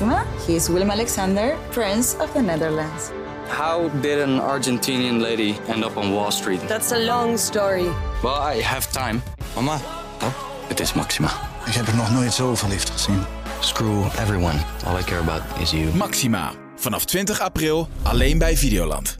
Maxima. 0.00 0.24
He 0.46 0.54
is 0.54 0.68
Willem 0.68 0.90
Alexander, 0.90 1.56
Prince 1.70 2.16
of 2.20 2.32
the 2.32 2.40
Netherlands. 2.40 3.10
How 3.48 3.88
did 4.00 4.18
an 4.20 4.38
Argentinian 4.40 5.20
lady 5.20 5.56
end 5.68 5.84
up 5.84 5.96
on 5.96 6.12
Wall 6.12 6.30
Street? 6.30 6.60
That's 6.68 6.92
a 6.92 6.98
long 6.98 7.36
story. 7.38 7.88
Well, 8.22 8.36
I 8.56 8.62
have 8.62 8.92
time. 8.92 9.22
Mama, 9.54 9.80
Oh, 10.22 10.32
het 10.68 10.80
is 10.80 10.92
Maxima. 10.94 11.30
ik 11.66 11.72
heb 11.74 11.86
er 11.86 11.96
nog 11.96 12.10
nooit 12.12 12.32
zo 12.32 12.54
verliefd 12.54 12.90
gezien. 12.90 13.22
Screw 13.60 14.04
everyone. 14.18 14.58
All 14.86 14.98
I 14.98 15.02
care 15.02 15.20
about 15.20 15.42
is 15.60 15.70
you. 15.70 15.94
Maxima. 15.94 16.52
Vanaf 16.76 17.04
20 17.04 17.40
april 17.40 17.88
alleen 18.02 18.38
bij 18.38 18.56
Videoland. 18.56 19.18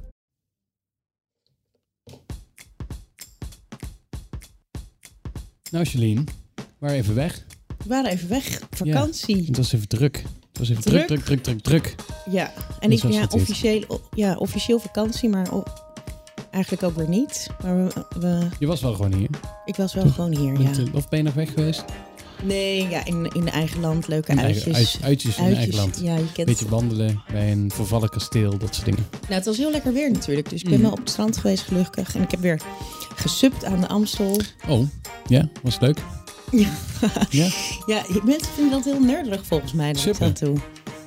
Nou, 5.71 5.85
Celine, 5.87 6.25
we 6.55 6.63
waren 6.79 6.97
even 6.97 7.15
weg. 7.15 7.45
We 7.67 7.89
waren 7.89 8.11
even 8.11 8.29
weg, 8.29 8.61
vakantie. 8.71 9.45
Het 9.47 9.57
was 9.57 9.73
even 9.73 9.89
druk. 9.89 10.23
Het 10.59 10.69
was 10.69 10.77
even 10.77 10.83
druk, 10.91 11.07
Druk? 11.07 11.25
druk, 11.25 11.43
druk, 11.43 11.61
druk. 11.63 11.95
Ja, 12.31 12.53
en 12.81 12.93
ik 12.93 13.03
ja, 13.03 13.27
officieel, 13.31 14.01
ja, 14.15 14.35
officieel 14.37 14.79
vakantie, 14.79 15.29
maar 15.29 15.47
eigenlijk 16.51 16.83
ook 16.83 16.97
weer 16.97 17.09
niet. 17.09 17.47
Maar 17.63 17.77
we, 17.85 18.05
we- 18.21 18.49
Je 18.59 18.67
was 18.67 18.81
wel 18.81 18.95
gewoon 18.95 19.15
hier. 19.15 19.29
ik 19.65 19.77
was 19.77 19.95
wel 19.95 20.09
gewoon 20.09 20.37
hier, 20.37 20.61
ja. 20.61 20.71
Of 20.93 21.09
ben 21.09 21.19
je 21.19 21.25
nog 21.25 21.35
weg 21.35 21.53
geweest? 21.53 21.85
Nee, 22.43 22.89
ja, 22.89 23.05
in, 23.05 23.31
in 23.35 23.49
eigen 23.49 23.81
land, 23.81 24.09
leuke 24.09 24.33
In 24.33 24.41
uitjes. 24.41 24.75
eigen- 24.75 25.03
uitjes 25.03 25.37
in 25.37 25.45
eigen 25.55 25.75
land. 25.75 26.01
Ja, 26.03 26.17
je 26.17 26.33
kent 26.33 26.47
Beetje 26.49 26.69
wandelen 26.69 27.23
bij 27.33 27.53
een 27.53 27.71
vervallen 27.75 28.09
kasteel, 28.09 28.59
dat 28.59 28.75
soort 28.75 28.85
dingen. 28.87 29.07
Nou, 29.21 29.35
het 29.35 29.45
was 29.45 29.57
heel 29.57 29.71
lekker 29.71 29.93
weer 29.93 30.11
natuurlijk. 30.11 30.51
Dus 30.51 30.63
ik 30.63 30.69
ben 30.69 30.77
Mm. 30.79 30.83
wel 30.83 30.93
op 30.93 30.99
het 30.99 31.11
strand 31.11 31.37
geweest, 31.37 31.63
gelukkig. 31.65 32.15
En 32.15 32.23
ik 32.23 32.31
heb 32.31 32.41
weer 32.41 32.61
gesupt 33.17 33.65
aan 33.65 33.81
de 33.81 33.89
Amstel. 33.89 34.41
Oh, 34.69 34.87
ja, 35.27 35.49
was 35.63 35.81
leuk? 35.81 35.99
Ja. 36.51 36.69
Ja? 37.31 37.49
Ja, 37.87 38.03
mensen 38.25 38.53
vinden 38.53 38.71
dat 38.71 38.85
heel 38.85 39.01
nerdig 39.01 39.47
volgens 39.47 39.73
mij. 39.73 39.93
Dat 39.93 40.19
dat 40.19 40.39
doe. 40.39 40.57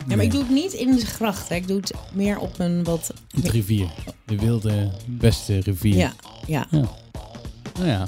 Ja, 0.07 0.15
maar 0.15 0.25
ik 0.25 0.31
doe 0.31 0.41
het 0.41 0.49
niet 0.51 0.73
in 0.73 0.95
de 0.95 1.05
gracht. 1.05 1.49
Hè. 1.49 1.55
Ik 1.55 1.67
doe 1.67 1.77
het 1.77 1.93
meer 2.13 2.39
op 2.39 2.59
een 2.59 2.83
wat... 2.83 3.13
Het 3.35 3.49
rivier. 3.49 3.87
De 4.25 4.35
wilde, 4.35 4.91
beste 5.07 5.59
rivier. 5.59 5.95
Ja, 5.95 6.13
ja. 6.47 6.67
Nou 6.71 7.87
ja, 7.87 8.07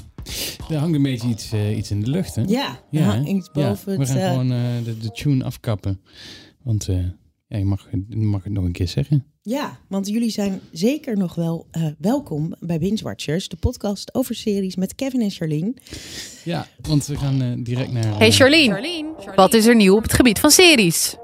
er 0.69 0.77
hangt 0.77 0.95
een 0.95 1.01
beetje 1.01 1.27
iets, 1.27 1.51
eh, 1.51 1.77
iets 1.77 1.91
in 1.91 1.99
de 2.01 2.09
lucht, 2.09 2.35
hè? 2.35 2.41
Ja, 2.41 2.79
Ja, 2.89 3.13
ja 3.13 3.23
iets 3.25 3.51
boven 3.51 3.97
We 3.97 3.99
het... 3.99 4.09
gaan 4.09 4.17
eh, 4.17 4.29
gewoon 4.29 4.51
eh, 4.51 4.59
de, 4.83 4.97
de 4.97 5.11
tune 5.11 5.43
afkappen. 5.43 6.01
Want 6.61 6.87
eh, 6.87 6.97
ja, 7.53 7.59
je, 7.59 7.65
mag, 7.65 7.87
mag 8.09 8.43
het 8.43 8.53
nog 8.53 8.63
een 8.63 8.71
keer 8.71 8.87
zeggen. 8.87 9.25
Ja, 9.41 9.79
want 9.87 10.07
jullie 10.07 10.29
zijn 10.29 10.59
zeker 10.71 11.17
nog 11.17 11.35
wel 11.35 11.67
eh, 11.71 11.85
welkom 11.97 12.55
bij 12.59 12.79
Binge 12.79 13.03
Watchers. 13.03 13.47
De 13.47 13.55
podcast 13.55 14.13
over 14.13 14.35
series 14.35 14.75
met 14.75 14.95
Kevin 14.95 15.21
en 15.21 15.31
Charlene. 15.31 15.73
Ja, 16.43 16.67
want 16.81 17.05
we 17.05 17.17
gaan 17.17 17.41
eh, 17.41 17.51
direct 17.57 17.91
naar... 17.91 18.17
Hey 18.17 18.27
eh, 18.27 18.33
Charlene, 18.33 19.13
wat 19.35 19.53
is 19.53 19.65
er 19.65 19.75
nieuw 19.75 19.95
op 19.95 20.03
het 20.03 20.13
gebied 20.13 20.39
van 20.39 20.51
series? 20.51 21.15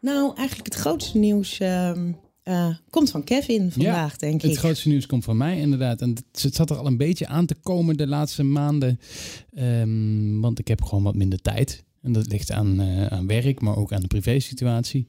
Nou, 0.00 0.36
eigenlijk 0.36 0.72
het 0.72 0.80
grootste 0.80 1.18
nieuws 1.18 1.58
ehm, 1.58 2.12
eh, 2.42 2.68
komt 2.90 3.10
van 3.10 3.24
Kevin 3.24 3.72
vandaag, 3.72 4.16
denk 4.16 4.42
Het 4.42 4.50
ik. 4.50 4.58
grootste 4.58 4.88
nieuws 4.88 5.06
komt 5.06 5.24
van 5.24 5.36
mij 5.36 5.58
inderdaad. 5.58 6.00
En 6.00 6.08
het, 6.08 6.42
het 6.42 6.54
zat 6.54 6.70
er 6.70 6.76
al 6.76 6.86
een 6.86 6.96
beetje 6.96 7.26
aan 7.26 7.46
te 7.46 7.54
komen 7.54 7.96
de 7.96 8.06
laatste 8.06 8.42
maanden. 8.42 9.00
Ehm, 9.54 10.40
want 10.40 10.58
ik 10.58 10.68
heb 10.68 10.82
gewoon 10.82 11.04
wat 11.04 11.14
minder 11.14 11.40
tijd. 11.40 11.84
En 12.02 12.12
dat 12.12 12.26
ligt 12.26 12.52
aan, 12.52 12.80
eh, 12.80 13.06
aan 13.06 13.26
werk, 13.26 13.60
maar 13.60 13.76
ook 13.76 13.92
aan 13.92 14.00
de 14.00 14.06
privésituatie. 14.06 15.08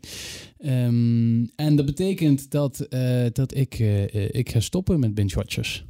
Ehm, 0.58 1.45
en 1.56 1.76
dat 1.76 1.86
betekent 1.86 2.52
dat, 2.52 2.80
eh, 2.80 3.26
dat 3.34 3.56
ik, 3.56 3.73
eh, 3.80 4.30
ik 4.34 4.50
ga 4.52 4.59
stoppen 4.59 5.00
met 5.00 5.14
binge 5.14 5.36
watchers. 5.36 5.86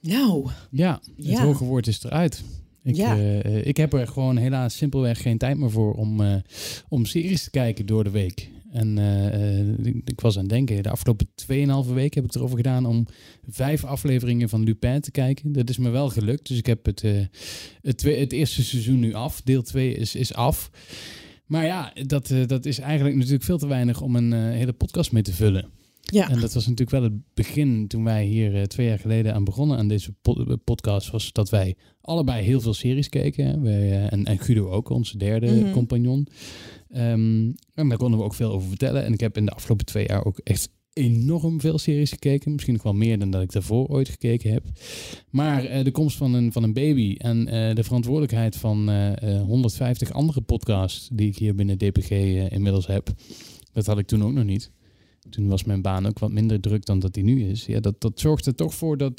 Nou, 0.00 0.50
Ja, 0.70 1.00
het 1.16 1.26
Ja. 1.26 1.42
hoge 1.44 1.64
woord 1.64 1.86
is 1.86 2.04
eruit. 2.04 2.42
Ik, 2.82 2.96
Ja. 2.96 3.14
ik 3.44 3.76
heb 3.76 3.92
er 3.92 4.06
gewoon 4.06 4.36
helaas 4.36 4.76
simpelweg 4.76 5.22
geen 5.22 5.38
tijd 5.38 5.58
meer 5.58 5.70
voor 5.70 5.94
om, 5.94 6.20
om 6.88 7.04
series 7.04 7.44
te 7.44 7.50
kijken 7.50 7.86
door 7.86 8.04
de 8.04 8.10
week. 8.10 8.48
En 8.76 8.98
eh, 8.98 9.58
eh, 9.60 9.66
ik, 10.04 10.20
was 10.20 10.34
aan 10.36 10.40
het 10.42 10.50
denken, 10.50 10.82
de 10.82 10.90
afgelopen 10.90 11.26
2,5 11.86 11.92
week 11.94 12.14
heb 12.14 12.24
ik 12.24 12.34
erover 12.34 12.56
gedaan 12.56 12.86
om 12.86 13.06
vijf 13.48 13.84
afleveringen 13.84 14.48
van 14.48 14.62
Lupin 14.64 15.00
te 15.00 15.10
kijken. 15.10 15.52
Dat 15.52 15.68
is 15.70 15.78
me 15.78 15.90
wel 15.90 16.08
gelukt. 16.08 16.48
Dus 16.48 16.58
ik 16.58 16.66
heb 16.66 16.84
het, 16.86 17.02
eh, 17.04 17.12
het, 17.82 17.98
twee, 17.98 18.18
het 18.20 18.32
eerste 18.32 18.62
seizoen 18.64 18.98
nu 19.00 19.12
af. 19.14 19.42
Deel 19.42 19.62
2 19.62 19.94
is, 19.94 20.14
is 20.14 20.34
af. 20.34 20.70
Maar 21.46 21.64
ja, 21.64 21.92
dat, 22.06 22.34
dat 22.46 22.66
is 22.66 22.78
eigenlijk 22.78 23.16
natuurlijk 23.16 23.44
veel 23.44 23.58
te 23.58 23.66
weinig 23.66 24.00
om 24.00 24.16
een 24.16 24.32
hele 24.32 24.72
podcast 24.72 25.12
mee 25.12 25.22
te 25.22 25.32
vullen. 25.32 25.68
ja. 26.00 26.30
En 26.30 26.40
dat 26.40 26.52
was 26.52 26.62
natuurlijk 26.66 26.90
wel 26.90 27.02
het 27.02 27.34
begin 27.34 27.88
toen 27.88 28.04
wij 28.04 28.24
hier 28.24 28.68
twee 28.68 28.86
jaar 28.86 28.98
geleden 28.98 29.34
aan 29.34 29.44
begonnen 29.44 29.78
aan 29.78 29.88
deze 29.88 30.12
po- 30.22 30.56
podcast. 30.64 31.10
Was 31.10 31.32
dat 31.32 31.50
wij 31.50 31.76
allebei 32.00 32.44
heel 32.44 32.60
veel 32.60 32.74
series 32.74 33.08
keken. 33.08 33.62
Wij, 33.62 34.08
en, 34.08 34.24
en 34.24 34.38
Guido 34.38 34.68
ook, 34.70 34.88
onze 34.88 35.18
derde 35.18 35.46
Mhm. 35.52 35.70
compagnon. 35.72 36.26
Ehm, 36.96 37.52
en 37.74 37.88
daar 37.88 37.98
konden 37.98 38.18
we 38.18 38.24
ook 38.24 38.34
veel 38.34 38.52
over 38.52 38.68
vertellen. 38.68 39.04
En 39.04 39.12
ik 39.12 39.20
heb 39.20 39.36
in 39.36 39.44
de 39.44 39.50
afgelopen 39.50 39.86
twee 39.86 40.06
jaar 40.06 40.24
ook 40.24 40.38
echt 40.38 40.68
enorm 40.92 41.60
veel 41.60 41.78
series 41.78 42.10
gekeken. 42.10 42.52
Misschien 42.52 42.74
nog 42.74 42.82
wel 42.82 42.92
meer 42.94 43.18
dan 43.18 43.30
dat 43.30 43.42
ik 43.42 43.52
daarvoor 43.52 43.86
ooit 43.86 44.08
gekeken 44.08 44.52
heb. 44.52 44.64
Maar 45.30 45.64
eh, 45.64 45.84
de 45.84 45.90
komst 45.90 46.16
van 46.16 46.34
een, 46.34 46.52
van 46.52 46.62
een 46.62 46.72
baby 46.72 47.14
en 47.18 47.48
eh, 47.48 47.74
de 47.74 47.84
verantwoordelijkheid 47.84 48.56
van 48.56 48.88
eh, 48.88 49.36
eh, 49.36 49.42
150 49.42 50.12
andere 50.12 50.40
podcasts 50.40 51.08
die 51.12 51.28
ik 51.28 51.36
hier 51.36 51.54
binnen 51.54 51.78
DPG 51.78 52.10
inmiddels 52.50 52.86
heb. 52.86 53.14
Dat 53.72 53.86
had 53.86 53.98
ik 53.98 54.06
toen 54.06 54.24
ook 54.24 54.32
nog 54.32 54.44
niet. 54.44 54.70
Toen 55.30 55.48
was 55.48 55.64
mijn 55.64 55.82
baan 55.82 56.06
ook 56.06 56.18
wat 56.18 56.32
minder 56.32 56.60
druk 56.60 56.86
dan 56.86 56.98
dat 56.98 57.14
die 57.14 57.24
nu 57.24 57.48
is. 57.48 57.66
Ja, 57.66 57.80
dat, 57.80 58.00
dat 58.00 58.20
zorgt 58.20 58.56
toch 58.56 58.74
voor 58.74 58.96
dat, 58.96 59.18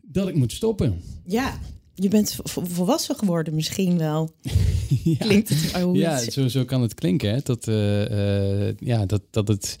dat 0.00 0.28
ik 0.28 0.34
moet 0.34 0.52
stoppen. 0.52 1.00
ja, 1.26 1.58
je 1.94 2.08
bent 2.08 2.34
vo- 2.34 2.42
vo- 2.44 2.64
volwassen 2.66 3.16
geworden 3.16 3.54
misschien 3.54 3.98
wel. 3.98 4.34
ja. 5.04 5.16
Klinkt 5.18 5.48
het 5.48 5.84
oh, 5.84 5.96
Ja, 5.96 6.30
zo, 6.30 6.48
zo 6.48 6.64
kan 6.64 6.82
het 6.82 6.94
klinken. 6.94 7.30
Hè? 7.30 7.38
Dat, 7.42 7.68
eh, 7.68 8.68
eh, 8.68 8.74
ja, 8.78 9.06
dat, 9.06 9.22
dat 9.30 9.48
het 9.48 9.76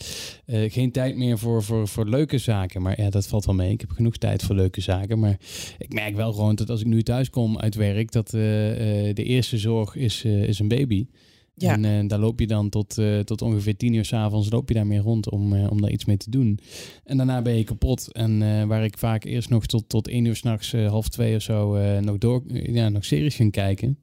eh, 0.46 0.72
geen 0.72 0.92
tijd 0.92 1.16
meer 1.16 1.38
voor, 1.38 1.62
voor, 1.62 1.88
voor 1.88 2.08
leuke 2.08 2.38
zaken. 2.38 2.82
Maar 2.82 3.00
ja, 3.00 3.10
dat 3.10 3.26
valt 3.26 3.44
wel 3.44 3.54
mee. 3.54 3.72
Ik 3.72 3.80
heb 3.80 3.90
genoeg 3.90 4.16
tijd 4.16 4.42
voor 4.42 4.54
leuke 4.54 4.80
zaken. 4.80 5.18
Maar 5.18 5.38
ik 5.78 5.92
merk 5.92 6.16
wel 6.16 6.32
gewoon 6.32 6.54
dat 6.54 6.70
als 6.70 6.80
ik 6.80 6.86
nu 6.86 7.02
thuis 7.02 7.30
kom 7.30 7.58
uit 7.58 7.74
werk, 7.74 8.12
dat 8.12 8.30
de 8.30 9.12
eerste 9.14 9.58
zorg 9.58 9.96
is, 9.96 10.24
is 10.24 10.58
een 10.58 10.68
baby. 10.68 11.06
Ja. 11.54 11.72
En 11.72 11.84
eh, 11.84 12.08
daar 12.08 12.18
loop 12.18 12.40
je 12.40 12.46
dan 12.46 12.68
tot, 12.68 12.98
eh, 12.98 13.18
tot 13.18 13.42
ongeveer 13.42 13.76
tien 13.76 13.94
uur 13.94 14.04
s'avonds 14.04 14.50
loop 14.50 14.68
je 14.68 14.74
daarmee 14.74 14.98
rond 14.98 15.30
om, 15.30 15.52
eh, 15.52 15.70
om 15.70 15.80
daar 15.80 15.90
iets 15.90 16.04
mee 16.04 16.16
te 16.16 16.30
doen. 16.30 16.58
En 17.04 17.16
daarna 17.16 17.42
ben 17.42 17.56
je 17.56 17.64
kapot. 17.64 18.12
En 18.12 18.38
waar 18.68 18.84
ik 18.84 18.98
vaak 18.98 19.24
eerst 19.24 19.48
nog 19.48 19.66
tot, 19.66 19.88
tot 19.88 20.08
één 20.08 20.24
uur 20.24 20.36
s'nachts, 20.36 20.72
half 20.72 21.08
twee 21.08 21.36
of 21.36 21.42
zo, 21.42 21.76
nog, 22.00 22.18
door, 22.18 22.42
ja, 22.46 22.88
nog 22.88 23.04
series 23.04 23.34
ging 23.34 23.52
kijken. 23.52 23.98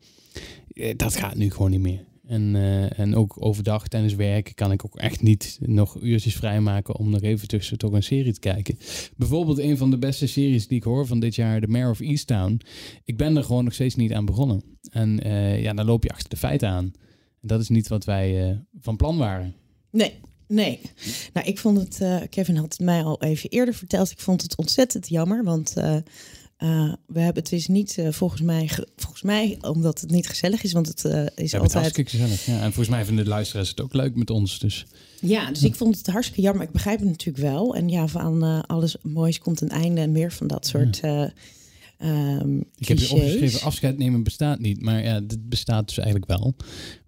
Dat 0.96 1.16
gaat 1.16 1.36
nu 1.36 1.52
gewoon 1.52 1.72
niet 1.72 1.80
meer. 1.80 2.08
En, 2.28 2.56
en 2.96 3.16
ook 3.16 3.36
overdag 3.40 3.88
tijdens 3.88 4.16
werk 4.16 4.52
kan 4.56 4.72
ik 4.72 4.86
ook 4.86 4.96
echt 4.96 5.22
niet 5.22 5.60
nog 5.62 6.02
uurtjes 6.02 6.36
vrijmaken 6.36 6.96
om 6.96 7.10
nog 7.10 7.22
even 7.22 7.48
tussen 7.48 7.78
toch 7.78 7.92
een 7.92 8.04
serie 8.04 8.34
te 8.34 8.40
kijken. 8.40 8.78
Bijvoorbeeld 9.18 9.58
een 9.58 9.78
van 9.78 9.90
de 9.90 9.98
beste 9.98 10.28
series 10.28 10.68
die 10.68 10.78
ik 10.78 10.84
hoor 10.84 11.08
van 11.08 11.20
dit 11.20 11.36
jaar, 11.36 11.62
The 11.62 11.68
Mayor 11.68 11.90
of 11.90 12.00
Easttown. 12.00 12.62
Ik 13.04 13.18
ben 13.18 13.38
er 13.38 13.44
gewoon 13.44 13.64
nog 13.64 13.74
steeds 13.74 13.96
niet 13.96 14.14
aan 14.14 14.26
begonnen. 14.26 14.64
En 14.92 15.20
ja, 15.62 15.74
dan 15.74 15.86
loop 15.86 16.04
je 16.04 16.10
achter 16.10 16.30
de 16.30 16.38
feiten 16.38 16.70
aan. 16.70 16.94
En 17.42 17.48
dat 17.48 17.62
is 17.62 17.70
niet 17.70 17.88
wat 17.88 18.06
wij 18.06 18.50
eh, 18.50 18.56
van 18.82 18.96
plan 18.96 19.18
waren. 19.18 19.54
Nee, 19.92 20.14
nee. 20.48 20.80
Nou, 21.34 21.48
ik 21.48 21.58
vond 21.60 21.78
het... 21.78 22.02
eh, 22.02 22.18
Kevin 22.30 22.56
had 22.56 22.72
het 22.74 22.80
mij 22.80 23.04
al 23.04 23.22
even 23.22 23.50
eerder 23.50 23.74
verteld. 23.74 24.12
Ik 24.12 24.20
vond 24.20 24.42
het 24.42 24.58
ontzettend 24.58 25.08
jammer, 25.10 25.44
want... 25.44 25.74
eh, 25.78 25.96
we 27.08 27.20
hebben 27.20 27.44
het 27.44 27.52
is 27.52 27.68
niet 27.68 27.98
eh, 27.98 28.12
volgens 28.12 28.42
mij, 28.42 28.68
ge- 28.68 28.88
volgens 28.96 29.22
mij 29.22 29.58
omdat 29.62 30.02
het 30.02 30.10
niet 30.10 30.28
gezellig 30.28 30.64
is, 30.64 30.72
want 30.72 30.88
het 30.88 30.98
is 30.98 31.04
hebben 31.12 31.28
het 31.36 31.54
altijd 31.54 31.74
hartstikke 31.74 32.10
gezellig. 32.10 32.46
Ja, 32.46 32.54
en 32.58 32.64
volgens 32.74 32.88
mij 32.90 33.06
vinden 33.06 33.24
de 33.24 33.30
luisteraars 33.30 33.70
het 33.70 33.82
ook 33.82 33.94
leuk 33.94 34.16
met 34.16 34.30
ons. 34.30 34.60
Dus 34.60 34.86
Ja, 35.22 35.50
dus 35.52 35.64
ik 35.64 35.76
vond 35.76 35.98
het 35.98 36.08
hartstikke 36.08 36.42
jammer. 36.42 36.64
Ik 36.66 36.72
begrijp 36.72 37.00
het 37.00 37.08
natuurlijk 37.10 37.44
wel. 37.44 37.76
En 37.76 37.90
ja, 37.90 38.08
van 38.08 38.66
alles 38.68 38.96
moois 39.02 39.40
komt 39.40 39.62
een 39.62 39.70
einde 39.70 40.02
en 40.02 40.12
meer 40.12 40.32
van 40.32 40.48
dat 40.48 40.68
soort 40.68 41.00
eh 41.00 41.24
ehm 41.98 42.58
ik 42.58 42.88
heb 42.88 42.98
clichés. 42.98 43.12
opgeschreven, 43.12 43.62
afscheid 43.62 43.98
nemen 43.98 44.24
bestaat 44.24 44.60
niet. 44.60 44.82
Maar 44.82 45.04
ja, 45.04 45.20
dit 45.20 45.50
bestaat 45.50 45.88
dus 45.88 45.98
eigenlijk 45.98 46.28
wel. 46.40 46.56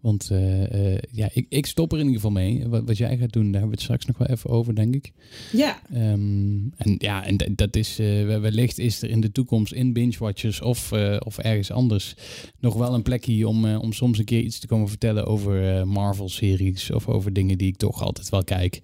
Want 0.01 0.29
eh, 0.31 0.93
eh, 0.93 1.01
ja, 1.11 1.29
ik, 1.33 1.45
ik 1.49 1.65
stop 1.65 1.91
er 1.91 1.99
in 1.99 2.05
ieder 2.05 2.21
geval 2.21 2.35
mee. 2.35 2.67
Wat, 2.67 2.83
wat 2.85 2.97
jij 2.97 3.17
gaat 3.17 3.33
doen, 3.33 3.43
daar 3.43 3.61
hebben 3.61 3.69
we 3.69 3.75
het 3.75 3.81
straks 3.81 4.05
nog 4.05 4.17
wel 4.17 4.27
even 4.27 4.49
over, 4.49 4.75
denk 4.75 4.95
ik. 4.95 5.11
Ja, 5.51 5.79
Ehm, 5.93 6.67
en 6.77 6.95
ja, 6.97 7.25
en 7.25 7.55
dat 7.55 7.75
is, 7.75 7.99
eh, 7.99 8.25
wellicht 8.39 8.79
is 8.79 9.01
er 9.01 9.09
in 9.09 9.21
de 9.21 9.31
toekomst 9.31 9.73
in 9.73 9.93
Binge 9.93 10.15
Watchers 10.19 10.61
of, 10.61 10.91
of 11.19 11.37
ergens 11.37 11.71
anders 11.71 12.15
nog 12.59 12.73
wel 12.73 12.93
een 12.93 13.01
plekje 13.01 13.47
om, 13.47 13.75
om 13.75 13.93
soms 13.93 14.17
een 14.17 14.25
keer 14.25 14.41
iets 14.41 14.59
te 14.59 14.67
komen 14.67 14.89
vertellen 14.89 15.25
over 15.25 15.87
Marvel-series 15.87 16.91
of 16.91 17.07
over 17.07 17.33
dingen 17.33 17.57
die 17.57 17.67
ik 17.67 17.77
toch 17.77 18.03
altijd 18.03 18.29
wel 18.29 18.43
kijk. 18.43 18.79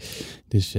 Dus 0.47 0.75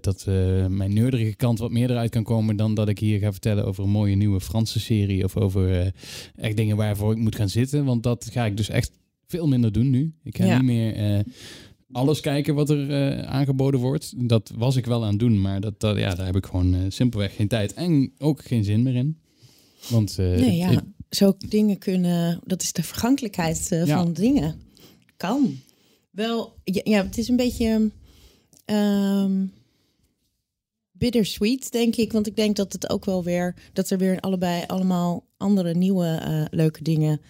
dat 0.00 0.26
mijn 0.68 0.94
neurderige 0.94 1.34
kant 1.34 1.58
wat 1.58 1.70
meer 1.70 1.90
eruit 1.90 2.10
kan 2.10 2.24
komen 2.24 2.56
dan 2.56 2.74
dat 2.74 2.88
ik 2.88 2.98
hier 2.98 3.18
ga 3.18 3.32
vertellen 3.32 3.64
over 3.64 3.84
een 3.84 3.90
mooie 3.90 4.16
nieuwe 4.16 4.40
Franse 4.40 4.80
serie 4.80 5.24
of 5.24 5.36
over 5.36 5.92
echt 6.36 6.56
dingen 6.56 6.76
waarvoor 6.76 7.12
ik 7.12 7.18
moet 7.18 7.36
gaan 7.36 7.48
zitten. 7.48 7.84
Want 7.84 8.02
dat 8.02 8.28
ga 8.32 8.44
ik 8.44 8.56
dus 8.56 8.68
echt 8.68 8.90
veel 9.26 9.46
minder 9.48 9.72
doen 9.72 9.90
nu. 9.90 10.14
Ik 10.22 10.36
ga 10.36 10.44
Ja. 10.44 10.54
niet 10.56 10.64
meer 10.66 10.94
eh, 10.94 11.20
alles 11.92 12.20
kijken 12.20 12.54
wat 12.54 12.70
er 12.70 12.90
eh, 12.90 13.22
aangeboden 13.26 13.80
wordt. 13.80 14.28
Dat 14.28 14.52
was 14.56 14.76
ik 14.76 14.86
wel 14.86 15.02
aan 15.04 15.10
het 15.10 15.18
doen, 15.18 15.40
maar 15.40 15.60
dat, 15.60 15.80
dat, 15.80 15.98
ja, 15.98 16.14
daar 16.14 16.26
heb 16.26 16.36
ik 16.36 16.46
gewoon 16.46 16.74
eh, 16.74 16.80
simpelweg 16.88 17.36
geen 17.36 17.48
tijd 17.48 17.74
en 17.74 18.12
ook 18.18 18.44
geen 18.44 18.64
zin 18.64 18.82
meer 18.82 18.94
in. 18.94 19.18
Want 19.88 20.16
nee, 20.16 20.36
ik- 20.50 20.52
ja. 20.56 20.70
ik- 20.70 20.80
zo 21.10 21.36
dingen 21.48 21.78
kunnen, 21.78 22.40
dat 22.44 22.62
is 22.62 22.72
de 22.72 22.82
vergankelijkheid 22.82 23.66
Ja. 23.70 23.86
van 23.86 24.12
dingen. 24.12 24.60
kan. 25.16 25.56
Wel, 26.10 26.54
ja, 26.64 26.80
ja, 26.84 27.02
het 27.04 27.18
is 27.18 27.28
een 27.28 27.36
beetje 27.36 27.90
ehm 28.64 29.44
bittersweet, 30.92 31.72
denk 31.72 31.96
ik. 31.96 32.12
Want 32.12 32.26
ik 32.26 32.36
denk 32.36 32.56
dat 32.56 32.72
het 32.72 32.90
ook 32.90 33.04
wel 33.04 33.24
weer, 33.24 33.54
dat 33.72 33.90
er 33.90 33.98
weer 33.98 34.20
allebei 34.20 34.64
allemaal 34.66 35.24
andere 35.36 35.74
nieuwe 35.74 36.48
leuke 36.50 36.82
dingen 36.82 37.20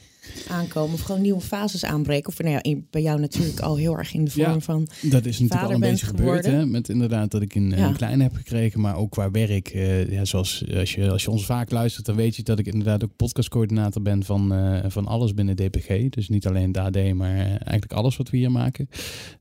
aankomen. 0.48 0.94
Of 0.94 1.00
gewoon 1.00 1.20
nieuwe 1.20 1.40
fases 1.40 1.84
aanbreken. 1.84 2.28
Of 2.28 2.38
nou 2.38 2.50
ja, 2.50 2.62
in- 2.62 2.86
bij 2.90 3.02
jou 3.02 3.20
natuurlijk 3.20 3.60
al 3.60 3.76
heel 3.76 3.98
erg 3.98 4.14
in 4.14 4.24
de 4.24 4.30
vorm 4.30 4.52
Ja. 4.52 4.60
van. 4.60 4.88
Dat 5.02 5.24
is 5.26 5.38
natuurlijk 5.38 5.68
al 5.68 5.74
een 5.74 5.80
beetje 5.80 6.06
gebeurd. 6.06 6.44
Hè? 6.46 6.66
Met 6.66 6.88
inderdaad 6.88 7.30
dat 7.30 7.42
ik 7.42 7.54
een, 7.54 7.70
Ja. 7.70 7.86
een 7.88 7.96
kleine 7.96 8.22
heb 8.22 8.34
gekregen. 8.34 8.80
Maar 8.80 8.96
ook 8.96 9.10
qua 9.10 9.30
werk. 9.30 9.68
eh, 9.68 10.10
ja, 10.10 10.24
zoals 10.24 10.64
als 10.74 10.94
je, 10.94 11.10
als 11.10 11.22
je 11.24 11.30
ons 11.30 11.44
vaak 11.46 11.70
luistert, 11.70 12.06
dan 12.06 12.16
weet 12.16 12.36
je 12.36 12.42
dat 12.42 12.58
ik 12.58 12.66
inderdaad 12.66 13.04
ook 13.04 13.16
podcastcoördinator 13.16 14.02
ben 14.02 14.24
van, 14.24 14.52
eh, 14.54 14.84
van 14.90 15.06
alles 15.06 15.34
binnen 15.34 15.56
DPG. 15.56 16.08
Dus 16.10 16.28
niet 16.28 16.46
alleen 16.46 16.72
de 16.72 16.80
AD, 16.80 17.14
maar 17.14 17.34
eh, 17.34 17.38
eigenlijk 17.46 17.92
alles 17.92 18.16
wat 18.16 18.30
we 18.30 18.36
hier 18.36 18.50
maken. 18.50 18.88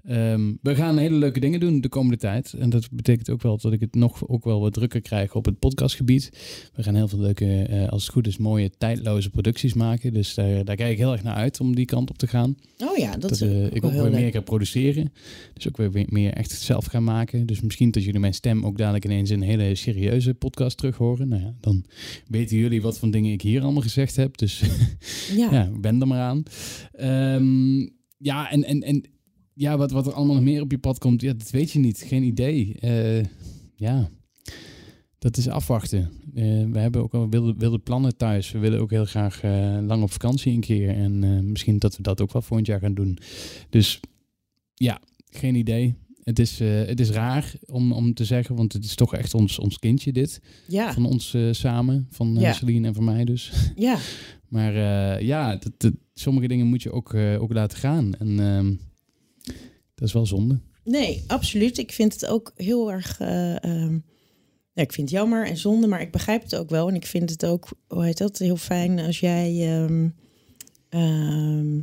Ehm, 0.06 0.54
we 0.62 0.76
gaan 0.76 0.98
hele 0.98 1.16
leuke 1.16 1.40
dingen 1.40 1.60
doen 1.60 1.82
de 1.82 1.90
komende 1.90 2.18
tijd. 2.18 2.54
En 2.60 2.70
dat 2.70 2.88
betekent 2.92 3.30
ook 3.30 3.42
wel 3.42 3.58
dat 3.58 3.74
ik 3.74 3.80
het 3.80 3.96
nog 3.96 4.28
ook 4.28 4.44
wel 4.44 4.60
wat 4.60 4.74
drukker 4.74 5.02
krijg 5.02 5.36
op 5.36 5.46
het 5.46 5.60
podcastgebied. 5.60 6.30
We 6.74 6.84
gaan 6.84 6.96
heel 6.96 7.08
veel 7.08 7.20
leuke, 7.20 7.62
eh, 7.64 7.88
als 7.90 8.04
het 8.04 8.12
goed 8.14 8.28
is, 8.28 8.38
mooie 8.38 8.72
tijdloze 8.78 9.30
producties 9.30 9.74
maken. 9.74 10.14
Dus 10.14 10.34
daar, 10.34 10.66
daar 10.66 10.75
kijk 10.76 10.92
ik 10.92 10.98
heel 10.98 11.12
erg 11.12 11.24
naar 11.24 11.36
uit 11.36 11.60
om 11.60 11.76
die 11.76 11.86
kant 11.86 12.10
op 12.10 12.18
te 12.18 12.28
gaan. 12.28 12.56
Oh 12.78 12.98
ja, 12.98 13.12
dat, 13.12 13.22
Dat, 13.22 13.32
is 13.32 13.42
eh, 13.42 13.64
ook 13.64 13.72
ik 13.72 13.86
ook 13.86 13.92
weer 13.92 14.12
meer 14.12 14.32
ga 14.32 14.42
produceren. 14.42 15.14
Dus 15.54 15.68
ook 15.68 15.78
weer 15.78 15.92
weer 15.92 16.06
meer 16.10 16.34
echt 16.34 16.52
zelf 16.52 16.86
gaan 16.86 17.04
maken. 17.04 17.46
Dus 17.46 17.62
misschien 17.62 17.92
dat 17.92 18.04
jullie 18.04 18.20
mijn 18.20 18.34
stem 18.34 18.66
ook 18.66 18.78
dadelijk 18.78 19.06
ineens 19.06 19.30
in 19.30 19.42
een 19.42 19.48
hele 19.48 19.76
serieuze 19.76 20.34
podcast 20.34 20.78
terug 20.78 20.98
horen. 20.98 21.28
Nou 21.28 21.42
ja, 21.42 21.56
dan 21.60 21.86
weten 22.28 22.58
jullie 22.58 22.82
wat 22.82 22.98
van 22.98 23.12
dingen 23.12 23.32
ik 23.32 23.42
hier 23.42 23.62
allemaal 23.62 23.82
gezegd 23.82 24.16
heb. 24.16 24.38
Dus 24.38 24.62
Ja. 25.36 25.52
ja, 25.52 25.70
ben 25.80 26.02
er 26.02 26.08
maar 26.08 26.22
aan. 26.22 26.44
Ehm, 26.92 27.80
ja, 28.18 28.52
en, 28.52 28.64
en, 28.64 28.82
en 28.82 29.04
ja, 29.54 29.78
wat, 29.78 29.92
wat 29.92 30.08
er 30.08 30.14
allemaal 30.14 30.36
nog 30.36 30.44
meer 30.44 30.62
op 30.62 30.72
je 30.72 30.78
pad 30.78 30.98
komt, 30.98 31.22
ja, 31.22 31.34
dat 31.34 31.50
weet 31.50 31.72
je 31.72 31.80
niet. 31.80 32.04
Geen 32.08 32.24
idee. 32.24 32.76
Eh, 32.80 33.24
ja, 33.76 34.10
dat 35.26 35.38
is 35.38 35.48
afwachten. 35.50 36.12
Eh, 36.36 36.44
we 36.72 36.80
hebben 36.80 37.02
ook 37.02 37.14
al 37.14 37.30
wilde, 37.30 37.54
wilde 37.58 37.80
plannen 37.80 38.18
thuis. 38.18 38.52
We 38.52 38.60
willen 38.60 38.80
ook 38.80 38.90
heel 38.90 39.06
graag 39.06 39.42
eh, 39.42 39.78
lang 39.82 40.04
op 40.04 40.12
vakantie 40.12 40.54
een 40.54 40.60
keer. 40.60 40.90
En 40.90 41.24
eh, 41.24 41.40
misschien 41.40 41.80
dat 41.80 41.98
we 41.98 42.04
dat 42.04 42.22
ook 42.22 42.34
wel 42.34 42.42
volgend 42.42 42.68
jaar 42.68 42.80
gaan 42.80 42.94
doen. 42.94 43.18
Dus 43.70 44.00
ja, 44.74 45.02
geen 45.30 45.56
idee. 45.56 45.96
Het 46.24 46.40
is, 46.40 46.60
het 46.60 47.00
is 47.00 47.10
raar 47.10 47.54
om, 47.66 47.92
om 47.92 48.14
te 48.14 48.26
zeggen, 48.26 48.56
want 48.56 48.74
het 48.74 48.84
is 48.84 48.96
toch 48.96 49.14
echt 49.16 49.34
ons, 49.34 49.60
ons 49.60 49.80
kindje 49.80 50.12
dit. 50.12 50.42
Ja, 50.68 50.94
Van 50.94 51.06
ons 51.06 51.36
samen, 51.52 52.08
van 52.12 52.36
Ja. 52.40 52.54
Celine 52.54 52.88
en 52.88 52.94
van 52.94 53.04
mij 53.04 53.26
dus. 53.26 53.52
ja. 53.76 53.98
Maar 54.48 54.74
ja, 55.24 55.56
dat, 55.56 55.72
dat- 55.78 55.94
sommige 56.14 56.48
dingen 56.48 56.68
moet 56.68 56.84
je 56.84 56.92
ook, 56.92 57.14
ook 57.14 57.54
laten 57.54 57.78
gaan. 57.78 58.14
En 58.16 58.40
ehm, 58.40 58.74
dat 59.96 60.08
is 60.08 60.14
wel 60.14 60.26
zonde. 60.26 60.60
Nee, 60.84 61.24
absoluut. 61.28 61.78
Ik 61.78 61.92
vind 61.92 62.14
het 62.14 62.26
ook 62.26 62.52
heel 62.56 62.92
erg. 62.92 63.20
eh, 63.20 63.64
ehm, 63.64 64.00
ja, 64.76 64.82
ik 64.82 64.94
vind 64.94 65.10
het 65.10 65.20
jammer 65.20 65.48
en 65.48 65.58
zonde, 65.58 65.88
maar 65.88 66.02
ik 66.02 66.12
begrijp 66.12 66.42
het 66.42 66.56
ook 66.56 66.70
wel. 66.70 66.88
En 66.88 66.96
ik 66.96 67.06
vind 67.06 67.30
het 67.30 67.46
ook, 67.46 67.68
hoe 67.88 68.04
heet 68.04 68.18
dat, 68.18 68.38
heel 68.38 68.58
fijn 68.58 69.00
als 69.00 69.20
jij. 69.20 69.78
ehm, 69.84 70.10
ehm, 70.90 71.80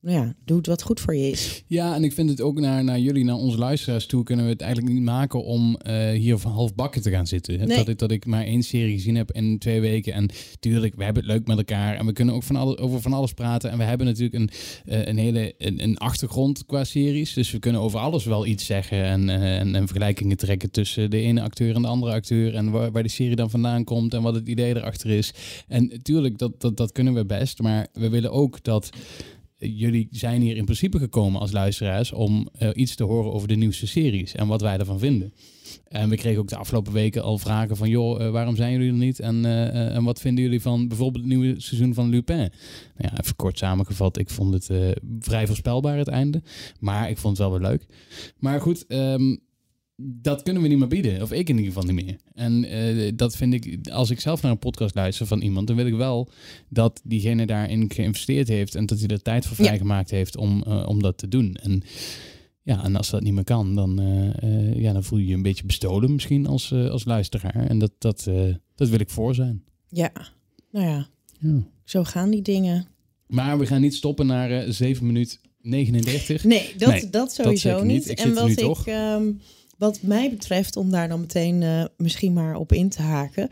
ja, 0.00 0.34
doet 0.44 0.66
wat 0.66 0.82
goed 0.82 1.00
voor 1.00 1.14
je 1.14 1.30
is. 1.30 1.64
Ja, 1.66 1.94
en 1.94 2.04
ik 2.04 2.12
vind 2.12 2.30
het 2.30 2.40
ook 2.40 2.60
naar, 2.60 2.84
naar 2.84 2.98
jullie, 2.98 3.24
naar 3.24 3.34
onze 3.34 3.58
luisteraars 3.58 4.06
toe, 4.06 4.22
kunnen 4.22 4.44
we 4.44 4.50
het 4.50 4.60
eigenlijk 4.60 4.94
niet 4.94 5.02
maken 5.02 5.44
om 5.44 5.76
eh, 5.76 6.10
hier 6.10 6.38
van 6.38 6.52
half 6.52 6.74
bakken 6.74 7.02
te 7.02 7.10
gaan 7.10 7.26
zitten. 7.26 7.58
Nee. 7.58 7.76
Dat, 7.76 7.88
ik, 7.88 7.98
dat 7.98 8.10
ik 8.10 8.26
maar 8.26 8.44
één 8.44 8.62
serie 8.62 8.94
gezien 8.94 9.16
heb 9.16 9.32
in 9.32 9.58
twee 9.58 9.80
weken. 9.80 10.12
En 10.12 10.28
tuurlijk, 10.60 10.94
we 10.94 11.04
hebben 11.04 11.22
het 11.22 11.32
leuk 11.32 11.46
met 11.46 11.56
elkaar. 11.56 11.96
En 11.96 12.06
we 12.06 12.12
kunnen 12.12 12.34
ook 12.34 12.42
van 12.42 12.56
alles, 12.56 12.76
over 12.76 13.00
van 13.00 13.12
alles 13.12 13.32
praten. 13.32 13.70
En 13.70 13.78
we 13.78 13.84
hebben 13.84 14.06
natuurlijk 14.06 14.34
een, 14.34 14.50
eh, 14.84 15.06
een 15.06 15.18
hele 15.18 15.54
een, 15.58 15.82
een 15.82 15.98
achtergrond 15.98 16.66
qua 16.66 16.84
series. 16.84 17.32
Dus 17.32 17.50
we 17.50 17.58
kunnen 17.58 17.80
over 17.80 17.98
alles 18.00 18.24
wel 18.24 18.46
iets 18.46 18.66
zeggen. 18.66 19.04
En, 19.04 19.28
eh, 19.28 19.58
en, 19.58 19.74
en 19.74 19.86
vergelijkingen 19.86 20.36
trekken 20.36 20.70
tussen 20.70 21.10
de 21.10 21.20
ene 21.20 21.42
acteur 21.42 21.74
en 21.74 21.82
de 21.82 21.88
andere 21.88 22.12
acteur. 22.12 22.54
En 22.54 22.70
waar, 22.70 22.92
waar 22.92 23.02
de 23.02 23.08
serie 23.08 23.36
dan 23.36 23.50
vandaan 23.50 23.84
komt 23.84 24.14
en 24.14 24.22
wat 24.22 24.34
het 24.34 24.48
idee 24.48 24.76
erachter 24.76 25.10
is. 25.10 25.32
En 25.68 26.02
tuurlijk, 26.02 26.38
dat, 26.38 26.60
dat, 26.60 26.76
dat 26.76 26.92
kunnen 26.92 27.14
we 27.14 27.26
best. 27.26 27.62
Maar 27.62 27.86
we 27.92 28.08
willen 28.08 28.32
ook 28.32 28.62
dat 28.62 28.90
jullie 29.58 30.08
zijn 30.10 30.40
hier 30.40 30.56
in 30.56 30.64
principe 30.64 30.98
gekomen 30.98 31.40
als 31.40 31.52
luisteraars 31.52 32.12
om 32.12 32.48
eh, 32.52 32.68
iets 32.72 32.94
te 32.94 33.04
horen 33.04 33.32
over 33.32 33.48
de 33.48 33.54
nieuwste 33.54 33.86
series 33.86 34.34
en 34.34 34.46
wat 34.46 34.60
wij 34.60 34.78
ervan 34.78 34.98
vinden. 34.98 35.32
En 35.88 36.08
we 36.08 36.16
kregen 36.16 36.40
ook 36.40 36.48
de 36.48 36.56
afgelopen 36.56 36.92
weken 36.92 37.22
al 37.22 37.38
vragen 37.38 37.76
van, 37.76 37.88
joh, 37.88 38.24
eh, 38.24 38.30
waarom 38.30 38.56
zijn 38.56 38.72
jullie 38.72 38.88
er 38.88 38.94
niet? 38.94 39.20
En, 39.20 39.44
eh, 39.44 39.94
en 39.96 40.04
wat 40.04 40.20
vinden 40.20 40.44
jullie 40.44 40.60
van 40.60 40.88
bijvoorbeeld 40.88 41.24
het 41.24 41.32
nieuwe 41.32 41.60
seizoen 41.60 41.94
van 41.94 42.08
Lupin? 42.08 42.36
Nou 42.36 42.50
ja, 42.96 43.18
even 43.20 43.36
kort 43.36 43.58
samengevat, 43.58 44.18
ik 44.18 44.30
vond 44.30 44.54
het 44.54 44.96
vrij 45.20 45.46
voorspelbaar 45.46 45.98
het 45.98 46.08
einde. 46.08 46.42
Maar 46.80 47.10
ik 47.10 47.18
vond 47.18 47.38
het 47.38 47.48
wel 47.48 47.58
weer 47.58 47.68
leuk. 47.68 47.86
Maar 48.38 48.60
goed, 48.60 48.86
ehm, 48.86 49.36
dat 50.02 50.42
kunnen 50.42 50.62
we 50.62 50.68
niet 50.68 50.78
meer 50.78 50.88
bieden. 50.88 51.22
Of 51.22 51.32
ik 51.32 51.48
in 51.48 51.56
ieder 51.56 51.72
geval 51.72 51.92
niet 51.92 52.04
meer. 52.04 52.16
En 52.34 52.64
eh, 52.64 53.12
dat 53.16 53.36
vind 53.36 53.54
ik, 53.54 53.88
als 53.88 54.10
ik 54.10 54.20
zelf 54.20 54.42
naar 54.42 54.50
een 54.50 54.58
podcast 54.58 54.94
luister 54.94 55.26
van 55.26 55.40
iemand, 55.40 55.66
dan 55.66 55.76
wil 55.76 55.86
ik 55.86 55.94
wel 55.94 56.28
dat 56.68 57.00
diegene 57.04 57.46
daarin 57.46 57.90
geïnvesteerd 57.92 58.48
heeft 58.48 58.74
en 58.74 58.86
dat 58.86 58.98
hij 58.98 59.08
er 59.08 59.22
tijd 59.22 59.46
voor 59.46 59.56
Ja. 59.58 59.64
vrijgemaakt 59.64 60.10
heeft 60.10 60.36
om, 60.36 60.62
eh, 60.62 60.88
om 60.88 61.02
dat 61.02 61.18
te 61.18 61.28
doen. 61.28 61.54
En 61.54 61.82
ja, 62.62 62.84
en 62.84 62.96
als 62.96 63.10
dat 63.10 63.22
niet 63.22 63.32
meer 63.32 63.44
kan, 63.44 63.74
dan, 63.74 64.00
eh, 64.00 64.80
ja, 64.80 64.92
dan 64.92 65.04
voel 65.04 65.18
je 65.18 65.26
je 65.26 65.34
een 65.34 65.42
beetje 65.42 65.66
bestolen 65.66 66.12
misschien 66.12 66.46
als, 66.46 66.72
als 66.72 67.04
luisteraar. 67.04 67.66
En 67.68 67.78
dat, 67.78 67.92
dat, 67.98 68.28
dat 68.74 68.88
wil 68.88 69.00
ik 69.00 69.10
voor 69.10 69.34
zijn. 69.34 69.62
Ja, 69.88 70.12
nou 70.72 70.86
ja, 70.86 71.08
Ja. 71.40 71.62
zo 71.84 72.04
gaan 72.04 72.30
die 72.30 72.42
dingen. 72.42 72.86
Maar 73.26 73.58
we 73.58 73.66
gaan 73.66 73.80
niet 73.80 73.94
stoppen 73.94 74.26
naar 74.26 74.50
eh 74.50 74.70
7 74.70 75.06
minuten 75.06 75.38
39. 75.60 76.44
Nee, 76.44 76.74
dat, 76.76 76.88
Nee, 76.88 77.10
dat 77.10 77.32
sowieso 77.32 77.68
zeker 77.68 77.86
niet. 77.86 78.08
Ik 78.08 78.18
en 78.18 78.34
wat 78.34 78.48
ik, 78.48 78.56
toch. 78.58 78.84
Wat 79.78 80.02
mij 80.02 80.30
betreft, 80.30 80.76
om 80.76 80.90
daar 80.90 81.08
dan 81.08 81.20
meteen 81.20 81.62
eh, 81.62 81.84
misschien 81.96 82.32
maar 82.32 82.56
op 82.56 82.72
in 82.72 82.88
te 82.88 83.02
haken. 83.02 83.48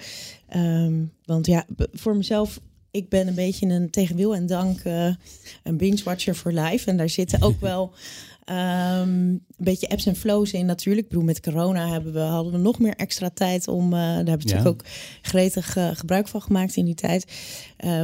Ehm, 0.49 1.05
want 1.25 1.47
ja, 1.47 1.67
voor 1.93 2.17
mezelf, 2.17 2.61
ik 2.91 3.09
ben 3.09 3.29
een 3.29 3.35
beetje 3.35 3.67
een 3.67 3.91
tegen 3.91 4.17
wil 4.17 4.35
en 4.35 4.47
dank 4.47 4.81
eh, 4.81 5.15
een 5.63 5.77
binge-watcher 5.77 6.37
voor 6.37 6.53
life. 6.53 6.91
En 6.91 6.97
daar 6.97 7.09
zitten 7.09 7.43
ook 7.43 7.61
wel 7.61 7.93
ehm, 8.45 9.09
een 9.09 9.43
beetje 9.57 9.89
apps 9.89 10.07
en 10.07 10.17
flows 10.17 10.53
in 10.53 10.67
natuurlijk. 10.67 11.05
Ik 11.05 11.09
bedoel, 11.11 11.27
met 11.27 11.41
corona 11.41 11.89
hebben 11.89 12.13
we, 12.13 12.19
hadden 12.19 12.53
we 12.53 12.59
nog 12.59 12.79
meer 12.79 12.97
extra 12.97 13.31
tijd 13.31 13.69
om... 13.69 13.93
eh, 13.93 13.99
daar 13.99 14.15
hebben 14.15 14.25
we 14.25 14.45
natuurlijk 14.45 14.69
ook 14.69 14.85
gretig 15.23 15.77
gebruik 15.93 16.29
van 16.29 16.43
gemaakt 16.43 16.77
in 16.77 16.85
die 16.85 16.95
tijd. 16.95 17.33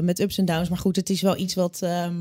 Met 0.03 0.21
ups 0.21 0.39
en 0.39 0.45
downs. 0.45 0.69
Maar 0.69 0.79
goed, 0.79 0.97
het 0.97 1.11
is 1.11 1.21
wel 1.21 1.37
iets 1.37 1.55
wat... 1.55 1.83
ehm, 1.83 2.15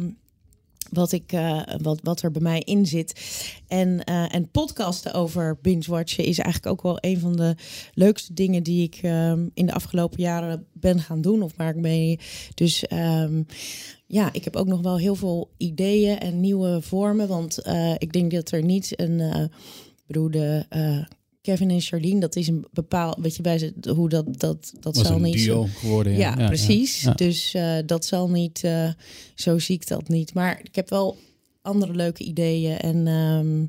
wat, 0.89 1.12
ik, 1.12 1.31
eh, 1.31 1.62
wat, 1.81 2.00
wat 2.04 2.22
er 2.22 2.31
bij 2.31 2.42
mij 2.42 2.60
in 2.60 2.86
zit. 2.86 3.22
En, 3.68 4.03
eh, 4.03 4.36
en 4.36 4.50
podcasten 4.50 5.13
over 5.13 5.58
binge-watchen 5.62 6.24
is 6.24 6.39
eigenlijk 6.39 6.74
ook 6.74 6.82
wel 6.82 6.98
een 7.00 7.20
van 7.20 7.36
de 7.36 7.55
leukste 7.94 8.34
dingen 8.34 8.63
die 8.63 8.84
ik 8.84 9.00
ehm, 9.01 9.48
in 9.53 9.65
de 9.65 9.74
afgelopen 9.74 10.22
jaren 10.22 10.65
ben 10.74 11.00
gaan 11.00 11.22
doen. 11.22 11.41
Of 11.41 11.53
waar 11.55 11.70
ik 11.70 11.82
mee. 11.82 12.20
Dus 12.53 12.88
ehm, 12.88 13.44
ja, 14.08 14.34
ik 14.34 14.44
heb 14.44 14.55
ook 14.55 14.67
nog 14.67 14.82
wel 14.82 14.98
heel 14.98 15.15
veel 15.15 15.50
ideeën 15.58 16.20
en 16.20 16.39
nieuwe 16.39 16.82
vormen. 16.82 17.27
Want 17.27 17.58
eh, 17.62 17.94
ik 17.98 18.13
denk 18.13 18.32
dat 18.32 18.51
er 18.51 18.63
niet 18.63 19.00
een. 19.00 19.50
bedoel, 20.05 20.32
de. 20.32 20.65
Kevin 21.41 21.69
en 21.69 21.81
Charlene, 21.81 22.19
dat 22.19 22.36
is 22.36 22.48
een 22.48 22.65
bepaald, 22.71 23.17
weet 23.19 23.36
je, 23.36 23.41
bij 23.41 23.57
ze, 23.57 23.74
hoe 23.95 24.10
dat, 24.10 24.25
dat, 24.39 24.74
dat 24.79 24.95
was 24.95 25.07
zal 25.07 25.15
een 25.15 25.21
niet 25.21 25.43
duo 25.43 25.67
geworden. 25.75 26.13
Ja, 26.13 26.36
ja, 26.38 26.48
precies. 26.48 27.01
ja. 27.01 27.13
Dus 27.13 27.53
eh, 27.53 27.77
dat 27.86 28.05
zal 28.05 28.29
niet, 28.29 28.63
eh, 28.63 28.89
zo 29.36 29.60
zie 29.60 29.75
ik 29.75 29.88
dat 29.88 30.07
niet. 30.07 30.33
Maar 30.33 30.60
ik 30.63 30.75
heb 30.75 30.89
wel 30.89 31.17
andere 31.62 31.93
leuke 31.93 32.24
ideeën. 32.24 32.77
En 32.77 33.07
ehm, 33.07 33.65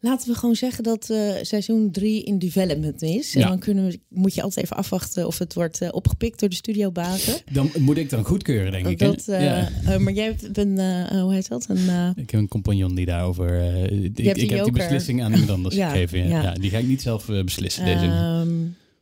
laten 0.00 0.28
we 0.28 0.34
gewoon 0.38 0.54
zeggen 0.54 0.84
dat 0.84 1.10
eh, 1.10 1.30
seizoen 1.42 1.90
3 1.90 2.22
in 2.24 2.38
development 2.38 3.02
is. 3.02 3.34
En 3.34 3.40
Ja. 3.40 3.48
dan 3.48 3.58
kunnen 3.58 3.86
we, 3.86 4.00
moet 4.08 4.34
je 4.34 4.42
altijd 4.42 4.64
even 4.64 4.76
afwachten 4.76 5.26
of 5.26 5.38
het 5.38 5.54
wordt 5.54 5.80
eh, 5.80 5.88
opgepikt 5.92 6.40
door 6.40 6.48
de 6.48 6.54
studiobazen. 6.54 7.34
Dan 7.52 7.70
moet 7.78 7.96
ik 7.96 8.10
dan 8.10 8.24
goedkeuren, 8.24 8.72
denk 8.72 8.86
ik. 8.86 8.98
Dat, 8.98 9.28
eh, 9.28 9.44
ja. 9.44 9.98
maar 9.98 10.12
jij 10.12 10.24
hebt 10.24 10.58
een, 10.58 10.78
hoe 11.20 11.32
heet 11.34 11.48
dat? 11.48 11.66
Een, 11.68 12.12
Ik 12.16 12.30
heb 12.30 12.40
een 12.40 12.48
compagnon 12.48 12.94
die 12.94 13.06
daarover. 13.06 13.62
ik 13.92 14.16
hebt 14.24 14.38
ik 14.42 14.50
heb 14.50 14.64
die 14.64 14.72
beslissing 14.72 15.22
aan 15.22 15.32
iemand 15.32 15.50
anders 15.50 15.74
Ja, 15.82 15.88
gegeven. 15.90 16.28
Ja. 16.28 16.52
die 16.52 16.70
ga 16.70 16.78
ik 16.78 16.86
niet 16.86 17.02
zelf 17.02 17.26
beslissen. 17.44 17.84
Deze. 17.84 18.04
Ehm, 18.04 18.48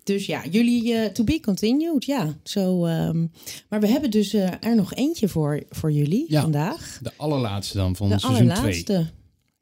dus 0.04 0.26
ja, 0.26 0.42
jullie 0.50 1.12
to 1.12 1.24
be 1.24 1.40
continued. 1.40 2.04
Ja, 2.04 2.36
zo. 2.42 2.84
ehm, 2.84 3.26
maar 3.68 3.80
we 3.80 3.86
hebben 3.86 4.10
dus 4.10 4.34
er 4.34 4.76
nog 4.76 4.94
eentje 4.94 5.28
voor, 5.28 5.62
voor 5.70 5.92
jullie 5.92 6.24
Ja. 6.28 6.40
vandaag. 6.40 6.98
de 7.02 7.12
allerlaatste 7.16 7.76
dan 7.76 7.96
van 7.96 8.08
De 8.08 8.18
seizoen 8.18 8.46
2. 8.46 8.56
allerlaatste. 8.56 9.06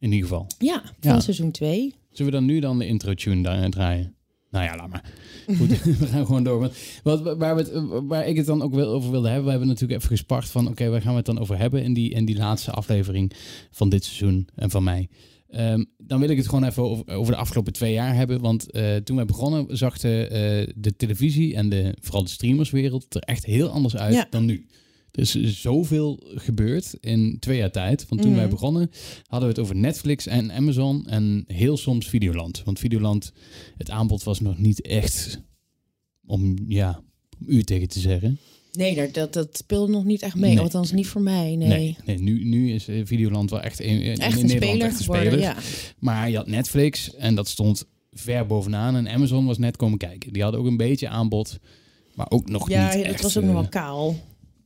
In 0.05 0.13
ieder 0.13 0.29
geval. 0.29 0.47
Ja, 0.59 0.83
van 1.01 1.13
Ja. 1.13 1.21
seizoen 1.21 1.51
2. 1.51 1.95
Zullen 2.13 2.33
we 2.33 2.39
dan 2.39 2.47
nu 2.47 2.61
dan 2.61 2.79
de 2.79 2.87
intro 2.87 3.15
tune 3.15 3.43
da- 3.43 3.69
draaien? 3.69 4.15
Nou 4.51 4.65
ja, 4.65 4.77
laat 4.77 4.89
maar. 4.89 5.13
Goed, 5.57 5.83
we 5.99 6.07
gaan 6.07 6.27
gewoon 6.27 6.45
door. 6.45 6.59
Want 6.61 6.73
wat, 7.03 7.37
waar, 7.37 7.57
we 7.57 7.63
het, 7.63 8.05
waar 8.07 8.27
ik 8.27 8.37
het 8.37 8.47
dan 8.47 8.63
ook 8.63 8.75
wel 8.75 8.89
over 8.93 9.11
wilde 9.11 9.27
hebben, 9.27 9.45
we 9.45 9.51
hebben 9.51 9.69
natuurlijk 9.69 9.99
even 9.99 10.11
gespart 10.17 10.49
van, 10.49 10.69
oké, 10.69 10.89
waar 10.89 11.01
gaan 11.03 11.11
we 11.11 11.17
het 11.17 11.27
dan 11.27 11.39
over 11.39 11.59
hebben 11.59 11.83
in 11.83 11.93
die, 11.95 12.11
in 12.11 12.25
die 12.25 12.37
laatste 12.37 12.71
aflevering 12.71 13.33
van 13.71 13.89
dit 13.89 14.05
seizoen 14.05 14.49
en 14.55 14.71
van 14.71 14.85
mij. 14.85 15.09
Ehm, 15.49 15.85
dan 15.99 16.21
wil 16.21 16.29
ik 16.29 16.37
het 16.37 16.49
gewoon 16.49 16.65
even 16.65 16.83
over, 16.83 17.09
over 17.09 17.33
de 17.33 17.39
afgelopen 17.39 17.73
twee 17.73 17.93
jaar 17.93 18.15
hebben. 18.15 18.41
Want 18.41 18.71
eh, 18.71 18.97
toen 18.97 19.17
wij 19.17 19.25
begonnen, 19.25 19.77
zag 19.77 19.99
de, 19.99 20.27
eh, 20.27 20.73
de 20.77 20.97
televisie 20.97 21.55
en 21.55 21.69
de, 21.69 21.95
vooral 22.01 22.25
de 22.25 22.31
streamerswereld 22.31 23.15
er 23.15 23.21
echt 23.23 23.45
heel 23.45 23.69
anders 23.69 23.97
uit 23.97 24.15
Ja. 24.15 24.27
dan 24.31 24.45
nu. 24.45 24.67
Er 25.15 25.21
is 25.23 25.61
zoveel 25.61 26.21
gebeurd 26.35 26.95
in 27.01 27.37
twee 27.41 27.57
jaar 27.59 27.71
tijd. 27.71 28.09
Want 28.09 28.21
toen 28.23 28.31
Mhm. 28.31 28.41
wij 28.41 28.49
begonnen, 28.49 28.91
hadden 29.27 29.49
we 29.49 29.55
het 29.55 29.63
over 29.65 29.77
Netflix 29.77 30.27
en 30.27 30.53
Amazon 30.53 31.07
en 31.07 31.45
heel 31.47 31.77
soms 31.77 32.09
Videoland. 32.09 32.63
Want 32.65 32.79
Videoland, 32.79 33.33
het 33.77 33.91
aanbod 33.91 34.23
was 34.23 34.41
nog 34.41 34.59
niet 34.59 34.81
echt 34.81 35.41
om, 36.27 36.57
ja, 36.69 37.03
om 37.41 37.47
u 37.49 37.63
tegen 37.63 37.89
te 37.89 38.01
zeggen. 38.01 38.39
Nee, 38.73 39.11
dat, 39.13 39.33
dat 39.33 39.57
speelde 39.57 39.93
nog 39.93 40.05
niet 40.05 40.23
echt 40.23 40.35
mee. 40.35 40.55
Nee. 40.55 40.61
Althans, 40.63 40.93
niet 40.93 41.07
voor 41.07 41.21
mij. 41.21 41.57
Nee. 41.57 41.69
Nee, 41.69 41.97
nee, 42.05 42.19
nu, 42.19 42.45
nu 42.45 42.73
is 42.73 42.89
eh, 42.89 43.01
Videoland 43.05 43.51
wel 43.51 43.61
echt 43.61 43.81
een, 43.81 43.87
in 43.87 44.19
Echt 44.19 44.41
een 44.41 44.47
Nederland 44.47 44.51
speler 44.51 44.87
echt 44.87 44.99
een 44.99 45.05
geworden. 45.05 45.33
speler. 45.33 45.45
Ja. 45.49 45.57
Maar 45.99 46.31
je 46.31 46.37
had 46.37 46.47
Netflix 46.47 47.15
en 47.15 47.35
dat 47.35 47.49
stond 47.49 47.85
ver 48.13 48.47
bovenaan. 48.47 48.97
En 48.97 49.09
Amazon 49.09 49.47
was 49.47 49.59
net 49.59 49.77
komen 49.77 49.99
kijken. 49.99 50.33
Die 50.33 50.43
hadden 50.43 50.61
ook 50.61 50.67
een 50.67 50.77
beetje 50.77 51.09
aanbod, 51.09 51.59
maar 52.15 52.31
ook 52.31 52.49
nog 52.49 52.69
Ja, 52.69 52.85
niet 52.85 52.95
het 53.05 53.13
echt, 53.13 53.23
was 53.23 53.37
ook 53.37 53.43
eh, 53.43 53.49
nog 53.51 53.61
wel 53.61 53.69
kaal. 53.69 54.17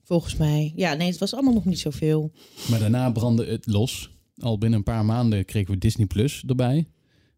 Volgens 0.08 0.36
mij. 0.36 0.72
Ja, 0.76 0.94
nee, 0.94 1.08
het 1.08 1.18
was 1.18 1.34
allemaal 1.34 1.54
nog 1.54 1.64
niet 1.64 1.78
zoveel. 1.78 2.32
Maar 2.70 2.78
daarna 2.78 3.10
brandde 3.10 3.46
het 3.46 3.66
los. 3.66 4.10
Al 4.38 4.58
binnen 4.58 4.78
een 4.78 4.84
paar 4.84 5.04
maanden 5.04 5.44
kregen 5.44 5.70
we 5.72 5.78
Disney 5.78 6.06
Plus 6.06 6.42
erbij. 6.46 6.86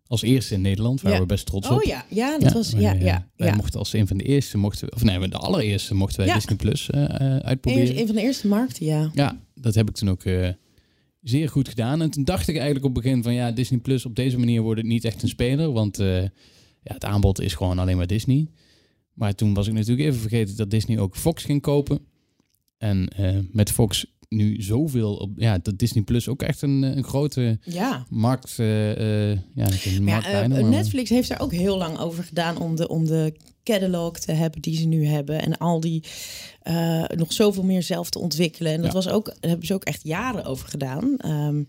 Als 0.06 0.22
eerste 0.22 0.54
in 0.54 0.60
Nederland, 0.60 1.00
waar 1.00 1.12
Ja. 1.12 1.18
we 1.18 1.26
best 1.26 1.46
trots 1.46 1.68
op. 1.68 1.76
Oh 1.76 1.82
ja, 1.82 2.04
ja, 2.10 2.38
dat 2.38 2.52
was. 2.52 2.70
Ja, 2.70 2.78
wij, 2.78 2.94
eh, 2.94 3.04
ja, 3.04 3.28
wij 3.36 3.48
ja. 3.48 3.54
mochten 3.54 3.78
als 3.78 3.92
een 3.92 4.06
van 4.06 4.16
de 4.16 4.24
eerste, 4.24 4.58
mochten 4.58 4.88
we, 4.88 4.94
of 4.94 5.04
nee, 5.04 5.28
de 5.28 5.36
allereerste 5.36 5.94
mochten 5.94 6.18
wij 6.18 6.26
Ja. 6.26 6.34
Disney 6.34 6.56
Plus 6.56 6.90
eh, 6.90 7.04
uitproberen. 7.36 7.98
Een 7.98 8.06
van 8.06 8.14
de 8.16 8.22
eerste 8.22 8.46
markten, 8.48 8.86
ja. 8.86 9.10
Ja, 9.14 9.40
dat 9.54 9.74
heb 9.74 9.88
ik 9.88 9.94
toen 9.94 10.10
ook 10.10 10.22
zeer 11.22 11.48
goed 11.48 11.68
gedaan. 11.68 12.02
En 12.02 12.10
toen 12.10 12.24
dacht 12.24 12.48
ik 12.48 12.54
eigenlijk 12.54 12.84
op 12.84 12.94
het 12.94 13.02
begin 13.04 13.22
van 13.22 13.34
ja, 13.34 13.52
Disney 13.52 13.80
Plus 13.80 14.06
op 14.06 14.14
deze 14.16 14.38
manier 14.38 14.62
wordt 14.62 14.80
het 14.80 14.88
niet 14.88 15.04
echt 15.04 15.22
een 15.22 15.28
speler. 15.28 15.72
Want 15.72 15.96
ja, 15.96 16.30
het 16.82 17.04
aanbod 17.04 17.40
is 17.40 17.54
gewoon 17.54 17.78
alleen 17.78 17.96
maar 17.96 18.06
Disney. 18.06 18.46
Maar 19.14 19.34
toen 19.34 19.54
was 19.54 19.66
ik 19.66 19.72
natuurlijk 19.72 20.08
even 20.08 20.20
vergeten 20.20 20.56
dat 20.56 20.70
Disney 20.70 20.98
ook 20.98 21.16
Fox 21.16 21.44
ging 21.44 21.60
kopen. 21.60 22.00
En 22.80 23.08
eh, 23.08 23.36
met 23.52 23.70
Fox 23.70 24.06
nu 24.28 24.62
zoveel 24.62 25.14
op, 25.16 25.30
ja, 25.36 25.58
dat 25.62 25.78
Disney 25.78 26.02
Plus 26.02 26.28
ook 26.28 26.42
echt 26.42 26.62
een, 26.62 26.84
eh, 26.84 26.96
een 26.96 27.04
grote 27.04 27.58
Ja. 27.64 28.06
markt, 28.08 28.58
eh, 28.58 29.30
ja, 29.30 29.36
een 29.54 30.04
markt 30.04 30.26
ja, 30.26 30.48
maar- 30.48 30.64
Netflix 30.64 31.10
heeft 31.10 31.28
daar 31.28 31.40
ook 31.40 31.52
heel 31.52 31.76
lang 31.78 31.98
over 31.98 32.24
gedaan 32.24 32.58
om 32.58 32.76
de, 32.76 32.88
om 32.88 33.04
de 33.06 33.34
catalog 33.64 34.18
te 34.18 34.32
hebben 34.32 34.60
die 34.60 34.76
ze 34.76 34.86
nu 34.86 35.06
hebben. 35.06 35.42
En 35.42 35.58
al 35.58 35.80
die 35.80 36.04
nog 37.16 37.32
zoveel 37.32 37.62
meer 37.64 37.82
zelf 37.82 38.10
te 38.10 38.18
ontwikkelen. 38.18 38.72
En 38.72 38.78
dat 38.78 38.86
Ja. 38.86 38.92
was 38.92 39.08
ook, 39.08 39.26
daar 39.26 39.50
hebben 39.50 39.66
ze 39.66 39.74
ook 39.74 39.84
echt 39.84 40.02
jaren 40.02 40.44
over 40.44 40.68
gedaan. 40.68 41.16
Ehm, 41.16 41.62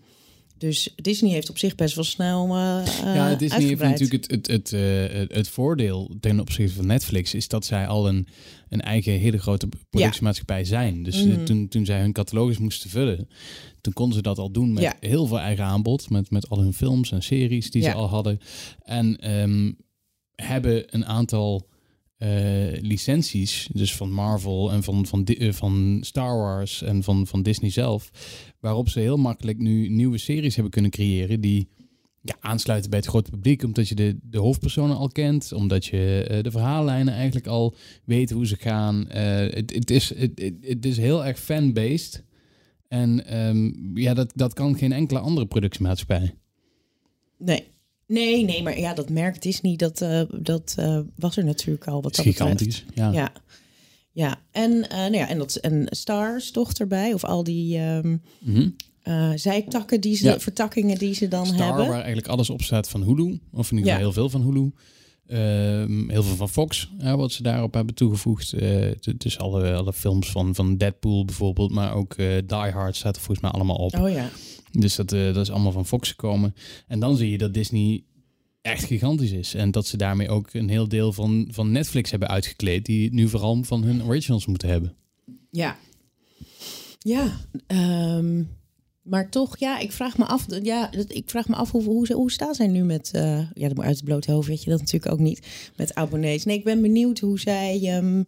dus 0.62 0.92
Disney 0.96 1.30
heeft 1.32 1.50
op 1.50 1.58
zich 1.58 1.74
best 1.74 1.94
wel 1.94 2.04
snel. 2.04 2.44
eh 2.46 2.82
Ja, 3.14 3.34
Disney 3.34 3.60
heeft 3.66 3.80
natuurlijk 3.82 4.30
het, 4.30 4.30
het, 4.30 4.46
het, 4.46 4.72
eh, 4.72 5.18
het, 5.18 5.34
het 5.34 5.48
voordeel 5.48 6.10
ten 6.20 6.40
opzichte 6.40 6.74
van 6.74 6.86
Netflix 6.86 7.34
is 7.34 7.48
dat 7.48 7.64
zij 7.64 7.86
al 7.86 8.08
een, 8.08 8.26
een 8.68 8.80
eigen 8.80 9.12
hele 9.12 9.38
grote 9.38 9.68
productiemaatschappij 9.90 10.64
zijn. 10.64 11.02
Dus 11.02 11.24
Mhm. 11.24 11.44
toen, 11.44 11.68
toen 11.68 11.84
zij 11.84 12.00
hun 12.00 12.12
catalogus 12.12 12.58
moesten 12.58 12.90
vullen, 12.90 13.28
toen 13.80 13.92
konden 13.92 14.16
ze 14.16 14.22
dat 14.22 14.38
al 14.38 14.50
doen 14.50 14.72
met 14.72 14.82
Ja. 14.82 14.94
heel 15.00 15.26
veel 15.26 15.40
eigen 15.40 15.64
aanbod, 15.64 16.10
met, 16.10 16.30
met 16.30 16.48
al 16.48 16.58
hun 16.60 16.74
films 16.74 17.12
en 17.12 17.22
series 17.22 17.70
die 17.70 17.82
Ja. 17.82 17.90
ze 17.90 17.96
al 17.96 18.08
hadden. 18.08 18.38
En 18.82 19.16
ehm, 19.16 19.72
hebben 20.34 20.84
een 20.94 21.06
aantal 21.06 21.68
eh, 22.22 22.82
licenties, 22.82 23.68
dus 23.72 23.94
van 23.94 24.10
Marvel 24.10 24.72
en 24.72 24.82
van, 24.82 25.06
van, 25.06 25.24
eh, 25.24 25.52
van 25.52 25.98
Star 26.00 26.36
Wars 26.36 26.82
en 26.82 27.02
van, 27.02 27.26
van 27.26 27.42
Disney 27.42 27.70
zelf, 27.70 28.10
waarop 28.60 28.88
ze 28.88 29.00
heel 29.00 29.16
makkelijk 29.16 29.58
nu 29.58 29.88
nieuwe 29.88 30.18
series 30.18 30.54
hebben 30.54 30.72
kunnen 30.72 30.90
creëren 30.90 31.40
die 31.40 31.68
ja, 32.20 32.36
aansluiten 32.40 32.90
bij 32.90 32.98
het 32.98 33.08
grote 33.08 33.30
publiek, 33.30 33.62
omdat 33.62 33.88
je 33.88 33.94
de, 33.94 34.18
de 34.22 34.38
hoofdpersonen 34.38 34.96
al 34.96 35.08
kent, 35.08 35.52
omdat 35.52 35.84
je 35.84 36.26
eh, 36.28 36.42
de 36.42 36.50
verhaallijnen 36.50 37.14
eigenlijk 37.14 37.46
al 37.46 37.74
weet 38.04 38.30
hoe 38.30 38.46
ze 38.46 38.56
gaan. 38.56 39.06
Het 39.08 39.90
is, 39.90 40.12
het 40.60 40.86
is 40.86 40.96
heel 40.96 41.24
erg 41.24 41.38
fan-based. 41.38 42.24
En 42.88 43.26
ehm, 43.26 43.98
ja, 43.98 44.14
dat, 44.14 44.32
dat 44.34 44.52
kan 44.52 44.76
geen 44.76 44.92
enkele 44.92 45.18
andere 45.18 45.46
productiemaatschappij. 45.46 46.34
Nee. 47.38 47.71
Nee, 48.12 48.44
nee, 48.44 48.62
maar 48.62 48.78
ja, 48.78 48.94
dat 48.94 49.10
merk 49.10 49.42
Disney, 49.42 49.76
dat, 49.76 49.98
dat, 49.98 50.28
dat 50.38 50.74
eh, 50.78 50.98
was 51.16 51.36
er 51.36 51.44
natuurlijk 51.44 51.86
al. 51.86 52.02
Wat 52.02 52.14
dat 52.16 52.24
gigantisch. 52.24 52.84
Ja. 52.94 53.10
Ja. 53.12 53.32
Ja, 54.12 54.40
en, 54.50 54.88
eh 54.88 54.96
nou 54.98 55.14
ja, 55.14 55.28
en, 55.28 55.38
dat, 55.38 55.54
en 55.54 55.86
Stars 55.90 56.50
toch 56.50 56.72
erbij, 56.72 57.12
of 57.12 57.24
al 57.24 57.44
die 57.44 57.78
ehm 57.78 58.16
Mhm. 58.40 58.68
zijtakken, 59.34 60.00
die 60.00 60.16
ze, 60.16 60.24
Ja. 60.26 60.40
vertakkingen 60.40 60.98
die 60.98 61.14
ze 61.14 61.28
dan 61.28 61.46
Star, 61.46 61.66
hebben. 61.66 61.84
waar 61.86 61.94
eigenlijk 61.96 62.26
alles 62.28 62.50
op 62.50 62.62
staat 62.62 62.88
van 62.88 63.02
Hulu. 63.02 63.38
Of 63.52 63.70
in 63.70 63.76
ieder 63.76 63.92
geval 63.92 64.06
heel 64.06 64.12
veel 64.12 64.30
van 64.30 64.42
Hulu. 64.42 64.70
Ehm, 65.32 66.08
heel 66.10 66.22
veel 66.22 66.36
van 66.36 66.48
Fox, 66.48 66.90
wat 66.98 67.32
ze 67.32 67.42
daarop 67.42 67.74
hebben 67.74 67.94
toegevoegd. 67.94 68.50
Het- 68.50 69.14
dus 69.16 69.38
alle, 69.38 69.74
alle 69.74 69.92
films 69.92 70.30
van, 70.30 70.54
van 70.54 70.76
Deadpool 70.76 71.24
bijvoorbeeld, 71.24 71.70
maar 71.72 71.94
ook 71.94 72.14
eh 72.14 72.26
Die 72.46 72.56
Hard 72.72 72.96
staat 72.96 73.14
er 73.16 73.22
volgens 73.22 73.40
mij 73.40 73.50
allemaal 73.50 73.76
op. 73.76 73.94
Oh 73.98 74.10
ja. 74.10 74.30
Dus 74.70 74.94
dat, 74.96 75.12
eh, 75.12 75.24
dat 75.24 75.36
is 75.36 75.50
allemaal 75.50 75.72
van 75.72 75.86
Fox 75.86 76.08
gekomen. 76.08 76.54
En 76.86 77.00
dan 77.00 77.16
zie 77.16 77.30
je 77.30 77.38
dat 77.38 77.54
Disney 77.54 78.04
echt 78.62 78.84
gigantisch 78.84 79.30
is. 79.32 79.54
En 79.54 79.70
dat 79.70 79.86
ze 79.86 79.96
daarmee 79.96 80.28
ook 80.28 80.52
een 80.54 80.68
heel 80.68 80.88
deel 80.88 81.12
van, 81.12 81.48
van 81.50 81.72
Netflix 81.72 82.10
hebben 82.10 82.28
uitgekleed, 82.28 82.84
die 82.86 83.04
het 83.04 83.12
nu 83.12 83.28
vooral 83.28 83.62
van 83.62 83.82
hun 83.82 84.04
originals 84.04 84.46
moeten 84.46 84.68
hebben. 84.68 84.94
Ja. 85.50 85.76
Ja. 86.98 87.36
ehm, 87.66 88.42
maar 89.02 89.30
toch, 89.30 89.58
ja, 89.58 89.78
ik 89.78 89.92
vraag 89.92 90.18
me 90.18 90.24
af, 90.24 90.46
ja, 90.62 90.90
ik 91.08 91.22
vraag 91.30 91.48
me 91.48 91.54
af 91.54 91.70
hoe, 91.70 91.82
hoe, 91.84 92.06
ze- 92.06 92.14
hoe 92.14 92.30
staan 92.30 92.54
zij 92.54 92.66
nu 92.66 92.82
met, 92.84 93.10
eh, 93.12 93.38
ja, 93.54 93.68
uit 93.76 93.96
het 93.96 94.04
blote 94.04 94.32
hoofd 94.32 94.48
weet 94.48 94.62
je 94.64 94.70
dat 94.70 94.78
natuurlijk 94.78 95.12
ook 95.12 95.18
niet, 95.18 95.70
met 95.76 95.94
abonnees. 95.94 96.44
Nee, 96.44 96.56
ik 96.58 96.64
ben 96.64 96.82
benieuwd 96.82 97.18
hoe 97.18 97.40
zij, 97.40 97.80
ehm, 97.82 98.22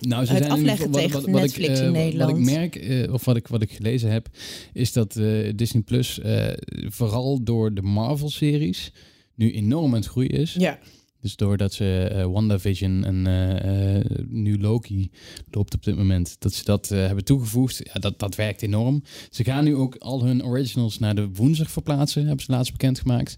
Nou, 0.00 0.20
Het 0.20 0.28
in 0.28 0.34
ieder 0.34 0.50
afleggen 0.50 0.90
tegen 0.90 1.30
Netflix 1.30 1.68
ik, 1.70 1.76
eh, 1.76 1.84
in 1.86 1.92
Wat 1.92 2.02
Nederland. 2.02 2.38
ik 2.38 2.44
merk, 2.44 2.76
eh, 2.76 3.12
of 3.12 3.24
wat 3.24 3.36
ik, 3.36 3.46
wat 3.48 3.62
ik 3.62 3.72
gelezen 3.72 4.10
heb, 4.10 4.28
is 4.72 4.92
dat 4.92 5.16
eh, 5.16 5.52
Disney 5.56 5.82
Plus 5.82 6.20
eh, 6.20 6.46
vooral 6.88 7.42
door 7.42 7.74
de 7.74 7.82
Marvel-series 7.82 8.92
nu 9.34 9.52
enorm 9.52 9.86
aan 9.90 10.00
het 10.00 10.06
groeien 10.06 10.30
is. 10.30 10.54
ja, 10.58 10.78
Dus 11.20 11.36
doordat 11.36 11.72
ze 11.72 12.08
eh, 12.12 12.24
WandaVision 12.26 13.04
en 13.04 13.26
eh, 13.26 13.96
eh, 13.98 14.04
nu 14.28 14.58
Loki 14.60 15.10
loopt 15.50 15.74
op 15.74 15.84
dit 15.84 15.96
moment, 15.96 16.36
dat 16.38 16.52
ze 16.52 16.64
dat 16.64 16.88
hebben 16.88 17.24
toegevoegd, 17.24 17.80
ja, 17.92 18.00
dat, 18.00 18.18
dat 18.18 18.34
werkt 18.34 18.62
enorm. 18.62 19.02
Ze 19.30 19.44
gaan 19.44 19.64
nu 19.64 19.74
ook 19.76 19.96
al 19.96 20.24
hun 20.24 20.44
originals 20.44 20.98
naar 20.98 21.14
de 21.14 21.28
woensdag 21.28 21.70
verplaatsen, 21.70 22.26
hebben 22.26 22.44
ze 22.44 22.50
laatst 22.52 22.72
bekendgemaakt. 22.72 23.36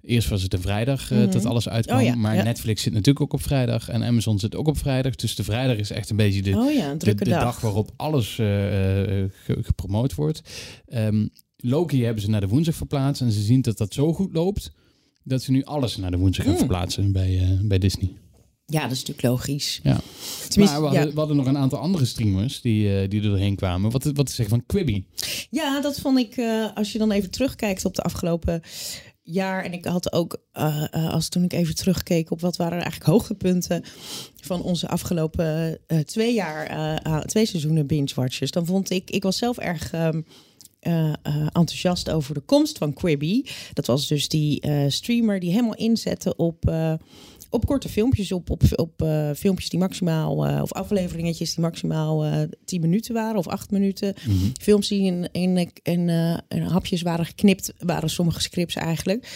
Eerst 0.00 0.28
was 0.28 0.42
het 0.42 0.50
de 0.50 0.58
vrijdag 0.60 1.10
Mhm. 1.10 1.30
dat 1.30 1.44
alles 1.44 1.68
uitkwam, 1.68 1.98
Oh 1.98 2.04
ja, 2.04 2.14
maar 2.14 2.34
ja. 2.34 2.42
Netflix 2.42 2.82
zit 2.82 2.92
natuurlijk 2.92 3.20
ook 3.20 3.32
op 3.32 3.42
vrijdag 3.42 3.88
en 3.88 4.02
Amazon 4.02 4.38
zit 4.38 4.54
ook 4.56 4.68
op 4.68 4.78
vrijdag. 4.78 5.14
Dus 5.14 5.34
de 5.34 5.44
vrijdag 5.44 5.76
is 5.76 5.90
echt 5.90 6.10
een 6.10 6.16
beetje 6.16 6.42
de, 6.42 6.56
oh 6.56 6.72
ja, 6.72 6.90
een 6.90 6.98
de, 6.98 7.14
dag. 7.14 7.26
dag 7.42 7.60
waarop 7.60 7.90
alles 7.96 8.34
ge- 8.34 9.30
gepromoot 9.46 10.14
wordt. 10.14 10.42
Ehm, 10.86 11.26
Loki 11.56 12.04
hebben 12.04 12.22
ze 12.22 12.30
naar 12.30 12.40
de 12.40 12.48
woensdag 12.48 12.74
verplaatst 12.74 13.22
en 13.22 13.32
ze 13.32 13.40
zien 13.42 13.60
dat 13.60 13.78
dat 13.78 13.94
zo 13.94 14.12
goed 14.12 14.32
loopt 14.32 14.72
dat 15.24 15.42
ze 15.42 15.50
nu 15.50 15.64
alles 15.64 15.96
naar 15.96 16.10
de 16.10 16.16
woensdag 16.16 16.44
gaan 16.44 16.54
Mm. 16.54 16.60
verplaatsen 16.60 17.12
bij, 17.12 17.38
eh, 17.38 17.60
bij 17.62 17.78
Disney. 17.78 18.12
Ja, 18.66 18.82
dat 18.82 18.90
is 18.90 18.98
natuurlijk 18.98 19.26
logisch. 19.26 19.80
Ja. 19.82 20.00
Tenminste, 20.48 20.60
maar 20.60 20.80
we 20.80 20.86
hadden, 20.86 21.06
ja. 21.06 21.12
we 21.12 21.18
hadden 21.18 21.36
nog 21.36 21.46
een 21.46 21.58
aantal 21.58 21.78
andere 21.78 22.04
streamers 22.04 22.60
die, 22.60 23.00
eh, 23.00 23.08
die 23.08 23.22
er 23.22 23.28
doorheen 23.28 23.56
kwamen. 23.56 23.90
Wat, 23.90 24.04
wat 24.04 24.28
is 24.28 24.34
zeg 24.34 24.48
van 24.48 24.66
Quibi? 24.66 25.06
Ja, 25.50 25.80
dat 25.80 26.00
vond 26.00 26.18
ik, 26.18 26.36
eh, 26.36 26.66
als 26.74 26.92
je 26.92 26.98
dan 26.98 27.10
even 27.10 27.30
terugkijkt 27.30 27.84
op 27.84 27.94
de 27.94 28.02
afgelopen 28.02 28.62
jaar. 29.22 29.64
En 29.64 29.72
ik 29.72 29.84
had 29.84 30.12
ook, 30.12 30.42
als 30.92 31.28
toen 31.28 31.42
ik 31.44 31.52
even 31.52 31.74
terugkeek 31.74 32.30
op 32.30 32.40
wat 32.40 32.56
waren 32.56 32.80
eigenlijk 32.80 33.10
hoogtepunten 33.10 33.82
van 34.40 34.62
onze 34.62 34.88
afgelopen 34.88 35.78
eh, 35.86 35.98
twee 35.98 36.34
jaar, 36.34 37.24
twee 37.26 37.46
seizoenen 37.46 37.86
binge-watchers. 37.86 38.50
Dan 38.50 38.66
vond 38.66 38.90
ik, 38.90 39.10
ik 39.10 39.22
was 39.22 39.36
zelf 39.38 39.58
erg 39.58 39.92
ehm, 39.92 40.22
eh, 40.84 41.12
eh, 41.22 41.46
enthousiast 41.52 42.10
over 42.10 42.34
de 42.34 42.40
komst 42.40 42.78
van 42.78 42.92
Quibi. 42.92 43.46
Dat 43.72 43.86
was 43.86 44.06
dus 44.06 44.28
die 44.28 44.60
eh, 44.60 44.84
streamer 44.88 45.40
die 45.40 45.50
helemaal 45.50 45.74
inzette 45.74 46.36
op... 46.36 46.72
op 47.50 47.66
korte 47.66 47.88
filmpjes, 47.88 48.32
op, 48.32 48.50
op, 48.50 48.62
op 48.76 49.06
filmpjes 49.36 49.68
die 49.68 49.78
maximaal, 49.78 50.62
of 50.62 50.72
afleveringetjes 50.72 51.54
die 51.54 51.64
maximaal 51.64 52.24
eh 52.24 52.40
10 52.64 52.80
minuten 52.80 53.14
waren 53.14 53.36
of 53.36 53.48
8 53.48 53.70
minuten. 53.70 54.14
Films 54.60 54.88
die 54.88 55.02
in, 55.02 55.28
in, 55.32 55.70
in, 55.82 56.08
in 56.48 56.62
hapjes 56.62 57.02
waren 57.02 57.26
geknipt, 57.26 57.72
waren 57.78 58.10
sommige 58.10 58.40
scripts 58.40 58.74
eigenlijk. 58.74 59.28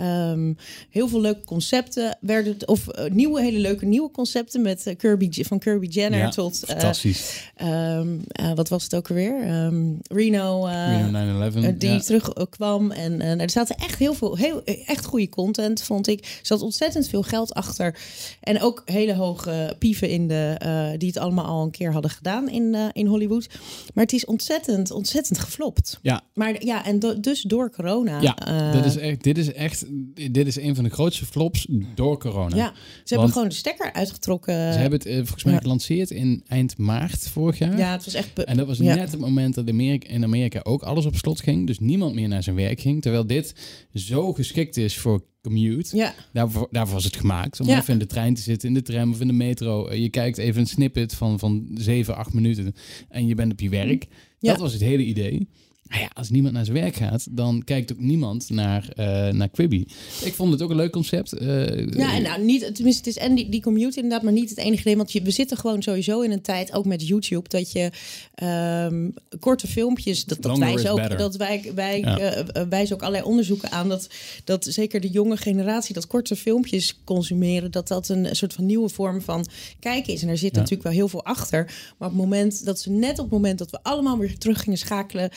Ehm, 0.00 0.52
heel 0.90 1.08
veel 1.08 1.20
leuke 1.20 1.44
concepten 1.44 2.18
werden, 2.20 2.56
of 2.68 2.88
eh, 2.88 3.10
nieuwe, 3.10 3.40
hele 3.42 3.58
leuke 3.58 3.84
nieuwe 3.86 4.10
concepten 4.10 4.62
met 4.62 4.86
eh, 4.86 4.96
Kirby, 4.96 5.44
van 5.44 5.58
Kirby 5.58 5.86
Jenner 5.86 6.18
Ja, 6.18 6.28
tot. 6.28 6.62
eh, 6.62 6.68
Fantastisch. 6.70 7.50
ehm, 7.56 8.08
eh, 8.28 8.52
wat 8.54 8.68
was 8.68 8.82
het 8.84 8.94
ook 8.94 9.08
alweer? 9.08 9.40
Ehm, 9.42 9.92
Reno. 10.08 10.64
Reno 10.66 11.10
9-11. 11.10 11.64
eh, 11.64 11.72
die 11.78 11.90
ja. 11.90 11.98
terugkwam. 12.00 12.90
En 12.90 13.20
eh, 13.20 13.40
er 13.40 13.50
zaten 13.50 13.76
echt 13.76 13.98
heel 13.98 14.14
veel, 14.14 14.36
heel, 14.36 14.64
echt 14.64 15.04
goede 15.04 15.28
content, 15.28 15.82
vond 15.82 16.06
ik. 16.08 16.20
Er 16.20 16.26
zat 16.42 16.62
ontzettend 16.62 17.08
veel 17.08 17.22
geld 17.22 17.54
achter. 17.54 17.98
En 18.40 18.60
ook 18.60 18.82
hele 18.84 19.14
hoge 19.14 19.76
pieven 19.78 20.08
in 20.10 20.28
de, 20.28 20.94
die 20.98 21.08
het 21.08 21.18
allemaal 21.18 21.44
al 21.44 21.62
een 21.62 21.70
keer 21.70 21.92
hadden 21.92 22.10
gedaan 22.10 22.48
in, 22.48 22.76
in 22.92 23.06
Hollywood. 23.06 23.46
Maar 23.94 24.04
het 24.04 24.12
is 24.12 24.24
ontzettend, 24.24 24.90
ontzettend 24.90 25.38
geflopt. 25.38 25.98
Ja, 26.02 26.20
Maar 26.34 26.64
ja, 26.64 26.84
en 26.84 26.98
do- 26.98 27.20
dus 27.20 27.42
door 27.42 27.70
corona. 27.70 28.20
ja 28.20 28.36
is 28.84 28.96
echt, 28.96 29.22
dit 29.22 29.38
is 29.38 29.52
echt 29.52 29.84
dit 30.30 30.46
is 30.46 30.56
een 30.56 30.74
van 30.74 30.84
de 30.84 30.90
grootste 30.90 31.24
flops 31.26 31.66
door 31.94 32.18
corona. 32.18 32.56
Ja, 32.56 32.72
ze 32.74 32.80
hebben 32.98 33.18
Want- 33.18 33.32
gewoon 33.32 33.48
de 33.48 33.54
stekker 33.54 33.92
uitgetrokken. 33.92 34.72
Ze 34.72 34.78
hebben 34.78 34.98
het 34.98 35.08
eh, 35.08 35.16
volgens 35.16 35.44
mij 35.44 35.52
Ja. 35.54 35.60
gelanceerd 35.60 36.10
in 36.10 36.42
eind 36.46 36.78
maart 36.78 37.28
vorig 37.28 37.58
jaar. 37.58 37.78
ja, 37.78 37.92
het 37.92 38.04
was 38.04 38.14
echt... 38.14 38.44
En 38.44 38.56
dat 38.56 38.66
was 38.66 38.78
Ja. 38.78 38.94
net 38.94 39.10
het 39.10 39.20
moment 39.20 39.54
dat 39.54 39.68
Amerika, 39.68 40.08
in 40.08 40.24
Amerika 40.24 40.60
ook 40.62 40.82
alles 40.82 41.06
op 41.06 41.16
slot 41.16 41.40
ging. 41.40 41.66
Dus 41.66 41.78
niemand 41.78 42.14
meer 42.14 42.28
naar 42.28 42.42
zijn 42.42 42.56
werk 42.56 42.80
ging. 42.80 43.02
Terwijl 43.02 43.26
dit 43.26 43.54
zo 43.94 44.32
geschikt 44.32 44.76
is 44.76 44.98
voor 44.98 45.24
commute. 45.42 45.96
Ja, 45.96 46.14
Daarvoor, 46.32 46.68
daarvoor 46.70 46.94
was 46.94 47.04
het 47.04 47.16
gemaakt. 47.16 47.60
Om 47.60 47.66
Ja. 47.66 47.78
even 47.78 47.92
in 47.92 47.98
de 47.98 48.06
trein 48.06 48.34
te 48.34 48.42
zitten, 48.42 48.68
in 48.68 48.74
de 48.74 48.82
tram 48.82 49.10
of 49.10 49.20
in 49.20 49.26
de 49.26 49.32
metro. 49.32 49.86
Eh, 49.86 49.98
Je 50.02 50.08
kijkt 50.08 50.38
even 50.38 50.60
een 50.60 50.66
snippet 50.66 51.14
van, 51.14 51.38
van 51.38 51.68
7, 51.74 52.16
8 52.16 52.32
minuten 52.32 52.74
en 53.08 53.26
je 53.26 53.34
bent 53.34 53.52
op 53.52 53.60
je 53.60 53.68
werk. 53.68 54.06
Ja. 54.38 54.50
Dat 54.52 54.60
was 54.60 54.72
het 54.72 54.82
hele 54.82 55.04
idee. 55.04 55.48
Nou 55.90 56.02
ja, 56.02 56.10
als 56.14 56.30
niemand 56.30 56.54
naar 56.54 56.64
zijn 56.64 56.76
werk 56.76 56.94
gaat, 56.94 57.26
dan 57.30 57.62
kijkt 57.64 57.92
ook 57.92 57.98
niemand 57.98 58.50
naar, 58.50 58.88
eh 58.96 59.28
naar 59.32 59.48
Quibi. 59.48 59.86
Ik 60.24 60.34
vond 60.34 60.52
het 60.52 60.62
ook 60.62 60.70
een 60.70 60.76
leuk 60.76 60.92
concept. 60.92 61.32
Eh, 61.32 61.46
ja 61.86 62.14
en 62.16 62.22
nou, 62.22 62.44
niet, 62.44 62.74
tenminste, 62.74 63.08
het 63.08 63.16
is 63.16 63.16
en 63.22 63.34
die, 63.34 63.48
die 63.48 63.60
commute 63.62 63.96
inderdaad, 63.96 64.22
maar 64.22 64.32
niet 64.32 64.48
het 64.50 64.58
enige 64.58 64.82
ding. 64.82 64.96
Want 64.96 65.12
je, 65.12 65.22
we 65.22 65.30
zitten 65.30 65.56
gewoon 65.56 65.82
sowieso 65.82 66.20
in 66.20 66.30
een 66.30 66.40
tijd, 66.42 66.72
ook 66.72 66.84
met 66.84 67.06
YouTube, 67.08 67.48
dat 67.48 67.72
je 67.72 67.90
ehm, 68.34 69.10
korte 69.40 69.66
filmpjes, 69.66 70.24
dat, 70.24 70.42
dat 70.42 70.58
is 70.58 70.88
ook, 70.88 70.96
better. 70.96 71.18
dat 71.18 71.36
wij, 71.36 71.70
wij 71.74 72.00
Ja. 72.00 72.18
eh, 72.18 72.62
wijzen 72.68 72.94
ook 72.94 73.00
allerlei 73.02 73.24
onderzoeken 73.24 73.70
aan 73.70 73.88
dat, 73.88 74.08
dat 74.44 74.64
zeker 74.64 75.00
de 75.00 75.08
jonge 75.10 75.36
generatie, 75.36 75.94
dat 75.94 76.06
korte 76.06 76.36
filmpjes 76.36 77.00
consumeren, 77.04 77.70
dat 77.70 77.88
dat 77.88 78.08
een 78.08 78.36
soort 78.36 78.52
van 78.52 78.66
nieuwe 78.66 78.88
vorm 78.88 79.22
van 79.22 79.46
kijken 79.80 80.12
is. 80.12 80.20
En 80.20 80.26
daar 80.26 80.36
zit 80.36 80.52
Ja. 80.54 80.58
natuurlijk 80.58 80.82
wel 80.88 80.92
heel 80.98 81.08
veel 81.08 81.24
achter. 81.24 81.64
Maar 81.98 82.08
op 82.08 82.14
het 82.14 82.22
moment 82.24 82.64
dat 82.64 82.80
ze 82.80 82.90
net 82.90 83.18
op 83.18 83.24
het 83.24 83.32
moment 83.32 83.58
dat 83.58 83.70
we 83.70 83.78
allemaal 83.82 84.18
weer 84.18 84.38
terug 84.38 84.60
gingen 84.62 84.78
schakelen 84.78 85.30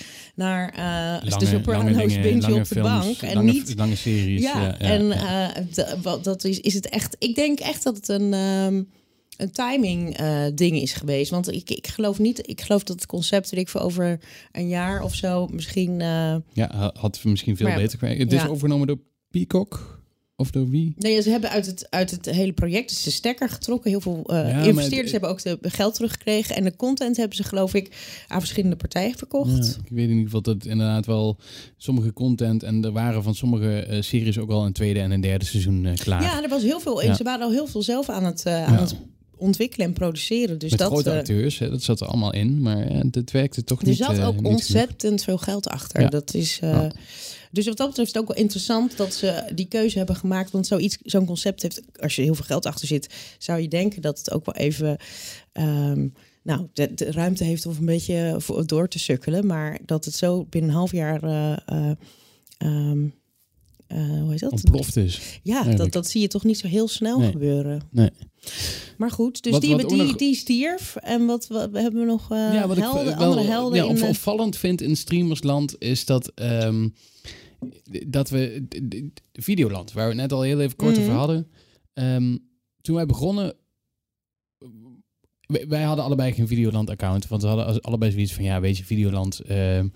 naar 0.44 0.70
eh 0.70 1.40
de 1.40 1.46
Sopranos 1.46 2.16
binge 2.20 2.54
op 2.60 2.68
de 2.68 2.82
bank 2.82 3.18
en 3.22 3.34
lange, 3.34 3.52
niet 3.52 3.74
lange 3.78 3.96
series. 3.96 4.42
ja, 4.42 4.62
ja, 4.62 4.68
ja, 4.68 4.78
en 4.78 5.08
ja. 5.08 5.56
eh, 5.56 5.94
wat- 6.02 6.24
dat 6.24 6.44
is, 6.44 6.60
is 6.60 6.74
het 6.74 6.90
echt. 6.90 7.16
Ik 7.20 7.36
denk 7.36 7.60
echt 7.60 7.84
dat 7.84 7.96
het 7.96 8.08
een, 8.08 8.34
ehm, 8.34 8.84
een 9.38 9.52
timing 9.52 10.18
eh, 10.18 10.44
ding 10.56 10.82
is 10.82 10.94
geweest. 10.94 11.32
Want 11.32 11.52
ik, 11.52 11.70
ik 11.70 11.88
geloof 11.88 12.20
niet. 12.20 12.48
Ik 12.50 12.62
geloof 12.62 12.84
dat 12.84 12.96
het 12.96 13.06
concept 13.06 13.50
weet 13.50 13.60
ik 13.60 13.70
voor 13.70 13.82
over 13.82 14.20
een 14.52 14.68
jaar 14.68 15.02
of 15.04 15.16
zo 15.16 15.48
misschien. 15.48 16.02
eh, 16.02 16.36
ja, 16.54 16.70
ha- 16.76 16.94
had 17.00 17.24
misschien 17.24 17.58
veel 17.58 17.68
Maar 17.68 17.76
beter 17.78 18.00
gewerkt. 18.00 18.20
Het 18.22 18.34
is 18.34 18.42
ja. 18.42 18.48
overgenomen 18.48 18.88
door 18.88 19.00
Peacock 19.32 20.03
of 20.36 20.52
door 20.52 20.70
wie? 20.70 20.94
nee, 20.98 21.22
ze 21.22 21.30
hebben 21.30 21.50
uit 21.50 21.66
het, 21.66 21.88
uit 21.90 22.12
het 22.12 22.26
hele 22.26 22.54
project 22.54 22.90
dus 22.90 23.04
de 23.04 23.12
stekker 23.12 23.50
getrokken. 23.50 23.90
Heel 23.90 24.02
veel 24.02 24.24
eh, 24.26 24.50
Ja, 24.50 24.62
investeerders 24.62 25.12
hebben 25.12 25.30
ook 25.30 25.42
de 25.44 25.58
geld 25.62 25.94
teruggekregen. 25.94 26.56
En 26.56 26.64
de 26.64 26.76
content 26.76 27.18
hebben 27.18 27.38
ze, 27.38 27.44
geloof 27.44 27.74
ik, 27.74 27.96
aan 28.28 28.40
verschillende 28.40 28.76
partijen 28.76 29.18
verkocht. 29.18 29.66
Ja, 29.66 29.82
ik 29.84 29.90
weet 29.90 30.04
in 30.04 30.10
ieder 30.10 30.24
geval 30.24 30.42
dat 30.42 30.66
inderdaad 30.66 31.06
wel 31.06 31.38
sommige 31.78 32.14
content 32.14 32.64
en 32.64 32.84
er 32.84 32.92
waren 32.92 33.24
van 33.24 33.36
sommige 33.36 33.80
eh, 33.80 34.02
series 34.02 34.38
ook 34.38 34.50
al 34.50 34.66
een 34.66 34.74
tweede 34.74 35.00
en 35.00 35.12
een 35.12 35.22
derde 35.22 35.46
seizoen 35.46 35.86
eh, 35.86 35.96
klaar. 35.96 36.22
Ja, 36.22 36.44
er 36.44 36.50
was 36.50 36.62
heel 36.64 36.80
veel. 36.80 37.04
Ja. 37.04 37.14
Ze 37.14 37.24
waren 37.24 37.46
al 37.46 37.52
heel 37.52 37.68
veel 37.68 37.82
zelf 37.84 38.10
aan 38.10 38.26
het, 38.26 38.46
aan 38.46 38.78
het 38.78 38.96
ontwikkelen 39.38 39.88
en 39.88 39.94
produceren. 39.94 40.60
Dus 40.60 40.70
Met 40.70 40.80
dat, 40.80 40.88
grote 40.92 41.12
acteurs, 41.18 41.60
hè, 41.60 41.70
dat 41.70 41.84
zat 41.84 42.02
er 42.02 42.08
allemaal 42.08 42.34
in, 42.34 42.62
maar 42.62 42.86
het 43.12 43.32
werkte 43.32 43.64
toch 43.64 43.82
Er 43.82 43.88
niet. 43.88 43.98
zat 43.98 44.18
eh, 44.18 44.28
ook 44.28 44.36
genoeg. 44.36 44.52
ontzettend 44.52 45.24
veel 45.24 45.38
geld 45.38 45.68
achter. 45.70 46.10
Dat 46.10 46.34
is. 46.34 46.60
Dus 47.54 47.66
wat 47.66 47.78
dat 47.78 47.88
betreft 47.88 48.08
is 48.10 48.14
het 48.14 48.24
ook 48.24 48.34
wel 48.34 48.44
interessant 48.44 48.98
dat 48.98 49.14
ze 49.14 49.52
die 49.56 49.68
keuze 49.68 49.98
hebben 49.98 50.16
gemaakt. 50.16 50.52
Want 50.52 50.68
zoiets, 50.68 50.98
zo'n 51.02 51.26
concept 51.26 51.62
heeft, 51.62 51.82
als 52.00 52.16
je 52.16 52.22
heel 52.22 52.36
veel 52.36 52.46
geld 52.46 52.66
achter 52.66 52.88
zit, 52.88 53.14
zou 53.38 53.62
je 53.62 53.68
denken 53.68 54.02
dat 54.02 54.18
het 54.18 54.32
ook 54.32 54.46
wel 54.46 54.56
even. 54.56 54.98
ehm, 55.52 56.08
nou, 56.44 56.68
de, 56.74 56.94
de 56.94 57.12
ruimte 57.12 57.44
heeft 57.44 57.66
om 57.66 57.76
een 57.80 57.86
beetje 57.86 58.36
voor, 58.38 58.68
door 58.68 58.88
te 58.88 59.00
sukkelen. 59.00 59.46
Maar 59.46 59.80
dat 59.86 60.06
het 60.06 60.16
zo 60.16 60.46
binnen 60.50 60.70
een 60.70 60.76
half 60.78 60.92
jaar. 60.92 61.24
eh, 61.24 61.52
eh, 61.66 61.92
ehm, 62.58 63.06
eh, 63.88 63.98
hoe 64.22 64.32
heet 64.32 64.40
dat? 64.40 64.52
Ontploft 64.52 64.96
is. 64.96 65.40
Ja, 65.44 65.54
dat, 65.56 65.64
eigenlijk. 65.66 65.94
dat 65.94 66.08
zie 66.08 66.22
je 66.22 66.28
toch 66.28 66.44
niet 66.44 66.58
zo 66.60 66.68
heel 66.68 66.88
snel 66.88 67.20
Nee. 67.20 67.32
gebeuren. 67.32 67.82
Nee. 67.92 68.10
Maar 68.98 69.12
goed, 69.12 69.44
dus 69.44 69.52
Wat- 69.52 69.62
die, 69.62 69.76
wat 69.76 69.90
die, 69.90 69.98
nog- 70.04 70.16
die 70.16 70.36
stierf. 70.36 70.96
En 70.96 71.26
wat, 71.26 71.48
wat 71.48 71.70
hebben 71.74 72.00
we 72.02 72.06
nog? 72.06 72.32
eh 72.32 72.38
ja, 72.38 72.68
wat 72.68 72.78
ik 72.78 72.84
wel 72.84 73.14
andere 73.14 73.42
helden 73.48 73.84
ja, 73.86 73.90
in 73.90 74.04
opvallend 74.04 74.58
vind 74.58 74.82
in 74.82 74.96
streamersland 74.98 75.76
is 75.80 76.06
dat, 76.06 76.32
ehm, 76.36 76.88
dat 78.08 78.30
we 78.30 78.68
Videoland, 79.32 79.92
waar 79.94 80.04
we 80.04 80.12
het 80.12 80.22
net 80.22 80.32
al 80.32 80.42
heel 80.42 80.60
even 80.62 80.76
kort 80.76 80.92
Mhm. 80.92 81.02
over 81.02 81.14
hadden. 81.14 81.48
ehm, 81.94 82.38
toen 82.82 82.96
wij 82.96 83.06
begonnen, 83.06 83.56
wij, 85.68 85.82
hadden 85.82 86.06
allebei 86.06 86.34
geen 86.34 86.48
Videoland 86.48 86.90
account, 86.90 87.28
want 87.28 87.42
we 87.42 87.48
hadden 87.48 87.82
allebei 87.82 88.12
zoiets 88.12 88.34
van 88.34 88.44
ja, 88.44 88.60
weet 88.62 88.78
je, 88.78 88.84
Videoland 88.84 89.40
ehm, 89.40 89.88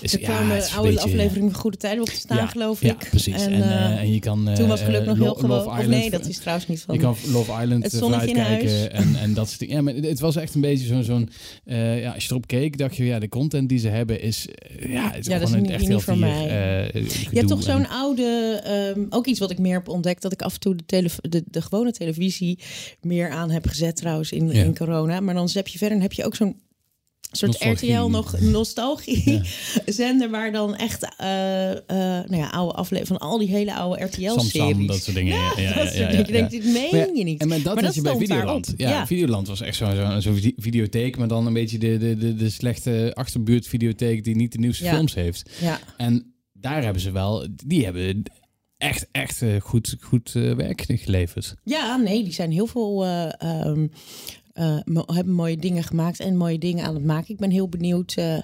is 0.00 0.12
Er 0.14 0.20
ja, 0.20 0.54
is 0.54 0.66
een 0.70 0.74
oude 0.76 0.92
beetje- 0.92 1.04
afleveringen 1.04 1.50
van 1.50 1.60
Goede 1.60 1.76
Tijden 1.76 2.00
op 2.00 2.08
te 2.08 2.14
staan, 2.14 2.36
Ja, 2.36 2.46
geloof 2.46 2.80
Ja, 2.80 2.90
ik. 2.92 3.06
precies. 3.10 3.42
En, 3.44 3.52
eh, 3.52 3.60
eh, 3.92 3.98
en 4.00 4.12
je 4.12 4.18
kan. 4.18 4.48
toen 4.54 4.68
was 4.68 4.80
eh, 4.80 4.86
gelukkig 4.86 5.08
nog 5.08 5.18
heel 5.18 5.34
gewoon. 5.34 5.66
Of 5.78 5.86
nee, 5.86 6.10
dat 6.10 6.26
is 6.28 6.38
trouwens 6.38 6.68
niet 6.68 6.80
van. 6.82 6.94
Je 6.94 7.00
kan 7.00 7.16
Love 7.32 7.62
Island 7.62 7.84
eh, 7.92 8.00
vooruitkijken 8.00 8.92
en, 8.92 9.16
en 9.16 9.34
dat 9.34 9.48
soort 9.48 9.58
dingen. 9.60 9.74
Ja, 9.76 9.82
maar 9.82 9.94
het- 9.94 10.20
was 10.20 10.36
echt 10.36 10.54
een 10.54 10.60
beetje 10.60 10.86
zo'n... 10.86 11.02
zo'n 11.02 11.28
eh, 11.64 12.00
ja, 12.00 12.12
als 12.12 12.22
je 12.24 12.30
erop 12.30 12.46
keek, 12.46 12.78
dacht 12.78 12.96
je, 12.96 13.04
ja, 13.04 13.18
de 13.18 13.28
content 13.28 13.68
die 13.68 13.78
ze 13.78 13.88
hebben 13.88 14.20
is... 14.20 14.46
eh, 14.48 14.92
ja, 14.92 15.10
het 15.10 15.18
is 15.18 15.26
Ja, 15.26 15.38
dat 15.38 15.48
is 15.48 15.54
echt 15.54 15.62
niet 15.78 15.88
heel 15.88 16.00
voor 16.00 16.12
vier, 16.16 16.22
mij. 16.26 16.46
eh, 16.92 17.02
je 17.04 17.36
hebt 17.36 17.48
toch 17.48 17.62
zo'n 17.62 17.88
oude, 17.88 18.60
ehm, 18.64 19.00
ook 19.10 19.26
iets 19.26 19.38
wat 19.38 19.50
ik 19.50 19.58
meer 19.58 19.74
heb 19.74 19.88
ontdekt, 19.88 20.22
dat 20.22 20.32
ik 20.32 20.42
af 20.42 20.54
en 20.54 20.60
toe 20.60 20.76
de, 20.86 21.10
de, 21.28 21.42
de 21.50 21.62
gewone 21.62 21.92
televisie 21.92 22.58
meer 23.00 23.30
aan 23.30 23.50
heb 23.50 23.66
gezet 23.66 23.96
trouwens 23.96 24.32
in, 24.32 24.48
Ja. 24.48 24.62
in 24.62 24.76
corona. 24.76 24.94
Maar 25.04 25.34
dan 25.34 25.48
heb 25.52 25.68
je 25.68 25.78
verder, 25.78 25.96
dan 25.96 26.06
heb 26.06 26.12
je 26.12 26.24
ook 26.24 26.34
zo'n 26.34 26.60
soort 27.30 27.50
Nostalgie. 27.52 27.92
RTL 27.94 28.08
nog 28.08 28.40
nostalgie 28.40 29.40
zender 29.86 30.30
waar 30.30 30.52
dan 30.52 30.76
echt 30.76 31.14
eh, 31.16 31.70
eh, 31.70 31.78
nou 32.26 32.36
ja, 32.36 32.48
oude 32.48 32.72
afleveringen 32.74 33.18
van 33.20 33.28
al 33.30 33.38
die 33.38 33.48
hele 33.48 33.74
oude 33.74 34.04
RTL 34.04 34.38
series. 34.38 34.86
Dat 34.86 35.02
soort 35.02 35.16
dingen. 35.16 35.34
Ja, 35.36 35.52
ja, 35.56 35.92
ja. 35.92 36.42
dit 36.48 36.64
meen 36.64 37.16
je 37.16 37.24
niet. 37.24 37.40
En 37.40 37.48
maar 37.48 37.62
dat 37.62 37.74
Maar 37.74 37.84
had 37.84 37.94
je 37.94 38.02
dat 38.02 38.18
bij 38.18 38.26
Videoland. 38.26 38.74
Ja. 38.76 39.06
Videoland 39.06 39.48
was 39.48 39.60
echt 39.60 39.76
zo'n 39.76 39.94
zo, 39.94 40.20
zo 40.20 40.32
vi- 40.32 40.54
videotheek, 40.56 41.16
maar 41.16 41.28
dan 41.28 41.46
een 41.46 41.52
beetje 41.52 41.78
de, 41.78 41.98
de, 41.98 42.16
de, 42.16 42.34
de 42.34 42.50
slechte 42.50 43.10
achterbuurt 43.14 43.66
videotheek 43.66 44.24
die 44.24 44.36
niet 44.36 44.52
de 44.52 44.58
nieuwste 44.58 44.84
films 44.84 45.14
heeft. 45.14 45.50
Ja. 45.60 45.80
En 45.96 46.34
daar 46.52 46.82
hebben 46.82 47.02
ze 47.02 47.10
wel, 47.10 47.46
die 47.66 47.84
hebben 47.84 48.22
echt, 48.78 49.08
echt 49.12 49.42
eh, 49.42 49.60
goed, 49.60 49.96
goed 50.00 50.32
werk 50.32 50.84
geleverd. 50.88 51.54
Ja, 51.64 51.96
nee, 51.96 52.22
die 52.24 52.32
zijn 52.32 52.50
heel 52.52 52.66
veel. 52.66 53.04
eh, 53.04 53.32
ehm, 53.42 53.86
eh, 54.56 54.76
mo- 54.84 55.04
hebben 55.06 55.34
mooie 55.34 55.56
dingen 55.56 55.82
gemaakt 55.84 56.20
en 56.20 56.36
mooie 56.36 56.58
dingen 56.58 56.84
aan 56.84 56.94
het 56.94 57.04
maken. 57.04 57.30
Ik 57.34 57.38
ben 57.40 57.50
heel 57.50 57.68
benieuwd 57.68 58.12
eh, 58.16 58.38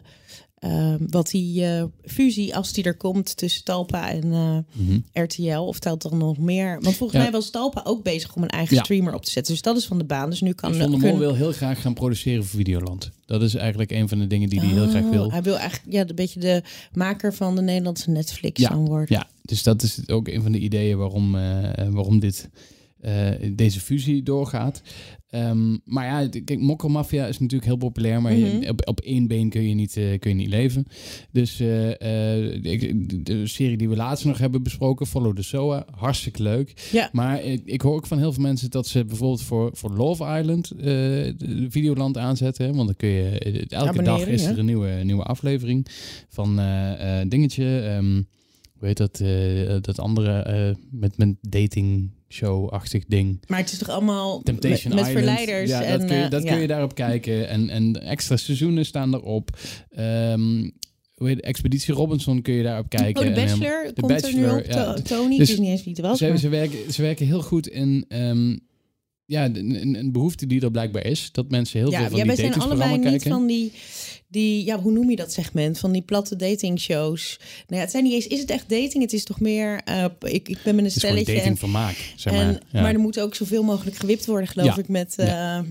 ehm, 0.59 0.99
wat 1.11 1.31
die 1.31 1.65
eh, 1.67 1.85
fusie, 2.05 2.57
als 2.57 2.73
die 2.73 2.85
er 2.85 2.97
komt 2.97 3.37
tussen 3.37 3.65
Talpa 3.65 4.11
en 4.11 4.33
eh, 4.33 4.57
Mhm. 4.73 4.99
RTL, 5.13 5.59
of 5.59 5.79
telt 5.79 6.03
dan 6.03 6.19
nog 6.19 6.39
meer? 6.39 6.81
Want 6.81 6.97
volgens 6.97 7.19
Ja. 7.19 7.25
mij 7.25 7.33
was 7.33 7.51
Talpa 7.51 7.81
ook 7.85 8.03
bezig 8.03 8.37
om 8.37 8.43
een 8.43 8.49
eigen 8.49 8.77
Ja. 8.77 8.83
streamer 8.83 9.15
op 9.15 9.25
te 9.25 9.31
zetten. 9.31 9.53
Dus 9.53 9.63
dat 9.63 9.77
is 9.77 9.85
van 9.87 9.99
de 9.99 10.05
baan. 10.05 10.31
Dus 10.31 10.41
nu 10.41 10.53
kan 10.53 10.75
Van 10.75 10.91
der 10.91 11.01
Mol 11.01 11.19
wil 11.19 11.35
heel 11.35 11.53
graag 11.53 11.81
gaan 11.81 11.95
produceren 11.95 12.45
voor 12.45 12.59
Videoland. 12.59 13.11
Dat 13.27 13.43
is 13.43 13.55
eigenlijk 13.55 13.91
een 13.91 14.09
van 14.09 14.19
de 14.19 14.27
dingen 14.27 14.49
die 14.49 14.61
hij 14.61 14.69
heel 14.69 14.89
graag 14.89 15.05
Oh, 15.05 15.11
wil. 15.11 15.31
Hij 15.31 15.43
wil 15.43 15.57
eigenlijk 15.59 15.93
ja, 15.93 16.01
een 16.09 16.15
beetje 16.15 16.41
de 16.41 16.63
maker 16.93 17.35
van 17.35 17.55
de 17.57 17.63
Nederlandse 17.63 18.11
Netflix 18.11 18.61
Ja, 18.61 18.69
gaan 18.69 18.85
worden. 18.87 19.17
Ja, 19.17 19.29
dus 19.43 19.63
dat 19.63 19.83
is 19.83 20.09
ook 20.09 20.29
een 20.29 20.43
van 20.43 20.53
de 20.53 20.59
ideeën 20.59 20.99
waarom, 20.99 21.35
eh, 21.35 21.89
waarom 21.89 22.19
dit, 22.19 22.49
eh, 22.53 22.61
deze 23.53 23.81
fusie 23.81 24.23
doorgaat. 24.23 24.83
Ehm, 25.29 25.77
maar 25.85 26.07
ja, 26.07 26.29
kijk, 26.45 26.61
Mokkelmafia 26.61 27.27
is 27.27 27.39
natuurlijk 27.39 27.65
heel 27.65 27.77
populair, 27.77 28.23
maar 28.23 28.33
je- 28.35 28.59
Mhm. 28.61 28.69
op, 28.71 28.89
op 28.89 29.01
één 29.01 29.27
been 29.27 29.49
kun 29.49 29.69
je 29.69 29.75
niet, 29.75 29.97
eh, 29.97 30.19
kun 30.19 30.31
je 30.31 30.37
niet 30.37 30.49
leven. 30.49 30.85
Dus 31.31 31.61
eh, 31.61 31.91
eh, 31.91 32.63
de, 32.63 33.23
de 33.23 33.47
serie 33.47 33.77
die 33.77 33.89
we 33.89 33.97
laatst 33.97 34.25
nog 34.25 34.39
hebben 34.39 34.63
besproken, 34.63 35.07
Follow 35.07 35.37
the 35.37 35.43
SOA, 35.43 35.85
hartstikke 35.95 36.43
leuk. 36.43 36.89
Ja. 36.93 37.09
Maar 37.13 37.45
ik, 37.45 37.63
ik 37.65 37.81
hoor 37.81 37.95
ook 37.95 38.07
van 38.07 38.19
heel 38.19 38.33
veel 38.33 38.43
mensen 38.43 38.71
dat 38.71 38.87
ze 38.87 39.05
bijvoorbeeld 39.05 39.43
voor, 39.43 39.71
voor 39.73 39.91
Love 39.91 40.39
Island 40.41 40.71
eh, 40.71 40.85
de, 40.85 41.35
de 41.37 41.67
Videoland 41.71 42.19
aanzetten. 42.19 42.67
hè, 42.67 42.73
Want 42.73 42.87
dan 42.87 42.97
kun 42.97 43.09
je, 43.09 43.39
eh, 43.39 43.55
elke 43.55 43.77
Abonneren, 43.77 44.05
dag 44.19 44.27
is 44.27 44.45
er 44.45 44.59
een 44.59 44.65
nieuwe, 44.67 44.91
nieuwe 45.05 45.23
aflevering 45.25 45.87
van 46.29 46.59
eh, 46.59 47.21
eh, 47.21 47.29
dingetje. 47.29 47.81
ehm, 47.81 48.23
hoe 48.79 48.87
heet 48.91 48.97
dat, 48.97 49.21
eh, 49.21 49.77
dat 49.81 49.99
andere 49.99 50.31
eh, 50.43 50.75
met, 50.91 51.17
met 51.19 51.35
dating 51.41 52.11
show-achtig 52.33 53.05
ding. 53.07 53.41
Maar 53.47 53.59
het 53.59 53.73
is 53.73 53.79
toch 53.79 53.89
allemaal 53.89 54.43
Temptation 54.43 54.95
met, 54.95 55.09
verleiders. 55.09 55.71
Ja, 55.71 55.83
en, 55.83 55.99
dat, 55.99 56.07
kun 56.09 56.17
je, 56.17 56.23
eh, 56.25 56.31
dat 56.31 56.43
ja. 56.43 56.53
kun 56.53 56.61
je 56.61 56.67
daarop 56.67 56.95
kijken. 56.95 57.49
En, 57.49 57.69
en 57.69 58.03
extra 58.03 58.37
seizoenen 58.37 58.85
staan 58.87 59.15
erop. 59.15 59.59
Het? 61.15 61.41
Expeditie 61.41 61.95
Robinson 61.95 62.43
kun 62.43 62.55
je 62.55 62.63
daarop 62.63 62.89
kijken. 62.89 63.29
Oh, 63.29 63.35
de 63.35 63.41
En, 63.41 63.47
Bachelor 63.47 63.91
de 63.95 64.01
komt 64.01 64.25
er 64.25 64.35
nu 64.35 64.41
Bachelor, 64.41 64.59
op. 64.59 64.71
ja. 64.71 64.95
To- 64.95 65.03
Tony, 65.03 65.39
Dus 65.39 65.51
ik 65.51 65.59
niet 65.59 65.69
eens 65.69 65.85
wie 65.85 65.93
het 65.93 66.03
was. 66.03 66.19
ze, 66.19 66.29
maar- 66.29 66.39
ze, 66.39 66.49
werken, 66.49 66.93
ze 66.93 67.03
werken 67.03 67.27
heel 67.27 67.43
goed 67.43 67.69
in, 67.69 68.05
ehm, 68.09 68.57
ja, 69.25 69.45
een, 69.45 69.95
een- 69.97 70.13
behoefte 70.13 70.47
die 70.47 70.61
er 70.61 70.71
blijkbaar 70.71 71.07
is. 71.07 71.29
Dat 71.33 71.51
mensen 71.51 71.79
heel 71.81 71.91
veel 71.91 72.01
Ja, 72.01 72.09
van 72.09 72.19
ja 72.19 72.25
die 72.25 72.37
wij 72.37 72.51
zijn 72.51 72.61
allebei 72.61 72.93
niet 72.93 73.03
kijken. 73.09 73.31
van 73.31 73.47
die, 73.47 73.73
die, 74.33 74.65
ja, 74.65 74.81
hoe 74.81 74.93
noem 74.93 75.11
je 75.11 75.17
dat 75.17 75.33
segment? 75.33 75.79
Van 75.79 75.93
die 75.93 76.03
platte 76.03 76.37
datingshows. 76.37 77.37
Nou 77.41 77.75
ja, 77.75 77.79
het 77.81 77.91
zijn 77.91 78.05
niet 78.05 78.13
eens, 78.13 78.27
is 78.27 78.41
het 78.41 78.51
echt 78.51 78.69
dating? 78.69 79.03
Het 79.03 79.13
is 79.13 79.25
toch 79.25 79.41
meer, 79.41 79.81
eh, 79.85 80.05
ik, 80.21 80.49
ik 80.49 80.59
ben 80.65 80.75
met 80.75 80.85
een 80.85 80.85
Het 80.85 80.87
is 80.97 81.03
gewoon 81.03 81.17
stelletje 81.17 81.33
en 81.33 81.39
datingvermaak, 81.39 82.13
zeg 82.17 82.33
maar. 82.33 82.43
En, 82.43 82.61
ja. 82.73 82.81
Maar 82.83 82.93
er 82.93 82.99
moet 83.01 83.21
ook 83.21 83.35
zoveel 83.35 83.63
mogelijk 83.63 83.97
gewipt 83.97 84.27
worden, 84.27 84.49
geloof 84.49 84.67
Ja. 84.67 84.77
ik. 84.79 84.89
Met, 84.89 85.15
eh, 85.17 85.57
eh, 85.59 85.65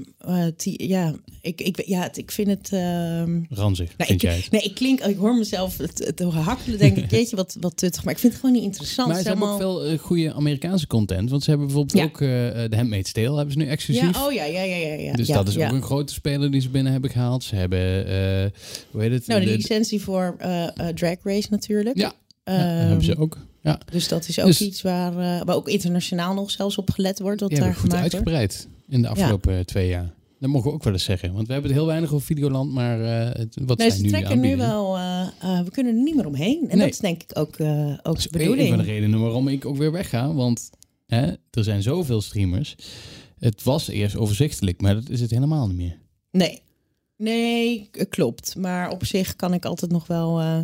die- 0.57 0.87
ja, 0.87 1.13
ik, 1.41 1.61
ik, 1.61 1.83
ja, 1.85 2.01
het- 2.01 2.17
ik 2.17 2.31
vind 2.31 2.47
het. 2.47 2.69
ehm, 2.71 3.39
Ranzig, 3.49 3.87
nou, 3.97 4.09
vind 4.09 4.09
ik, 4.09 4.21
jij 4.21 4.35
het? 4.35 4.51
nee, 4.51 4.61
ik 4.61 4.75
klink, 4.75 4.99
ik 4.99 5.17
hoor 5.17 5.35
mezelf 5.35 5.77
het, 5.77 5.97
het 6.05 6.19
hakkelen, 6.19 6.79
denk 6.79 6.97
ik, 6.97 7.11
jeetje, 7.11 7.35
wat, 7.35 7.57
wat 7.59 7.77
tuttig. 7.77 8.03
Maar 8.03 8.13
ik 8.13 8.19
vind 8.19 8.31
het 8.33 8.41
gewoon 8.41 8.55
niet 8.55 8.65
interessant. 8.65 9.07
Maar 9.07 9.15
ze 9.17 9.21
is 9.23 9.27
hebben 9.29 9.49
ook 9.49 9.57
veel 9.57 9.83
eh, 9.85 9.99
goede 9.99 10.33
Amerikaanse 10.33 10.87
content. 10.87 11.29
Want 11.29 11.43
ze 11.43 11.49
hebben 11.49 11.67
bijvoorbeeld 11.67 11.97
Ja. 11.97 12.03
ook 12.03 12.21
eh 12.21 12.63
The 12.69 12.75
Handmaid's 12.75 13.11
Tale 13.11 13.35
hebben 13.35 13.51
ze 13.53 13.57
nu 13.57 13.67
exclusief. 13.67 14.13
Ja, 14.15 14.25
oh 14.25 14.33
ja, 14.33 14.43
ja, 14.45 14.61
ja, 14.61 14.75
ja. 14.75 14.93
ja 14.93 15.13
dus 15.13 15.27
ja, 15.27 15.35
dat 15.35 15.47
is 15.47 15.53
ja. 15.53 15.67
ook 15.67 15.73
een 15.73 15.81
grote 15.81 16.13
speler 16.13 16.51
die 16.51 16.61
ze 16.61 16.69
binnen 16.69 16.91
hebben 16.91 17.09
gehaald. 17.09 17.43
Ze 17.43 17.55
hebben, 17.55 18.05
eh, 18.53 18.91
hoe 18.91 19.01
heet 19.01 19.11
het? 19.11 19.27
Nou, 19.27 19.39
de 19.39 19.45
De- 19.45 19.55
licentie 19.55 20.01
voor 20.01 20.35
eh, 20.37 20.63
eh, 20.67 20.87
Drag 20.95 21.15
Race 21.23 21.47
natuurlijk. 21.49 21.97
Ja, 21.97 22.03
ja, 22.03 22.13
Ehm, 22.43 22.59
hebben 22.87 23.03
ze 23.05 23.17
ook. 23.17 23.37
Ja, 23.61 23.79
Dus 23.91 24.07
dat 24.07 24.27
is 24.27 24.39
ook 24.39 24.45
Dus- 24.45 24.61
iets 24.61 24.81
waar, 24.81 25.11
eh, 25.11 25.45
waar 25.45 25.55
ook 25.55 25.67
internationaal 25.69 26.33
nog 26.33 26.51
zelfs 26.51 26.77
op 26.77 26.89
gelet 26.89 27.19
wordt. 27.19 27.39
Die 27.39 27.49
daar 27.59 27.73
goed 27.73 27.75
gemaakt 27.75 27.99
wordt. 27.99 28.13
uitgebreid 28.13 28.67
in 28.89 29.01
de 29.01 29.07
afgelopen 29.07 29.65
twee 29.65 29.87
jaar. 29.87 30.13
Dat 30.39 30.49
mogen 30.49 30.69
we 30.69 30.75
ook 30.75 30.83
wel 30.83 30.93
eens 30.93 31.03
zeggen. 31.03 31.33
Want 31.33 31.47
we 31.47 31.53
hebben 31.53 31.71
het 31.71 31.79
heel 31.79 31.89
weinig 31.89 32.13
over 32.13 32.25
Videoland, 32.25 32.71
maar 32.71 33.01
eh, 33.01 33.39
het, 33.41 33.57
wat 33.65 33.77
Nee, 33.77 33.87
zij 33.89 33.97
ze 33.97 34.03
nu 34.03 34.09
trekken 34.09 34.39
nu 34.39 34.57
wel, 34.57 34.93
we 35.39 35.69
kunnen 35.71 35.95
er 35.95 36.01
niet 36.03 36.15
meer 36.15 36.27
omheen. 36.27 36.59
En 36.69 36.77
Nee. 36.77 36.85
dat 36.85 36.93
is 36.93 36.99
denk 36.99 37.23
ik 37.23 37.29
ook, 37.39 37.47
ook 37.47 37.57
Dat 37.57 38.03
de 38.03 38.11
is 38.17 38.25
een 38.25 38.31
bedoeling. 38.31 38.69
van 38.69 38.77
de 38.77 38.83
redenen 38.83 39.19
waarom 39.19 39.47
ik 39.47 39.65
ook 39.65 39.77
weer 39.77 39.91
wegga. 39.91 40.33
Want 40.33 40.69
hè, 41.07 41.27
er 41.51 41.63
zijn 41.63 41.81
zoveel 41.81 42.21
streamers. 42.21 42.75
Het 43.39 43.63
was 43.63 43.87
eerst 43.87 44.15
overzichtelijk, 44.15 44.81
maar 44.81 44.93
dat 44.95 45.09
is 45.09 45.21
het 45.21 45.31
helemaal 45.31 45.67
niet 45.67 45.77
meer. 45.77 45.97
Nee, 46.31 46.61
nee, 47.21 47.89
klopt. 48.09 48.55
Maar 48.55 48.89
op 48.89 49.05
zich 49.05 49.35
kan 49.35 49.53
ik 49.53 49.65
altijd 49.65 49.91
nog 49.91 50.07
wel 50.07 50.39
eh, 50.39 50.59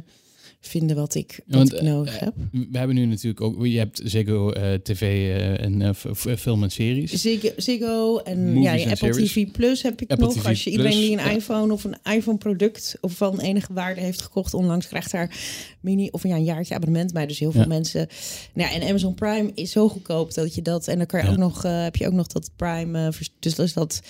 vinden 0.67 0.95
wat 0.95 1.15
ik, 1.15 1.39
wat 1.45 1.57
want, 1.57 1.73
ik 1.73 1.81
nodig 1.81 2.13
eh, 2.15 2.19
heb. 2.21 2.33
We 2.71 2.77
hebben 2.77 2.95
nu 2.95 3.05
natuurlijk 3.05 3.41
ook... 3.41 3.65
Je 3.65 3.77
hebt 3.77 4.01
Ziggo 4.03 4.51
eh, 4.51 4.73
TV 4.73 5.01
eh, 5.01 5.63
en 5.63 5.95
f- 5.95 6.25
film 6.37 6.63
en 6.63 6.71
series. 6.71 7.11
Ziggo, 7.11 7.49
Ziggo 7.57 8.17
en 8.17 8.45
Movies 8.53 8.63
ja, 8.63 8.71
en 8.77 8.91
Apple 8.91 9.13
series. 9.13 9.31
TV 9.31 9.51
Plus 9.51 9.81
heb 9.81 10.01
ik 10.01 10.11
Apple 10.11 10.25
nog. 10.25 10.35
TV 10.35 10.45
Als 10.45 10.63
je 10.63 10.69
iedereen 10.69 10.91
die 10.99 11.17
een 11.19 11.31
iPhone 11.35 11.73
of 11.73 11.83
een 11.83 11.95
iPhone 12.13 12.37
product 12.37 12.97
of 13.01 13.13
van 13.13 13.39
enige 13.39 13.73
waarde 13.73 14.01
heeft 14.01 14.21
gekocht 14.21 14.53
onlangs 14.53 14.87
krijgt 14.87 15.11
daar 15.11 15.37
mini 15.81 16.07
of 16.11 16.23
ja, 16.23 16.35
een 16.35 16.43
jaartje 16.43 16.75
abonnement 16.75 17.13
bij. 17.13 17.25
Dus 17.27 17.39
heel 17.39 17.51
veel 17.51 17.61
Ja. 17.61 17.67
mensen. 17.67 18.07
Nou, 18.53 18.69
ja, 18.73 18.75
en 18.81 18.87
Amazon 18.87 19.13
Prime 19.13 19.51
is 19.55 19.71
zo 19.71 19.89
goedkoop 19.89 20.33
dat 20.33 20.55
je 20.55 20.61
dat 20.61 20.87
en 20.87 20.97
dan 20.97 21.05
kan 21.07 21.19
je 21.19 21.25
Ja. 21.25 21.31
ook 21.31 21.37
nog 21.37 21.61
heb 21.63 21.95
je 21.95 22.07
ook 22.07 22.13
nog 22.13 22.27
dat 22.27 22.51
Prime. 22.55 23.11
dus, 23.39 23.55
dus 23.55 23.73
dat 23.73 24.01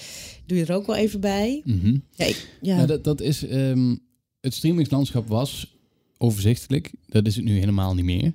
doe 0.45 0.57
je 0.57 0.65
er 0.65 0.73
ook 0.75 0.85
wel 0.87 0.95
even 0.95 1.19
bij. 1.19 1.61
Mhm. 1.65 1.97
Ja, 2.15 2.25
ik- 2.25 2.47
ja. 2.61 2.75
Nou, 2.75 2.87
dat, 2.87 3.03
dat 3.03 3.21
is, 3.21 3.47
ehm, 3.47 3.95
het 4.41 4.53
streamingslandschap 4.53 5.27
was 5.27 5.76
overzichtelijk. 6.17 6.91
Dat 7.07 7.25
is 7.27 7.35
het 7.35 7.45
nu 7.45 7.59
helemaal 7.59 7.93
niet 7.93 8.05
meer. 8.05 8.33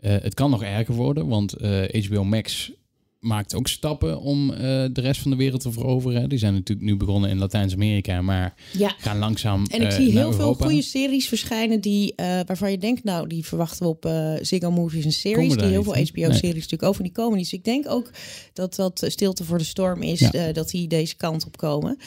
Eh, 0.00 0.16
het 0.22 0.34
kan 0.34 0.50
nog 0.50 0.62
erger 0.62 0.94
worden, 0.94 1.26
want 1.28 1.52
eh, 1.52 2.04
HBO 2.04 2.24
Max 2.24 2.72
maakt 3.20 3.54
ook 3.54 3.68
stappen 3.68 4.20
om 4.20 4.50
eh, 4.52 4.58
de 4.92 5.00
rest 5.00 5.20
van 5.20 5.30
de 5.30 5.36
wereld 5.36 5.60
te 5.60 5.72
veroveren. 5.72 6.28
Die 6.28 6.38
zijn 6.38 6.54
natuurlijk 6.54 6.86
nu 6.88 6.96
begonnen 6.96 7.30
in 7.30 7.38
Latijns-Amerika, 7.38 8.22
maar 8.22 8.54
ja. 8.72 8.94
gaan 8.98 9.18
langzaam 9.18 9.64
En 9.70 9.80
ik 9.80 9.88
eh, 9.88 9.94
zie 9.96 10.10
heel 10.10 10.32
veel 10.32 10.54
goede 10.54 10.82
series 10.82 11.28
verschijnen 11.28 11.80
die, 11.80 12.14
eh, 12.14 12.26
waarvan 12.46 12.70
je 12.70 12.78
denkt, 12.78 13.04
nou, 13.04 13.26
die 13.28 13.44
verwachten 13.46 13.82
we 13.82 13.88
op 13.88 14.04
eh 14.04 14.32
Ziggo 14.40 14.70
Movies 14.70 15.04
en 15.04 15.12
Series. 15.12 15.56
Die 15.56 15.66
heel 15.66 15.82
veel? 15.82 15.92
HBO-series 15.92 16.42
Nee. 16.42 16.54
natuurlijk 16.54 16.82
over, 16.82 17.02
die 17.02 17.12
komen 17.12 17.36
niet. 17.36 17.50
Dus 17.50 17.58
ik 17.58 17.64
denk 17.64 17.88
ook 17.88 18.10
dat 18.52 18.74
dat 18.74 19.02
eh, 19.02 19.10
stilte 19.10 19.44
voor 19.44 19.58
de 19.58 19.64
storm 19.64 20.02
is, 20.02 20.18
Ja. 20.20 20.30
eh, 20.32 20.54
dat 20.54 20.70
die 20.70 20.88
deze 20.88 21.16
kant 21.16 21.46
op 21.46 21.56
komen. 21.56 21.98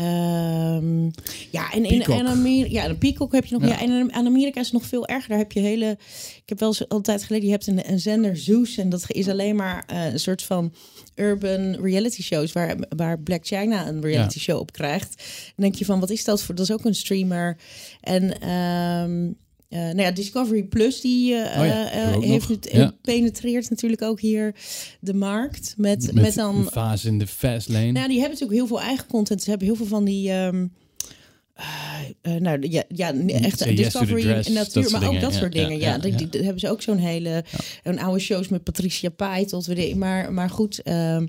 Ehm, 0.00 1.04
ja, 1.50 1.72
en 1.72 1.84
in 1.84 2.02
en 2.02 2.26
Amerika, 2.26 2.70
ja, 2.70 2.88
de 2.88 2.94
Peacock 2.94 3.32
heb 3.32 3.44
je 3.44 3.54
nog. 3.58 3.62
Ja. 3.62 3.68
Ja. 3.68 3.80
en 3.80 3.90
in 3.90 4.14
Amerika 4.26 4.60
is 4.60 4.66
het 4.66 4.74
nog 4.74 4.86
veel 4.86 5.06
erger. 5.06 5.28
Daar 5.28 5.38
heb 5.38 5.52
je 5.52 5.60
hele. 5.60 5.98
Ik 6.36 6.48
heb 6.48 6.58
wel 6.58 6.68
eens 6.68 6.88
altijd 6.88 7.24
geleden. 7.24 7.46
Je 7.46 7.52
hebt 7.52 7.66
een, 7.66 7.90
een 7.90 8.00
zender 8.00 8.36
Zeus 8.36 8.76
en 8.76 8.88
dat 8.88 9.04
is 9.06 9.28
alleen 9.28 9.56
maar 9.56 9.84
eh, 9.86 10.12
een 10.12 10.20
soort 10.20 10.42
van 10.42 10.72
urban 11.14 11.74
reality 11.74 12.22
shows 12.22 12.52
waar, 12.52 12.76
waar 12.96 13.18
Black 13.20 13.46
China 13.46 13.86
een 13.88 14.00
reality 14.00 14.38
Ja. 14.38 14.42
show 14.42 14.58
op 14.58 14.72
krijgt. 14.72 15.16
Dan 15.16 15.64
denk 15.64 15.74
je 15.74 15.84
van 15.84 16.00
wat 16.00 16.10
is 16.10 16.24
dat 16.24 16.42
voor? 16.42 16.54
Dat 16.54 16.64
is 16.68 16.72
ook 16.72 16.84
een 16.84 16.94
streamer. 16.94 17.56
En 18.00 18.40
ehm 18.40 19.32
eh, 19.70 19.78
nou 19.80 20.00
ja, 20.00 20.10
Discovery 20.10 20.62
Plus 20.64 21.00
die 21.00 21.34
eh, 21.34 21.60
Oh 21.60 21.66
ja, 21.66 21.90
eh, 21.90 22.20
heeft 22.20 22.48
het 22.48 22.68
Ja. 22.72 22.92
penetreert 23.02 23.70
natuurlijk 23.70 24.02
ook 24.02 24.20
hier 24.20 24.54
de 25.00 25.14
markt 25.14 25.74
met, 25.76 26.04
met, 26.04 26.14
met, 26.14 26.34
dan 26.34 26.56
een 26.56 26.64
fase 26.66 27.08
in 27.08 27.18
de 27.18 27.26
fast 27.26 27.68
lane. 27.68 27.92
nou, 27.92 28.08
die 28.08 28.18
hebben 28.20 28.38
natuurlijk 28.38 28.58
heel 28.58 28.66
veel 28.66 28.80
eigen 28.80 29.06
content. 29.06 29.42
Ze 29.42 29.48
hebben 29.50 29.66
heel 29.68 29.76
veel 29.76 29.86
van 29.86 30.04
die. 30.04 30.30
ehm, 30.30 30.66
eh, 31.54 32.34
eh, 32.34 32.40
nou 32.40 32.66
ja, 32.70 32.82
ja 32.88 33.14
echt 33.14 33.28
Yes 33.28 33.56
to 33.58 33.64
the 33.64 33.74
Discovery 33.74 34.22
Dress, 34.22 34.48
en 34.48 34.54
dat 34.54 34.74
natuur, 34.74 34.90
maar 34.90 35.08
ook 35.08 35.20
dat 35.20 35.34
soort 35.34 35.52
dingen. 35.52 35.78
Ja, 35.78 35.98
die, 35.98 36.10
ja. 36.12 36.16
die- 36.18 36.28
die 36.28 36.40
hebben 36.42 36.60
ze 36.60 36.68
ook 36.70 36.82
zo'n 36.82 36.98
hele 36.98 37.44
een 37.82 38.00
oude 38.00 38.20
shows 38.20 38.48
met 38.48 38.64
Patricia 38.64 39.08
Pai 39.10 39.44
tot 39.46 39.66
we 39.66 39.74
de, 39.74 39.94
maar 39.96 40.32
maar 40.32 40.50
goed. 40.50 40.82
ehm, 40.82 41.26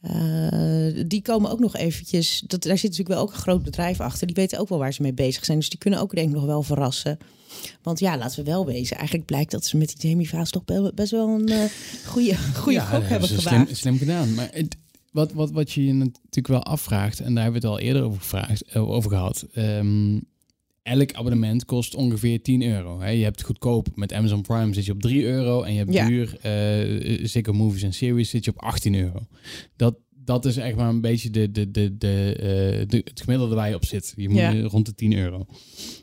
eh, 0.00 1.04
die 1.06 1.22
komen 1.22 1.50
ook 1.50 1.58
nog 1.60 1.76
eventjes. 1.76 2.42
Dat, 2.46 2.62
daar 2.62 2.78
zit 2.78 2.90
natuurlijk 2.90 3.16
wel 3.16 3.26
ook 3.26 3.32
een 3.32 3.38
groot 3.40 3.62
bedrijf 3.62 4.00
achter. 4.00 4.26
Die 4.26 4.36
weten 4.36 4.58
ook 4.58 4.68
wel 4.68 4.78
waar 4.78 4.92
ze 4.92 5.02
mee 5.02 5.14
bezig 5.14 5.44
zijn. 5.44 5.58
Dus 5.58 5.68
die 5.68 5.78
kunnen 5.78 6.00
ook 6.00 6.14
denk 6.14 6.28
ik 6.28 6.34
nog 6.34 6.44
wel 6.44 6.62
verrassen. 6.62 7.18
Want 7.82 7.98
ja, 8.00 8.18
laten 8.18 8.44
we 8.44 8.50
wel 8.50 8.66
wezen. 8.66 8.96
Eigenlijk 8.96 9.26
blijkt 9.26 9.50
dat 9.50 9.64
ze 9.64 9.76
met 9.76 9.94
die 10.00 10.08
Jamie 10.10 10.28
Vaas 10.28 10.50
toch 10.50 10.64
be- 10.64 10.92
best 10.94 11.10
wel 11.10 11.28
een 11.28 11.48
eh, 11.48 11.64
goede, 12.06 12.36
goede 12.36 12.78
ja, 12.78 12.84
gok 12.84 13.00
dat 13.00 13.08
hebben 13.08 13.28
gewaagd. 13.28 13.64
Slim, 13.64 13.74
slim 13.76 13.98
gedaan. 13.98 14.34
Maar 14.34 14.48
het, 14.52 14.76
wat, 15.12 15.32
wat, 15.32 15.50
wat 15.50 15.72
je 15.72 15.86
je 15.86 15.92
natuurlijk 15.92 16.48
wel 16.48 16.62
afvraagt, 16.62 17.20
en 17.20 17.34
daar 17.34 17.42
hebben 17.42 17.60
we 17.62 17.66
het 17.68 17.76
al 17.76 17.82
eerder 17.84 18.02
over, 18.02 18.20
gevraagd, 18.20 18.62
eh, 18.62 18.90
over 18.90 19.10
gehad. 19.10 19.46
ehm, 19.52 20.18
elk 20.82 21.12
abonnement 21.12 21.64
kost 21.64 21.94
ongeveer 21.94 22.42
10 22.42 22.62
euro. 22.62 23.00
Hè. 23.00 23.08
Je 23.08 23.24
hebt 23.24 23.42
goedkoop 23.42 23.88
met 23.94 24.12
Amazon 24.12 24.42
Prime 24.42 24.74
zit 24.74 24.84
je 24.84 24.92
op 24.92 25.00
3 25.00 25.24
euro. 25.24 25.62
En 25.62 25.72
je 25.72 25.78
hebt 25.78 25.92
Ja. 25.92 26.06
duur 26.06 26.36
uh, 26.46 27.26
Ziggo 27.26 27.52
Movies 27.52 27.82
en 27.82 27.92
Series 27.94 28.30
zit 28.30 28.44
je 28.44 28.50
op 28.50 28.62
18 28.62 28.94
euro. 28.94 29.26
Dat, 29.76 29.94
dat 30.10 30.44
is 30.44 30.56
echt 30.56 30.76
maar 30.76 30.88
een 30.88 31.00
beetje 31.00 31.30
de, 31.30 31.50
de, 31.52 31.70
de, 31.70 31.96
de, 31.98 32.32
eh, 32.36 32.88
de, 32.88 33.00
het 33.04 33.20
gemiddelde 33.20 33.54
waar 33.54 33.68
je 33.68 33.74
op 33.74 33.84
zit. 33.84 34.12
Je 34.16 34.28
moet 34.28 34.38
Ja. 34.38 34.52
eh, 34.54 34.64
rond 34.64 34.86
de 34.86 34.94
10 34.94 35.12
euro. 35.16 35.46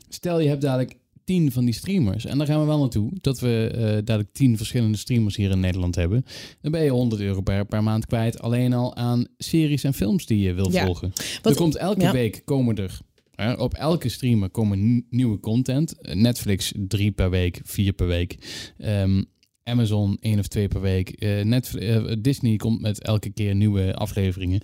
Stel 0.08 0.40
je 0.40 0.48
hebt 0.48 0.62
dadelijk 0.62 0.96
10 1.32 1.52
van 1.52 1.64
die 1.64 1.74
streamers. 1.74 2.24
En 2.24 2.38
daar 2.38 2.46
gaan 2.46 2.60
we 2.60 2.66
wel 2.66 2.78
naartoe. 2.78 3.10
Dat 3.20 3.40
we 3.40 3.70
eh, 3.74 3.82
dadelijk 3.82 4.32
10 4.32 4.56
verschillende 4.56 4.98
streamers 4.98 5.36
hier 5.36 5.50
in 5.50 5.60
Nederland 5.60 5.94
hebben. 5.94 6.24
Dan 6.60 6.72
ben 6.72 6.82
je 6.84 6.90
100 6.90 7.20
euro 7.20 7.40
per, 7.40 7.64
per 7.66 7.82
maand 7.82 8.06
kwijt. 8.06 8.40
Alleen 8.40 8.72
al 8.72 8.96
aan 8.96 9.26
series 9.38 9.84
en 9.84 9.94
films 9.94 10.26
die 10.26 10.38
je 10.38 10.52
wil 10.52 10.70
Ja. 10.72 10.84
volgen. 10.84 11.12
Wat- 11.42 11.52
er 11.52 11.58
komt 11.58 11.76
elke 11.76 12.00
ja. 12.00 12.12
week 12.12 12.42
komen 12.44 12.76
er. 12.76 12.98
hè, 13.34 13.52
op 13.52 13.74
elke 13.74 14.08
streamer 14.08 14.50
komen 14.50 15.06
nieuwe 15.10 15.40
content. 15.40 16.00
Eh, 16.00 16.14
Netflix 16.14 16.72
drie 16.76 17.10
per 17.12 17.30
week, 17.30 17.60
vier 17.64 17.92
per 17.92 18.06
week. 18.06 18.36
Ehm, 18.78 19.22
Amazon 19.64 20.16
één 20.20 20.38
of 20.38 20.46
twee 20.48 20.68
per 20.68 20.80
week. 20.80 21.10
Eh, 21.10 21.44
Netflix, 21.44 22.14
Disney 22.18 22.56
komt 22.56 22.80
met 22.80 23.02
elke 23.02 23.30
keer 23.30 23.54
nieuwe 23.54 23.94
afleveringen. 23.94 24.60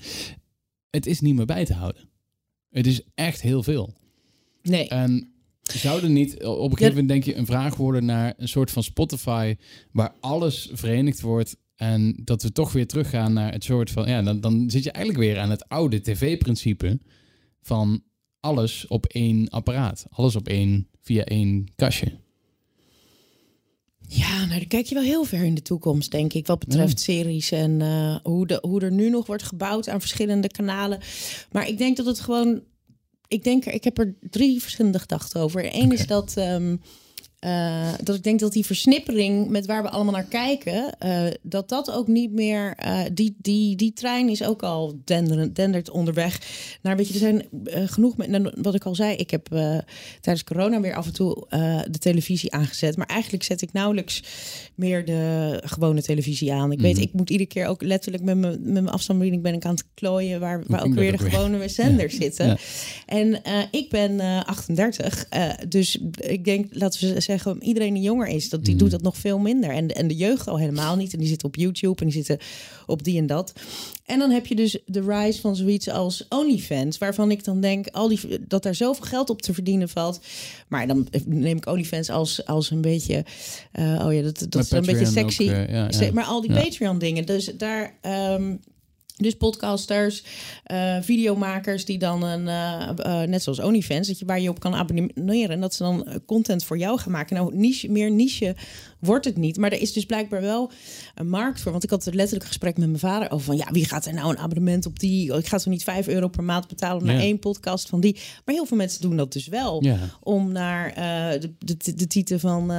Het 0.90 1.06
is 1.06 1.20
niet 1.20 1.34
meer 1.34 1.46
bij 1.46 1.64
te 1.64 1.74
houden. 1.74 2.02
Het 2.70 2.86
is 2.86 3.00
echt 3.14 3.42
heel 3.42 3.62
veel. 3.62 3.94
Nee. 4.62 4.88
En 4.88 5.32
zou 5.72 6.02
er 6.02 6.10
niet 6.10 6.44
op 6.44 6.70
een 6.70 6.76
gegeven 6.76 6.88
moment 6.88 7.08
denk 7.08 7.24
je 7.24 7.36
een 7.36 7.46
vraag 7.46 7.76
worden 7.76 8.04
naar 8.04 8.34
een 8.36 8.48
soort 8.48 8.70
van 8.70 8.82
Spotify 8.82 9.56
waar 9.92 10.14
alles 10.20 10.68
verenigd 10.72 11.20
wordt 11.20 11.56
en 11.76 12.16
dat 12.24 12.42
we 12.42 12.52
toch 12.52 12.72
weer 12.72 12.86
teruggaan 12.86 13.32
naar 13.32 13.52
het 13.52 13.64
soort 13.64 13.90
van 13.90 14.08
ja 14.08 14.22
dan, 14.22 14.40
dan 14.40 14.70
zit 14.70 14.84
je 14.84 14.92
eigenlijk 14.92 15.24
weer 15.24 15.38
aan 15.38 15.50
het 15.50 15.68
oude 15.68 16.00
tv-principe 16.00 16.98
van 17.62 18.02
alles 18.40 18.86
op 18.86 19.06
één 19.06 19.48
apparaat, 19.48 20.06
alles 20.10 20.36
op 20.36 20.48
één 20.48 20.88
via 21.02 21.24
één 21.24 21.66
kastje. 21.76 22.12
Ja, 24.10 24.44
nou, 24.44 24.58
dan 24.58 24.68
kijk 24.68 24.86
je 24.86 24.94
wel 24.94 25.04
heel 25.04 25.24
ver 25.24 25.44
in 25.44 25.54
de 25.54 25.62
toekomst, 25.62 26.10
denk 26.10 26.32
ik, 26.32 26.46
wat 26.46 26.58
betreft 26.58 27.00
series 27.00 27.50
en 27.50 27.80
eh, 27.80 28.16
hoe, 28.22 28.46
de, 28.46 28.58
hoe 28.60 28.80
er 28.80 28.92
nu 28.92 29.10
nog 29.10 29.26
wordt 29.26 29.42
gebouwd 29.42 29.88
aan 29.88 30.00
verschillende 30.00 30.48
kanalen. 30.48 31.00
Maar 31.52 31.68
ik 31.68 31.78
denk 31.78 31.96
dat 31.96 32.06
het 32.06 32.20
gewoon. 32.20 32.62
Ik 33.28 33.44
denk, 33.44 33.64
er- 33.66 33.72
ik 33.72 33.84
heb 33.84 33.98
er 33.98 34.14
drie 34.30 34.60
verschillende 34.62 34.98
gedachten 34.98 35.40
over. 35.40 35.74
Eén 35.74 35.92
is 35.92 36.06
dat. 36.06 36.36
ehm, 36.36 36.76
eh, 37.38 37.92
dat 38.02 38.16
ik 38.16 38.22
denk 38.22 38.40
dat 38.40 38.52
die 38.52 38.66
versnippering 38.66 39.48
met 39.48 39.66
waar 39.66 39.82
we 39.82 39.88
allemaal 39.88 40.12
naar 40.12 40.24
kijken, 40.24 40.98
eh, 40.98 41.20
dat 41.42 41.68
dat 41.68 41.90
ook 41.90 42.06
niet 42.06 42.32
meer. 42.32 42.74
eh, 42.76 43.00
die, 43.12 43.36
die, 43.38 43.76
die 43.76 43.92
trein 43.92 44.28
is 44.28 44.42
ook 44.44 44.62
al 44.62 45.00
denderen, 45.04 45.52
dendert 45.52 45.90
onderweg. 45.90 46.40
Naar, 46.82 46.96
weet 46.96 47.06
je, 47.08 47.12
er 47.12 47.18
zijn 47.18 47.42
genoeg. 47.90 48.16
Met, 48.16 48.28
nou, 48.28 48.52
wat 48.60 48.74
ik 48.74 48.84
al 48.84 48.94
zei, 48.94 49.16
ik 49.16 49.30
heb 49.30 49.46
tijdens 50.20 50.44
corona 50.44 50.80
weer 50.80 50.94
af 50.94 51.06
en 51.06 51.12
toe 51.12 51.46
de 51.90 51.98
televisie 51.98 52.52
aangezet. 52.52 52.96
Maar 52.96 53.06
eigenlijk 53.06 53.42
zet 53.42 53.62
ik 53.62 53.72
nauwelijks 53.72 54.22
meer 54.74 55.04
de 55.04 55.60
gewone 55.64 56.02
televisie 56.02 56.52
aan. 56.52 56.72
Ik 56.72 56.80
weet, 56.80 56.94
Mhm. 56.94 57.02
ik 57.02 57.12
moet 57.12 57.30
iedere 57.30 57.48
keer 57.48 57.66
ook 57.66 57.82
letterlijk 57.82 58.24
met 58.24 58.36
mijn, 58.36 58.52
met 58.52 58.72
mijn 58.72 58.88
afstandsbediening 58.88 59.42
ben 59.42 59.54
ik 59.54 59.64
aan 59.64 59.74
het 59.74 59.84
klooien 59.94 60.40
waar, 60.40 60.62
waar 60.66 60.84
ook 60.84 60.94
weer 60.94 61.12
de 61.12 61.18
ook 61.18 61.20
weer? 61.20 61.30
gewone 61.30 61.68
zenders 61.68 62.16
zitten. 62.16 62.46
Ja. 62.46 62.56
En 63.06 63.40
ik 63.70 63.88
ben 63.90 64.20
eh 64.20 64.40
38, 64.44 65.26
eh, 65.28 65.50
dus 65.68 65.98
ik 66.16 66.44
denk, 66.44 66.66
laten 66.74 67.14
we 67.14 67.20
zeggen 67.36 67.62
iedereen 67.62 67.94
die 67.94 68.02
jonger 68.02 68.26
is, 68.28 68.48
dat 68.48 68.64
die 68.64 68.72
Mm. 68.74 68.80
doet 68.80 68.90
dat 68.90 69.02
nog 69.02 69.16
veel 69.16 69.38
minder. 69.38 69.70
En, 69.70 69.88
en 69.88 70.08
de 70.08 70.14
jeugd 70.16 70.48
al 70.48 70.58
helemaal 70.58 70.96
niet. 70.96 71.12
En 71.12 71.18
die 71.18 71.28
zitten 71.28 71.48
op 71.48 71.56
YouTube 71.56 72.00
en 72.00 72.06
die 72.10 72.14
zitten 72.24 72.38
op 72.86 73.04
die 73.04 73.18
en 73.18 73.26
dat. 73.26 73.52
En 74.06 74.18
dan 74.18 74.30
heb 74.30 74.46
je 74.46 74.54
dus 74.54 74.78
de 74.86 75.00
rise 75.00 75.40
van 75.40 75.56
zoiets 75.56 75.88
als 75.88 76.26
OnlyFans, 76.28 76.98
waarvan 76.98 77.30
ik 77.30 77.44
dan 77.44 77.60
denk 77.60 77.86
al 77.88 78.08
die, 78.08 78.20
dat 78.48 78.62
daar 78.62 78.74
zoveel 78.74 79.04
geld 79.06 79.30
op 79.30 79.42
te 79.42 79.54
verdienen 79.54 79.88
valt. 79.88 80.20
Maar 80.68 80.86
dan 80.86 81.08
neem 81.26 81.56
ik 81.56 81.66
OnlyFans 81.66 82.10
als, 82.10 82.46
als 82.46 82.70
een 82.70 82.80
beetje, 82.80 83.24
eh, 83.72 84.04
oh 84.06 84.12
ja, 84.14 84.22
dat, 84.22 84.38
dat 84.38 84.54
Maar 84.54 84.62
is 84.62 84.70
een 84.70 84.80
beetje 84.80 85.04
Patreon 85.04 85.24
ook, 85.24 85.30
sexy. 85.30 85.48
eh, 85.50 85.68
ja, 85.68 85.74
ja. 85.84 85.92
Ze- 85.92 86.10
Maar 86.12 86.24
al 86.24 86.40
die. 86.40 86.52
Patreon 86.52 86.98
dingen, 86.98 87.26
dus 87.26 87.50
daar. 87.56 87.94
ehm, 88.00 88.54
dus 89.18 89.34
podcasters, 89.36 90.22
eh, 90.64 90.96
videomakers 91.00 91.84
die 91.84 91.98
dan 91.98 92.22
een, 92.22 92.48
eh, 92.48 93.22
eh, 93.22 93.28
net 93.28 93.42
zoals 93.42 93.60
OnlyFans, 93.60 94.08
dat 94.08 94.18
je 94.18 94.24
waar 94.24 94.40
je 94.40 94.48
op 94.48 94.60
kan 94.60 94.74
abonneren 94.74 95.50
en 95.50 95.60
dat 95.60 95.74
ze 95.74 95.82
dan 95.82 96.06
content 96.26 96.64
voor 96.64 96.78
jou 96.78 96.98
gaan 96.98 97.12
maken. 97.12 97.36
Nou, 97.36 97.54
niche, 97.56 97.88
meer 97.90 98.10
niche 98.10 98.56
wordt 98.98 99.24
het 99.24 99.36
niet, 99.36 99.56
maar 99.56 99.72
er 99.72 99.80
is 99.80 99.92
dus 99.92 100.04
blijkbaar 100.06 100.40
wel 100.40 100.70
een 101.14 101.28
markt 101.28 101.60
voor. 101.60 101.70
Want 101.72 101.84
ik 101.84 101.90
had 101.90 102.06
er 102.06 102.14
letterlijk 102.14 102.42
een 102.42 102.48
gesprek 102.48 102.76
met 102.78 102.88
mijn 102.88 102.98
vader 103.00 103.30
over 103.30 103.46
van, 103.46 103.56
ja, 103.56 103.66
wie 103.70 103.84
gaat 103.84 104.06
er 104.06 104.14
nou 104.14 104.30
een 104.30 104.38
abonnement 104.38 104.86
op 104.86 104.98
die? 104.98 105.34
Ik 105.36 105.46
ga 105.46 105.58
zo 105.58 105.70
niet 105.70 105.82
5 105.84 106.08
euro 106.08 106.28
per 106.28 106.44
maand 106.44 106.68
betalen 106.68 107.00
om 107.00 107.06
naar 107.06 107.16
Ja. 107.16 107.20
één 107.22 107.38
podcast 107.38 107.88
van 107.88 108.00
die. 108.00 108.16
Maar 108.44 108.54
heel 108.54 108.66
veel 108.66 108.76
mensen 108.76 109.00
doen 109.00 109.16
dat 109.16 109.32
dus 109.32 109.46
wel 109.46 109.84
Ja. 109.84 109.98
om 110.22 110.52
naar 110.52 110.94
de, 111.40 111.52
de, 111.58 111.94
de 111.94 112.06
titel 112.06 112.38
van. 112.38 112.72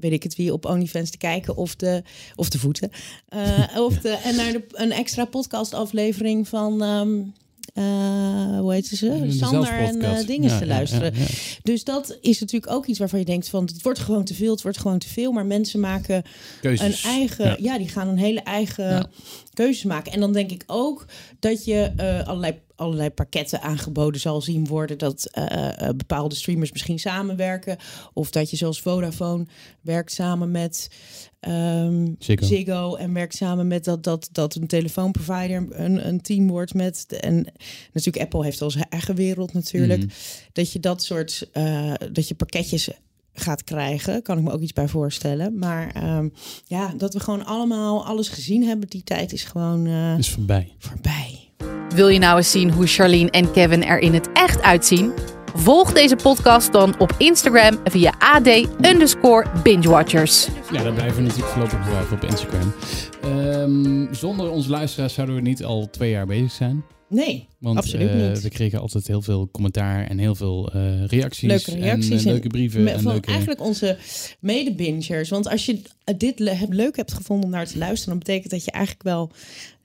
Weet 0.00 0.12
ik 0.12 0.22
het 0.22 0.36
wie, 0.36 0.52
op 0.52 0.64
OnlyFans 0.66 1.10
te 1.10 1.18
kijken 1.18 1.56
of 1.56 1.76
de, 1.76 2.02
of 2.36 2.48
de 2.48 2.58
voeten. 2.58 2.90
Eh, 3.28 3.66
of 3.76 3.98
de, 3.98 4.08
en 4.10 4.36
naar 4.36 4.52
de, 4.52 4.64
een 4.72 4.92
extra 4.92 5.24
podcastaflevering 5.24 6.48
van... 6.48 6.82
ehm, 6.82 7.18
eh, 7.74 8.58
hoe 8.58 8.72
heet 8.72 8.86
ze? 8.86 9.20
De 9.20 9.30
Sander 9.32 9.72
en 9.72 10.00
eh 10.02 10.26
dingen 10.26 10.50
Ja, 10.50 10.58
te 10.58 10.66
luisteren. 10.66 11.14
ja, 11.14 11.20
ja. 11.20 11.26
Dus 11.62 11.84
dat 11.84 12.18
is 12.20 12.40
natuurlijk 12.40 12.72
ook 12.72 12.86
iets 12.86 12.98
waarvan 12.98 13.18
je 13.18 13.24
denkt 13.24 13.48
van... 13.48 13.64
het 13.64 13.82
wordt 13.82 13.98
gewoon 13.98 14.24
te 14.24 14.34
veel, 14.34 14.50
het 14.50 14.62
wordt 14.62 14.78
gewoon 14.78 14.98
te 14.98 15.08
veel. 15.08 15.32
Maar 15.32 15.46
mensen 15.46 15.80
maken 15.80 16.22
Keuzes. 16.60 17.04
een 17.04 17.10
eigen... 17.10 17.62
Ja. 17.62 17.78
Die 17.78 17.88
gaan 17.88 18.08
een 18.08 18.18
hele 18.18 18.40
eigen 18.40 18.84
Ja. 18.88 19.06
keuzes 19.54 19.84
maken. 19.84 20.12
En 20.12 20.20
dan 20.20 20.32
denk 20.32 20.50
ik 20.50 20.62
ook 20.66 21.06
dat 21.38 21.64
je 21.64 21.92
allerlei, 22.26 22.54
allerlei 22.80 23.10
pakketten 23.10 23.62
aangeboden 23.62 24.20
zal 24.20 24.40
zien 24.40 24.66
worden. 24.66 24.98
Dat 24.98 25.24
eh, 25.30 25.88
eh, 25.88 25.94
bepaalde 25.96 26.34
streamers 26.34 26.72
misschien 26.72 26.98
samenwerken. 26.98 27.76
Of 28.12 28.30
dat 28.30 28.50
je 28.50 28.56
zoals 28.56 28.80
Vodafone 28.80 29.46
werkt 29.80 30.12
samen 30.12 30.50
met 30.50 30.90
ehm, 31.40 32.08
Ziggo. 32.18 32.46
Ziggo. 32.46 32.94
En 32.94 33.12
werkt 33.12 33.34
samen 33.34 33.66
met 33.66 33.84
dat, 33.84 34.04
dat, 34.04 34.28
dat 34.32 34.54
een 34.54 34.66
telefoonprovider 34.66 35.66
een, 35.70 36.06
een 36.06 36.20
team 36.20 36.48
wordt 36.48 36.74
met... 36.74 37.04
de- 37.06 37.16
En 37.16 37.34
natuurlijk 37.92 38.24
Apple 38.24 38.44
heeft 38.44 38.62
al 38.62 38.70
zijn 38.70 38.86
eigen 38.88 39.14
wereld 39.14 39.52
natuurlijk. 39.52 40.00
Mhm. 40.00 40.08
Dat 40.52 40.72
je 40.72 40.80
dat 40.80 41.02
soort... 41.02 41.48
eh, 41.52 41.92
dat 42.12 42.28
je 42.28 42.34
pakketjes 42.34 42.90
gaat 43.32 43.64
krijgen, 43.64 44.22
kan 44.22 44.38
ik 44.38 44.44
me 44.44 44.50
ook 44.52 44.60
iets 44.60 44.72
bij 44.72 44.88
voorstellen. 44.88 45.58
Maar 45.58 45.90
ehm, 45.94 46.28
ja, 46.64 46.92
dat 46.96 47.14
we 47.14 47.20
gewoon 47.20 47.44
allemaal 47.44 48.06
alles 48.06 48.28
gezien 48.28 48.62
hebben, 48.62 48.88
die 48.88 49.02
tijd 49.04 49.32
is 49.32 49.44
gewoon 49.44 49.86
eh, 49.86 50.18
Is 50.18 50.30
voorbij. 50.30 50.74
voorbij. 50.78 51.38
Wil 51.94 52.08
je 52.08 52.18
nou 52.18 52.36
eens 52.36 52.50
zien 52.50 52.70
hoe 52.72 52.86
Charlene 52.86 53.30
en 53.30 53.52
Kevin 53.52 53.84
er 53.84 53.98
in 53.98 54.14
het 54.14 54.32
echt 54.32 54.62
uitzien? 54.62 55.12
Volg 55.54 55.92
deze 55.92 56.16
podcast 56.16 56.72
dan 56.72 56.94
op 56.98 57.14
Instagram 57.18 57.78
via 57.84 58.14
AD 58.18 58.46
underscore 58.86 59.46
bingewatchers. 59.62 60.48
Ja, 60.72 60.82
daar 60.82 60.92
blijven 60.92 61.16
we 61.16 61.22
natuurlijk 61.22 61.48
voorlopig 61.48 61.82
gebruiken 61.84 62.16
op 62.16 62.24
Instagram. 62.24 62.72
Ehm, 63.22 64.14
zonder 64.14 64.50
onze 64.50 64.70
luisteraars 64.70 65.14
zouden 65.14 65.34
we 65.36 65.40
niet 65.42 65.64
al 65.64 65.88
twee 65.90 66.10
jaar 66.10 66.26
bezig 66.26 66.50
zijn. 66.52 66.84
Nee, 67.08 67.48
Want 67.58 67.76
absoluut 67.78 68.08
eh, 68.10 68.28
niet. 68.28 68.40
we 68.42 68.48
kregen 68.48 68.80
altijd 68.80 69.06
heel 69.06 69.22
veel 69.22 69.48
commentaar 69.52 70.06
en 70.06 70.18
heel 70.18 70.34
veel 70.34 70.70
eh, 70.72 71.04
reacties. 71.06 71.48
Leuke 71.48 71.80
reacties 71.84 72.10
En, 72.10 72.16
eh, 72.18 72.24
en 72.24 72.30
leuke 72.32 72.48
brieven. 72.48 72.82
Met- 72.82 72.94
en 72.94 73.00
van 73.00 73.12
leuke... 73.12 73.28
eigenlijk 73.30 73.60
onze 73.60 73.98
mede-bingers. 74.40 75.28
Want 75.28 75.48
als 75.48 75.66
je 75.66 75.82
dit 76.16 76.38
le- 76.38 76.66
leuk 76.68 76.96
hebt 76.96 77.12
gevonden 77.12 77.44
om 77.44 77.50
naar 77.50 77.66
te 77.66 77.78
luisteren, 77.78 78.08
dan 78.08 78.18
betekent 78.18 78.50
dat 78.50 78.64
je 78.64 78.70
eigenlijk 78.70 79.04
wel 79.04 79.30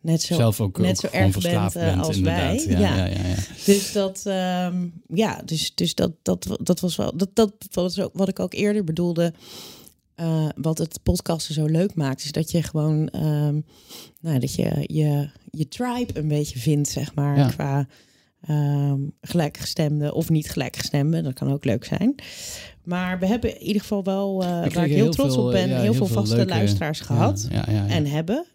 net 0.06 0.22
zo, 0.22 0.36
zelf 0.36 0.62
ook, 0.62 0.78
net 0.78 0.90
ook 0.90 0.96
zo 0.96 1.08
gewoon 1.08 1.24
erg 1.26 1.42
bent, 1.42 1.76
eh, 1.76 1.82
bent, 1.86 2.02
als 2.02 2.18
inderdaad. 2.18 2.66
wij. 2.66 2.80
Ja, 2.80 2.96
Ja. 2.96 3.06
ja. 3.06 3.36
Dus 3.66 3.92
dat, 3.92 4.22
ehm, 4.26 4.88
ja, 5.08 5.42
dus, 5.46 5.76
dus 5.76 5.96
dat, 5.96 6.12
dat, 6.22 6.58
dat 6.64 6.80
was 6.80 6.96
wel, 6.96 7.18
dat, 7.18 7.36
dat 7.36 7.54
was 7.72 8.00
ook 8.00 8.12
wat 8.14 8.28
ik 8.28 8.40
ook 8.40 8.54
eerder 8.54 8.84
bedoelde. 8.84 9.34
eh, 10.16 10.48
wat 10.56 10.78
het 10.78 11.00
podcasten 11.04 11.54
zo 11.54 11.66
leuk 11.66 11.96
maakt, 11.96 12.24
is 12.24 12.32
dat 12.32 12.52
je 12.52 12.64
gewoon, 12.64 13.08
ehm, 13.10 13.60
nou, 14.22 14.40
dat 14.40 14.56
je, 14.56 14.72
je 14.82 15.30
je 15.52 15.68
tribe 15.68 16.20
een 16.20 16.28
beetje 16.28 16.60
vindt, 16.60 16.90
zeg 16.90 17.16
maar, 17.16 17.52
qua 17.54 17.88
ehm 18.42 19.00
gelijkgestemde 19.22 20.14
of 20.14 20.30
niet 20.30 20.50
gelijkgestemde. 20.50 21.22
Dat 21.22 21.34
kan 21.34 21.52
ook 21.52 21.66
leuk 21.66 21.86
zijn. 21.86 22.16
Maar 22.84 23.20
we 23.20 23.26
hebben 23.26 23.60
in 23.60 23.66
ieder 23.66 23.82
geval 23.82 24.04
wel, 24.04 24.44
eh, 24.44 24.50
waar 24.50 24.66
ik 24.66 24.74
heel, 24.74 24.88
heel 24.88 25.10
trots 25.12 25.34
veel, 25.34 25.46
op 25.46 25.52
ben, 25.52 25.70
heel, 25.70 25.82
heel 25.82 25.94
veel 25.94 26.08
vaste 26.08 26.36
leuke- 26.36 26.50
luisteraars 26.50 27.00
gehad 27.00 27.48
en 27.88 28.06
hebben. 28.06 28.46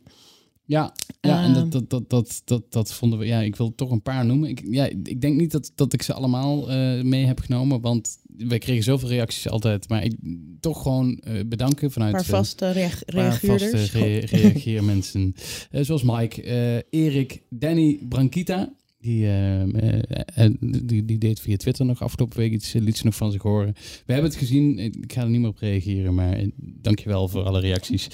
Ja, 0.70 0.92
ja 1.20 1.42
en 1.44 1.54
Ehm. 1.54 1.70
dat, 1.70 1.70
dat, 1.72 1.90
dat, 1.90 2.08
dat, 2.10 2.42
dat, 2.44 2.62
dat 2.72 2.92
vonden 2.92 3.18
we. 3.18 3.26
Ja, 3.26 3.40
ik 3.40 3.56
wil 3.56 3.74
toch 3.74 3.90
een 3.90 4.02
paar 4.02 4.26
noemen. 4.26 4.48
Ik, 4.48 4.62
ja, 4.70 4.84
ik 4.86 5.20
denk 5.20 5.40
niet 5.40 5.50
dat, 5.50 5.72
dat 5.74 5.92
ik 5.92 6.02
ze 6.02 6.12
allemaal 6.12 6.70
eh, 6.70 7.02
mee 7.02 7.24
heb 7.26 7.40
genomen, 7.40 7.80
want 7.80 8.18
wij 8.36 8.58
kregen 8.58 8.82
zoveel 8.82 9.08
reacties 9.08 9.48
altijd. 9.48 9.88
Maar 9.88 10.04
ik, 10.04 10.14
toch 10.60 10.82
gewoon 10.82 11.16
eh, 11.18 11.44
bedanken 11.46 11.90
vanuit. 11.90 12.12
paar 12.12 12.20
eh, 12.20 12.26
vaste 12.28 12.70
reag- 12.70 13.02
reageerders. 13.06 13.70
vaste 13.70 13.98
re 13.98 14.18
reageermensen. 14.26 15.34
Zoals 15.70 16.02
Mike, 16.02 16.42
Erik, 16.90 17.42
Danny, 17.48 17.98
Brankita. 18.08 18.72
Die, 19.00 19.26
eh, 19.26 19.62
eh, 19.62 20.00
eh, 20.34 20.52
die, 20.60 21.04
die 21.04 21.18
deed 21.18 21.40
via 21.40 21.56
Twitter 21.56 21.84
nog 21.86 22.02
afgelopen 22.02 22.38
week 22.38 22.52
iets, 22.52 22.72
liet 22.72 22.96
ze 22.96 23.04
nog 23.04 23.14
van 23.14 23.32
zich 23.32 23.42
horen. 23.42 23.72
We 24.06 24.12
hebben 24.12 24.30
het 24.30 24.38
gezien, 24.38 24.78
ik 24.78 25.12
ga 25.12 25.22
er 25.22 25.30
niet 25.30 25.40
meer 25.40 25.48
op 25.48 25.58
reageren, 25.58 26.14
maar 26.14 26.44
dankjewel 26.56 27.28
voor 27.28 27.42
alle 27.42 27.60
reacties. 27.60 28.08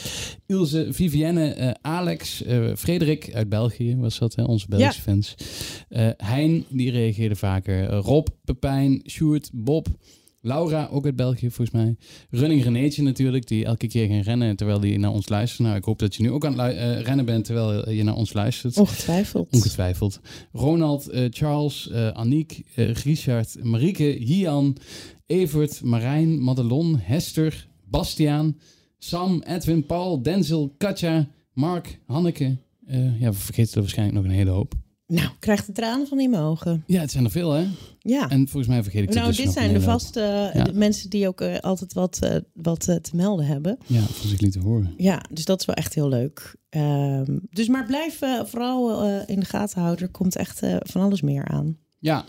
Ilse, 0.47 0.87
Vivienne, 0.91 1.77
Alex, 1.81 2.43
Frederik 2.77 3.35
uit 3.35 3.49
België 3.49 3.97
was 3.97 4.19
dat, 4.19 4.35
hè, 4.35 4.45
onze 4.45 4.67
Belgische 4.69 5.03
fans. 5.03 5.35
Hein, 6.17 6.65
die 6.69 6.91
reageerde 6.91 7.37
vaker. 7.37 7.87
Rob, 7.87 8.27
Pepijn, 8.45 9.03
Sjoerd, 9.07 9.51
Bob, 9.53 9.89
Laura, 10.47 10.89
ook 10.91 11.05
uit 11.05 11.17
België 11.17 11.51
volgens 11.51 11.71
mij. 11.71 11.97
Running 12.31 12.63
Renéetje 12.63 13.03
natuurlijk, 13.03 13.47
die 13.47 13.65
elke 13.65 13.87
keer 13.87 14.07
ging 14.07 14.25
rennen 14.25 14.57
terwijl 14.57 14.81
hij 14.81 14.97
naar 14.97 15.11
ons 15.11 15.29
luistert. 15.29 15.61
Nou, 15.67 15.77
ik 15.77 15.85
hoop 15.85 15.99
dat 15.99 16.15
je 16.15 16.23
nu 16.23 16.31
ook 16.31 16.45
aan 16.45 16.59
het 16.59 16.77
eh, 16.77 17.01
rennen 17.01 17.25
bent 17.25 17.45
terwijl 17.45 17.91
je 17.91 18.03
naar 18.03 18.15
ons 18.15 18.33
luistert. 18.33 18.79
Ongetwijfeld. 18.79 19.49
Ongetwijfeld. 19.55 20.21
Ronald, 20.53 21.09
eh, 21.09 21.27
Charles, 21.31 21.91
eh 21.91 22.09
Aniek, 22.09 22.63
Richard, 22.75 23.65
Marieke, 23.65 24.05
Hian, 24.05 24.77
Evert, 25.27 25.83
Marijn, 25.83 26.43
Madelon, 26.43 26.99
Hester, 26.99 27.69
Bastiaan, 27.85 28.59
Sam, 28.99 29.43
Edwin, 29.47 29.87
Paul, 29.87 30.23
Denzel, 30.23 30.75
Katja, 30.79 31.29
Mark, 31.53 31.99
Hanneke. 32.07 32.57
Ja, 33.19 33.31
we 33.31 33.33
vergeten 33.33 33.75
er 33.75 33.81
waarschijnlijk 33.81 34.19
nog 34.19 34.27
een 34.27 34.39
hele 34.39 34.51
hoop. 34.51 34.75
Nou, 35.07 35.27
ik 35.27 35.37
krijg 35.41 35.65
de 35.65 35.73
tranen 35.73 36.07
van 36.07 36.21
in 36.21 36.31
mijn 36.31 36.43
ogen. 36.43 36.83
Ja, 36.87 37.01
het 37.01 37.11
zijn 37.11 37.25
er 37.25 37.31
veel, 37.31 37.53
hè? 37.53 37.67
Ja. 37.99 38.31
En 38.31 38.49
volgens 38.49 38.67
mij 38.67 38.83
vergeet 38.83 39.03
ik 39.03 39.09
er 39.09 39.15
nou, 39.15 39.27
dus 39.27 39.37
dit 39.37 39.53
zijn 39.53 39.73
de 39.73 39.81
vaste 39.81 40.21
eh, 40.21 40.55
Ja. 40.55 40.65
de 40.65 40.73
mensen 40.73 41.11
die 41.11 41.29
ook 41.29 41.41
eh, 41.41 41.59
altijd 41.59 41.93
wat, 41.93 42.19
eh, 42.23 42.37
wat 42.53 42.81
te 42.81 43.11
melden 43.13 43.47
hebben. 43.47 43.79
Ja, 43.87 44.01
van 44.01 44.29
zich 44.29 44.41
lieten 44.41 44.61
horen. 44.61 44.95
Ja, 44.97 45.25
dus 45.33 45.45
dat 45.45 45.61
is 45.61 45.67
wel 45.67 45.75
echt 45.75 45.95
heel 45.95 46.09
leuk. 46.09 46.57
Ehm, 46.69 47.39
dus 47.51 47.69
maar 47.69 47.87
blijf 47.87 48.19
vooral 48.45 49.05
in 49.27 49.41
de 49.41 49.47
gaten 49.47 49.81
houden. 49.81 50.05
Er 50.05 50.11
komt 50.13 50.37
echt 50.37 50.61
van 50.79 51.03
alles 51.03 51.21
meer 51.21 51.45
aan. 51.45 51.77
Ja, 51.99 52.25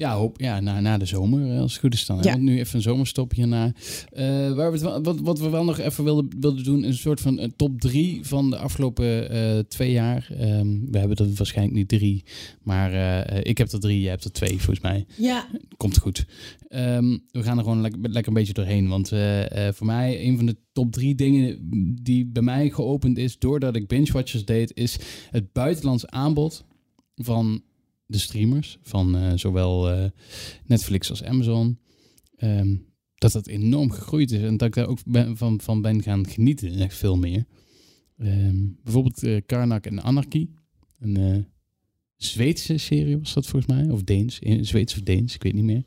ja, 0.00 0.14
hoop, 0.14 0.40
ja 0.40 0.60
na, 0.60 0.80
na 0.80 0.98
de 0.98 1.04
zomer, 1.04 1.52
eh, 1.52 1.60
als 1.60 1.72
het 1.72 1.80
goed 1.80 1.94
is 1.94 2.06
dan. 2.06 2.18
Ja. 2.22 2.30
Want 2.30 2.42
nu 2.42 2.58
even 2.58 2.76
een 2.76 2.82
zomerstop 2.82 3.32
hierna. 3.32 3.72
Eh 4.12 4.52
waar 4.52 4.72
we 4.72 4.88
het 4.88 5.04
wat, 5.04 5.20
wat 5.20 5.38
we 5.38 5.48
wel 5.48 5.64
nog 5.64 5.78
even 5.78 6.04
wilden, 6.04 6.28
wilden 6.40 6.64
doen, 6.64 6.82
een 6.82 6.94
soort 6.94 7.20
van 7.20 7.38
een 7.38 7.56
top 7.56 7.80
drie 7.80 8.26
van 8.26 8.50
de 8.50 8.56
afgelopen 8.56 9.30
eh, 9.30 9.58
twee 9.58 9.90
jaar. 9.90 10.30
Ehm, 10.38 10.78
we 10.90 10.98
hebben 10.98 11.16
er 11.16 11.32
waarschijnlijk 11.34 11.76
niet 11.76 11.88
drie, 11.88 12.24
maar 12.62 12.92
eh, 12.92 13.40
ik 13.42 13.58
heb 13.58 13.70
er 13.70 13.80
drie, 13.80 14.00
jij 14.00 14.10
hebt 14.10 14.24
er 14.24 14.32
twee 14.32 14.56
volgens 14.56 14.80
mij. 14.80 15.06
Ja, 15.16 15.46
Komt 15.76 15.98
goed. 15.98 16.26
Ehm, 16.68 17.18
we 17.30 17.42
gaan 17.42 17.58
er 17.58 17.62
gewoon 17.62 17.80
lekker, 17.80 18.00
lekker 18.00 18.28
een 18.28 18.38
beetje 18.38 18.52
doorheen. 18.52 18.88
Want 18.88 19.12
eh, 19.12 19.68
eh, 19.68 19.74
voor 19.74 19.86
mij, 19.86 20.24
een 20.26 20.36
van 20.36 20.46
de 20.46 20.56
top 20.72 20.92
drie 20.92 21.14
dingen 21.14 21.58
die 22.02 22.26
bij 22.26 22.42
mij 22.42 22.70
geopend 22.70 23.18
is 23.18 23.38
doordat 23.38 23.76
ik 23.76 23.88
Binge 23.88 24.12
Watchers 24.12 24.44
deed, 24.44 24.76
is 24.76 24.98
het 25.30 25.52
buitenlands 25.52 26.06
aanbod 26.06 26.64
van 27.14 27.62
de 28.10 28.18
streamers. 28.18 28.78
Van 28.82 29.16
eh, 29.16 29.32
zowel 29.34 29.90
eh, 29.90 30.04
Netflix 30.66 31.10
als 31.10 31.24
Amazon. 31.24 31.78
Ehm, 32.36 32.76
dat 33.14 33.32
dat 33.32 33.46
enorm 33.46 33.90
gegroeid 33.90 34.30
is 34.30 34.42
en 34.42 34.56
dat 34.56 34.68
ik 34.68 34.74
daar 34.74 34.86
ook 34.86 34.98
ben, 35.04 35.36
van, 35.36 35.60
van 35.60 35.82
ben 35.82 36.02
gaan 36.02 36.26
genieten. 36.26 36.74
Echt 36.74 36.96
veel 36.96 37.16
meer. 37.16 37.44
Ehm, 38.18 38.56
bijvoorbeeld 38.82 39.22
eh 39.22 39.40
Karnak 39.46 39.86
en 39.86 40.02
Anarchy. 40.02 40.48
Een 40.98 41.46
Zweedse 42.16 42.78
serie 42.78 43.18
was 43.18 43.34
dat 43.34 43.46
volgens 43.46 43.72
mij. 43.72 43.90
Of 43.90 44.02
Deens. 44.02 44.38
In 44.38 44.66
Zweeds 44.66 44.94
of 44.94 45.00
Deens, 45.00 45.34
ik 45.34 45.42
weet 45.42 45.54
niet 45.54 45.64
meer. 45.64 45.84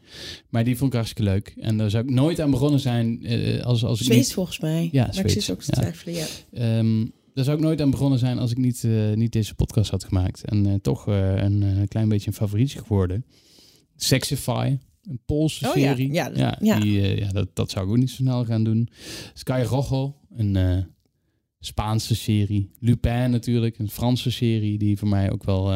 Maar 0.50 0.64
die 0.64 0.78
vond 0.78 0.90
ik 0.90 0.96
hartstikke 0.96 1.32
leuk. 1.32 1.54
En 1.58 1.78
daar 1.78 1.90
zou 1.90 2.04
ik 2.04 2.10
nooit 2.10 2.40
aan 2.40 2.52
begonnen 2.52 2.80
zijn 2.80 3.28
als, 3.64 3.84
als 3.84 4.00
ik 4.00 4.06
Zweeds 4.06 4.26
niet... 4.26 4.34
volgens 4.34 4.60
mij. 4.60 4.90
Ja, 4.92 5.06
maar 5.06 5.08
ik 5.08 5.30
Zweeds, 5.30 5.46
zit 5.46 5.56
ook 5.56 5.62
te 5.62 5.72
ja. 5.76 5.82
twijfelen, 5.82 6.16
ja. 6.16 6.26
Ehm, 6.52 7.06
daar 7.34 7.44
zou 7.44 7.58
ik 7.58 7.64
nooit 7.64 7.82
aan 7.82 7.92
begonnen 7.92 8.20
zijn 8.20 8.38
als 8.40 8.52
ik 8.52 8.58
niet, 8.58 8.84
eh, 8.84 9.14
niet 9.14 9.32
deze 9.32 9.56
podcast 9.56 9.92
had 9.92 10.04
gemaakt. 10.04 10.46
En 10.46 10.66
eh, 10.66 10.74
toch 10.82 11.08
eh, 11.08 11.36
een 11.42 11.86
klein 11.88 12.10
beetje 12.10 12.28
een 12.28 12.34
favorietje 12.36 12.80
geworden. 12.80 13.26
Sexify. 13.96 14.78
een 15.04 15.20
Poolse 15.26 15.70
Oh 15.70 15.76
ja, 15.76 15.82
serie. 15.96 16.14
ja, 16.14 16.30
dat- 16.30 16.58
ja. 16.62 16.80
Die, 16.80 17.02
eh, 17.02 17.18
ja 17.18 17.32
dat, 17.32 17.56
dat 17.56 17.72
zou 17.72 17.86
ik 17.86 17.92
ook 17.92 17.98
niet 17.98 18.10
zo 18.10 18.16
snel 18.16 18.46
gaan 18.46 18.64
doen. 18.64 18.90
Sky 19.34 19.64
Rojo, 19.68 20.16
een 20.36 20.86
Spaanse 21.60 22.16
serie. 22.16 22.70
Lupin 22.80 23.32
natuurlijk, 23.32 23.78
een 23.80 23.90
Franse 23.90 24.32
serie 24.32 24.78
die 24.78 24.98
voor 24.98 25.08
mij 25.08 25.32
ook 25.32 25.44
wel, 25.44 25.72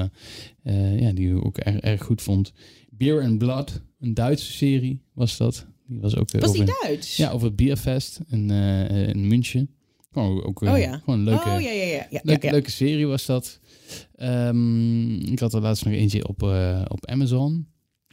ja, 1.00 1.12
die 1.14 1.36
ik 1.36 1.46
ook 1.46 1.58
erg, 1.58 1.76
erg 1.80 2.04
goed 2.04 2.22
vond. 2.22 2.54
Beer 2.90 3.22
and 3.22 3.38
Blood, 3.38 3.82
een 4.00 4.14
Duitse 4.14 4.52
serie 4.52 5.02
was 5.14 5.38
dat. 5.38 5.68
Die 5.88 6.00
was 6.00 6.16
ook 6.16 6.32
Was 6.32 6.52
die 6.54 6.64
Duits? 6.82 7.16
ja, 7.18 7.32
over 7.32 7.48
het 7.48 7.56
bierfest 7.56 8.20
in, 8.30 8.50
in 8.50 9.28
München. 9.28 9.70
Gewoon 10.18 10.44
ook 10.44 10.64
eh, 10.64 10.72
Oh 10.72 10.80
ja. 10.80 10.98
gewoon 11.04 11.20
een 11.20 11.26
leuke, 11.26 11.50
oh 11.50 11.62
ja, 11.62 11.72
ja, 11.72 11.84
ja. 11.84 12.08
ja, 12.10 12.20
leuke, 12.24 12.52
leuke 12.52 12.72
serie 12.72 13.08
was 13.08 13.26
dat. 13.26 13.60
Ehm, 14.16 15.12
ik 15.16 15.40
had 15.40 15.54
er 15.54 15.62
laatst 15.62 15.86
nog 15.86 15.94
eentje 15.94 16.28
op, 16.28 16.44
eh, 16.44 16.82
op 16.88 17.06
Amazon. 17.06 17.68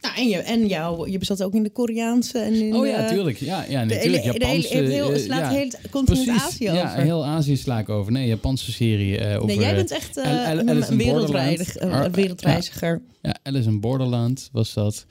Nou, 0.05 0.17
en 0.17 0.27
je, 0.27 0.37
en 0.37 0.67
jou, 0.67 1.09
je 1.11 1.17
bezat 1.17 1.43
ook 1.43 1.53
in 1.53 1.63
de 1.63 1.69
Koreaanse 1.69 2.39
en 2.39 2.53
in 2.53 2.75
Oh 2.75 2.87
ja, 2.87 3.07
de- 3.07 3.13
tuurlijk. 3.13 3.37
Ja, 3.37 3.65
ja 3.69 3.85
De 3.85 3.93
natuurlijk. 3.93 4.23
hele, 4.23 4.39
de 4.39 4.45
hele, 4.45 4.57
Japanse, 4.61 4.75
het 4.77 4.87
heel, 4.91 5.07
het 5.07 5.17
eh, 5.17 5.23
slaat 5.23 5.39
ja, 5.39 5.49
heel 5.49 5.69
continent 5.91 6.25
precies. 6.25 6.43
Azië 6.43 6.63
Ja, 6.63 6.89
over. 6.91 7.01
heel 7.03 7.25
Azië 7.25 7.57
sla 7.57 7.79
ik 7.79 7.89
over. 7.89 8.11
Nee, 8.11 8.27
Japanse 8.27 8.71
serie 8.71 9.17
eh, 9.17 9.35
over... 9.35 9.47
nee, 9.47 9.59
jij 9.59 9.69
eh, 9.69 9.75
bent 9.75 9.91
echt 9.91 10.17
eh, 10.17 10.23
Al- 10.25 10.45
Al- 10.45 10.57
een, 10.59 10.91
een 10.91 10.97
wereldreiziger. 12.11 13.01
Ja, 13.21 13.35
Alice 13.43 13.69
in 13.69 13.79
Borderland 13.79 14.49
was 14.51 14.73
dat. 14.73 15.05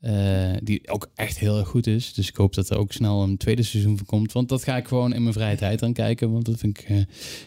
Eh, 0.00 0.50
die 0.62 0.88
ook 0.90 1.10
echt 1.14 1.38
heel 1.38 1.58
erg 1.58 1.68
goed 1.68 1.86
is. 1.86 2.12
Dus 2.14 2.28
ik 2.28 2.36
hoop 2.36 2.54
dat 2.54 2.70
er 2.70 2.78
ook 2.78 2.92
snel 2.92 3.22
een 3.22 3.36
tweede 3.36 3.62
seizoen 3.62 3.96
van 3.96 4.06
komt. 4.06 4.32
Want 4.32 4.48
dat 4.48 4.64
ga 4.64 4.76
ik 4.76 4.86
gewoon 4.88 5.12
in 5.14 5.22
mijn 5.22 5.34
vrije 5.34 5.56
tijd 5.56 5.82
aan 5.82 5.92
kijken. 5.92 6.32
Want 6.32 6.44
dat 6.44 6.58
vind 6.58 6.78
ik 6.78 6.84
eh, 6.88 6.96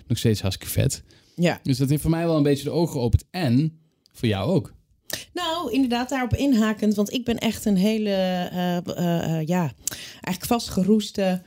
nog 0.08 0.17
steeds 0.17 0.41
hartstikke 0.41 0.73
vet. 0.73 1.03
Ja. 1.36 1.60
Dus 1.63 1.77
dat 1.77 1.89
heeft 1.89 2.01
voor 2.01 2.12
mij 2.12 2.25
wel 2.25 2.38
een 2.38 2.43
beetje 2.43 2.63
de 2.63 2.69
ogen 2.71 2.91
geopend. 2.93 3.23
En 3.31 3.77
voor 4.12 4.27
jou 4.27 4.51
ook. 4.51 4.73
Nou, 5.34 5.72
inderdaad, 5.72 6.10
daarop 6.10 6.34
inhakend. 6.36 6.96
Want 6.96 7.13
ik 7.13 7.26
ben 7.26 7.38
echt 7.38 7.65
een 7.65 7.78
hele, 7.78 8.10
eh, 8.10 8.78
eh, 8.78 9.39
eh, 9.39 9.48
ja, 9.48 9.74
eigenlijk 10.12 10.46
vastgeroeste 10.46 11.41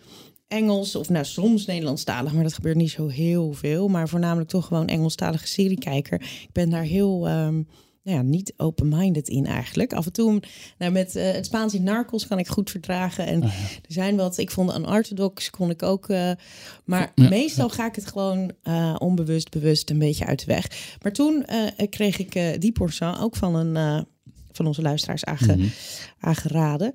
Engels. 0.48 0.94
Of 0.96 1.08
nou, 1.08 1.24
soms 1.24 1.66
Nederlandstalig, 1.66 2.32
maar 2.32 2.42
dat 2.42 2.54
gebeurt 2.54 2.76
niet 2.76 2.90
zo 2.90 3.08
heel 3.08 3.52
veel. 3.52 3.88
Maar 3.88 4.08
voornamelijk 4.08 4.48
toch 4.48 4.66
gewoon 4.66 4.86
Engelstalige 4.86 5.46
seriekijker. 5.46 6.20
Ik 6.20 6.52
ben 6.52 6.70
daar 6.70 6.82
heel... 6.82 7.26
ehm, 7.26 7.62
nou 8.08 8.20
ja, 8.20 8.28
niet 8.30 8.52
open-minded 8.56 9.28
in 9.28 9.46
eigenlijk. 9.46 9.92
Af 9.92 10.06
en 10.06 10.12
toe, 10.12 10.40
nou, 10.78 10.92
met 10.92 11.16
eh, 11.16 11.32
het 11.32 11.46
Spaans 11.46 11.74
in 11.74 11.82
Narcos 11.82 12.26
kan 12.26 12.38
ik 12.38 12.48
goed 12.48 12.70
verdragen. 12.70 13.26
En 13.26 13.42
er 13.42 13.50
zijn 13.88 14.16
wat, 14.16 14.38
ik 14.38 14.50
vond 14.50 14.76
Unorthodox 14.76 15.50
kon 15.50 15.70
ik 15.70 15.82
ook. 15.82 16.08
eh, 16.08 16.30
maar 16.84 17.12
Ja. 17.14 17.28
meestal 17.28 17.68
ga 17.68 17.86
ik 17.86 17.94
het 17.94 18.06
gewoon 18.06 18.52
eh, 18.62 18.94
onbewust, 18.98 19.50
bewust 19.50 19.90
een 19.90 19.98
beetje 19.98 20.24
uit 20.26 20.38
de 20.38 20.46
weg. 20.52 20.96
Maar 21.02 21.12
toen 21.12 21.44
kreeg 21.90 22.18
ik 22.18 22.60
die 22.60 22.72
portion 22.72 23.18
ook 23.18 23.36
van 23.36 23.54
een 23.54 24.06
van 24.52 24.66
onze 24.66 24.82
luisteraars 24.82 25.24
aange, 25.24 25.56
Mhm. 25.56 25.68
aangeraden. 26.20 26.92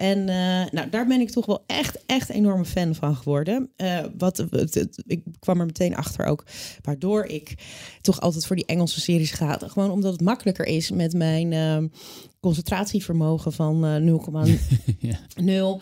En 0.00 0.28
eh, 0.28 0.70
nou, 0.70 0.90
daar 0.90 1.06
ben 1.06 1.20
ik 1.20 1.30
toch 1.30 1.46
wel 1.46 1.64
echt, 1.66 1.98
echt 2.06 2.28
enorme 2.28 2.64
fan 2.64 2.94
van 2.94 3.16
geworden. 3.16 3.70
Eh, 3.76 3.98
wat, 4.18 4.46
ik 5.06 5.22
kwam 5.38 5.60
er 5.60 5.66
meteen 5.66 5.96
achter 5.96 6.26
ook, 6.26 6.44
waardoor 6.82 7.24
ik 7.24 7.54
toch 8.00 8.20
altijd 8.20 8.46
voor 8.46 8.56
die 8.56 8.66
Engelse 8.66 9.00
series 9.00 9.30
ga. 9.30 9.58
Gewoon 9.66 9.90
omdat 9.90 10.12
het 10.12 10.20
makkelijker 10.20 10.66
is 10.66 10.90
met 10.90 11.12
mijn 11.12 11.52
ehm, 11.52 11.88
concentratievermogen 12.40 13.52
van 13.52 13.84
eh 13.84 13.96
0,0. 13.96 14.50
Ja. 14.98 15.78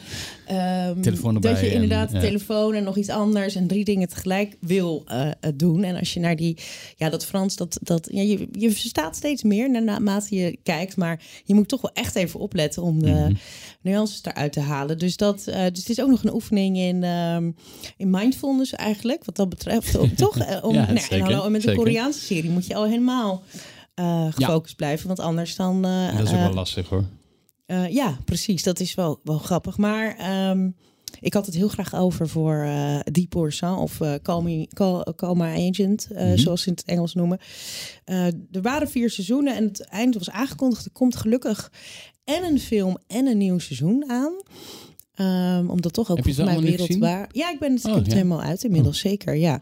Ehm, 0.47 1.01
Telefoon 1.01 1.41
dat 1.41 1.61
je 1.61 1.67
en, 1.67 1.73
inderdaad 1.73 2.13
ja. 2.13 2.21
telefoon 2.21 2.75
en 2.75 2.85
nog 2.85 2.97
iets 2.97 3.09
anders 3.09 3.55
en 3.55 3.67
drie 3.67 3.85
dingen 3.85 4.09
tegelijk 4.09 4.57
wil 4.61 5.03
eh, 5.07 5.27
eh, 5.29 5.33
doen. 5.55 5.83
En 5.85 5.97
als 5.97 6.15
je 6.15 6.21
naar 6.21 6.37
die, 6.37 6.57
ja, 6.97 7.09
dat 7.09 7.27
Frans, 7.27 7.57
dat, 7.57 7.79
dat 7.83 8.09
ja, 8.13 8.23
je, 8.23 8.49
je 8.53 8.71
verstaat 8.71 9.17
steeds 9.17 9.43
meer 9.43 9.71
naarmate 9.85 10.37
je 10.37 10.59
kijkt, 10.63 10.97
maar 10.97 11.21
je 11.45 11.55
moet 11.55 11.69
toch 11.69 11.81
wel 11.81 11.91
echt 11.95 12.15
even 12.15 12.41
opletten 12.41 12.83
om 12.83 13.03
de 13.03 13.11
Mhm. 13.11 13.33
nuances 13.83 14.21
eruit 14.23 14.53
te 14.53 14.61
halen. 14.61 14.99
Dus 14.99 15.17
dat, 15.17 15.47
eh, 15.47 15.61
dus 15.61 15.79
het 15.79 15.89
is 15.89 16.01
ook 16.01 16.11
nog 16.11 16.25
een 16.25 16.35
oefening 16.35 16.77
in, 16.77 17.05
ehm, 17.05 17.51
in 17.97 18.11
mindfulness 18.11 18.73
eigenlijk, 18.73 19.25
wat 19.25 19.37
dat 19.37 19.49
betreft, 19.49 20.17
toch? 20.17 20.39
Eh, 20.39 20.65
Om, 20.65 20.75
Ja, 20.79 20.93
nou, 20.93 21.07
en 21.11 21.21
hallo, 21.21 21.51
met 21.51 21.63
zeker. 21.63 21.79
Koreaanse 21.79 22.21
serie 22.21 22.51
moet 22.51 22.67
je 22.67 22.75
al 22.75 22.87
helemaal 22.87 23.43
eh, 23.99 24.27
gefocust 24.31 24.77
blijven, 24.77 25.07
want 25.07 25.21
anders 25.21 25.57
dan. 25.57 25.85
eh, 25.85 26.13
Dat 26.17 26.23
is 26.27 26.29
ook 26.31 26.37
eh, 26.37 26.43
wel 26.45 26.55
lastig 26.55 26.89
hoor. 26.89 27.05
eh, 27.67 27.89
ja, 27.93 28.19
precies. 28.25 28.63
Dat 28.63 28.81
is 28.81 28.95
wel, 28.95 29.21
wel 29.25 29.39
grappig. 29.39 29.77
Maar 29.77 30.17
ehm, 30.17 30.71
ik 31.21 31.35
had 31.35 31.47
het 31.47 31.55
heel 31.55 31.69
graag 31.69 31.95
over 31.95 32.29
voor 32.29 32.63
eh 32.63 32.99
Deep 33.13 33.35
of 33.35 34.01
eh 34.01 34.15
Call, 34.23 34.43
Me, 34.43 34.67
Call, 34.75 35.05
Call 35.17 35.35
My 35.35 35.69
Agent, 35.71 36.09
eh, 36.11 36.27
Mhm. 36.27 36.37
zoals 36.37 36.63
ze 36.63 36.69
in 36.69 36.75
het 36.75 36.85
Engels 36.85 37.15
noemen. 37.15 37.39
Eh, 38.05 38.27
er 38.27 38.63
waren 38.63 38.89
vier 38.89 39.11
seizoenen 39.11 39.57
en 39.57 39.65
het 39.65 39.81
eind 39.81 40.15
was 40.15 40.31
aangekondigd. 40.31 40.85
Er 40.85 40.91
komt 40.91 41.17
gelukkig 41.17 41.73
en 42.25 42.45
een 42.45 42.61
film 42.61 42.97
en 43.07 43.27
een 43.27 43.39
nieuw 43.39 43.59
seizoen 43.59 44.05
aan. 44.11 44.33
Ehm, 45.15 45.69
omdat 45.71 45.93
toch 45.93 46.11
ook 46.11 46.17
Heb 46.17 46.27
je 46.27 46.31
ze 46.33 46.37
voor 46.37 46.45
mij 46.45 46.55
allemaal 46.55 46.73
nu 46.73 46.79
gezien? 46.79 47.01
wereldwaar. 47.01 47.29
Ja, 47.33 47.51
ik 47.51 47.59
ben 47.59 47.73
het, 47.75 47.85
Oh, 47.85 47.95
het 47.95 48.07
ja. 48.07 48.13
helemaal 48.13 48.41
uit 48.43 48.65
inmiddels, 48.65 48.99
zeker. 48.99 49.37
Ja. 49.37 49.61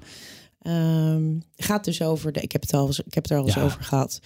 Ehm, 0.66 1.22
gaat 1.56 1.84
dus 1.84 2.02
over 2.02 2.32
de. 2.32 2.40
Ik 2.40 2.52
heb 2.52 2.62
het 2.62 2.72
al, 2.74 2.88
ik 2.88 3.14
heb 3.14 3.22
het 3.22 3.30
er 3.32 3.38
al 3.38 3.44
eens 3.46 3.54
Ja. 3.54 3.62
over 3.62 3.82
gehad. 3.84 4.20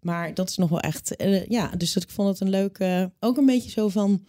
Maar 0.00 0.34
dat 0.34 0.48
is 0.48 0.56
nog 0.56 0.68
wel 0.68 0.80
echt. 0.80 1.16
eh, 1.16 1.46
ja, 1.46 1.70
dus 1.76 1.92
dat, 1.92 2.02
ik 2.02 2.10
vond 2.10 2.28
het 2.28 2.40
een 2.40 2.50
leuke. 2.50 3.12
Ook 3.20 3.36
een 3.36 3.46
beetje 3.46 3.70
zo 3.70 3.88
van. 3.88 4.24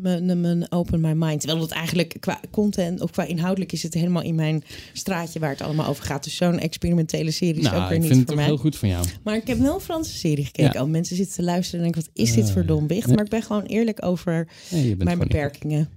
Mijn, 0.00 0.40
mijn 0.40 0.72
open 0.72 1.00
my 1.00 1.12
mind. 1.12 1.40
Terwijl 1.40 1.62
het 1.62 1.70
eigenlijk 1.70 2.16
qua 2.20 2.40
content 2.50 3.00
of 3.00 3.10
qua 3.10 3.24
inhoudelijk 3.24 3.72
is 3.72 3.82
het 3.82 3.94
helemaal 3.94 4.22
in 4.22 4.34
mijn 4.34 4.62
straatje 4.92 5.38
waar 5.38 5.50
het 5.50 5.60
allemaal 5.62 5.86
over 5.86 6.04
gaat. 6.04 6.24
Dus 6.24 6.36
zo'n 6.36 6.58
experimentele 6.58 7.30
serie 7.30 7.60
is 7.60 7.66
ook 7.66 7.72
Nou, 7.72 7.82
weer 7.88 7.92
ik 7.96 7.98
niet 8.02 8.06
vind 8.08 8.20
het 8.20 8.28
voor 8.28 8.32
ook 8.38 8.40
mij. 8.40 8.48
heel 8.54 8.62
goed 8.62 8.76
van 8.76 8.88
jou. 8.88 9.06
Maar 9.24 9.36
ik 9.36 9.46
heb 9.46 9.58
wel 9.58 9.74
een 9.74 9.80
Franse 9.80 10.16
serie 10.16 10.44
gekeken. 10.44 10.72
Ja. 10.72 10.78
Al 10.80 10.88
mensen 10.88 11.16
zitten 11.16 11.34
te 11.34 11.42
luisteren 11.42 11.84
en 11.86 11.92
denken: 11.92 12.10
wat 12.14 12.24
is 12.24 12.34
dit 12.34 12.46
Eh, 12.46 12.52
voor 12.52 12.66
domwicht? 12.66 13.06
nee. 13.06 13.14
Maar 13.16 13.24
ik 13.24 13.30
ben 13.30 13.42
gewoon 13.42 13.62
eerlijk 13.64 14.04
over 14.04 14.48
Nee, 14.70 14.96
mijn 14.96 15.18
beperkingen. 15.18 15.88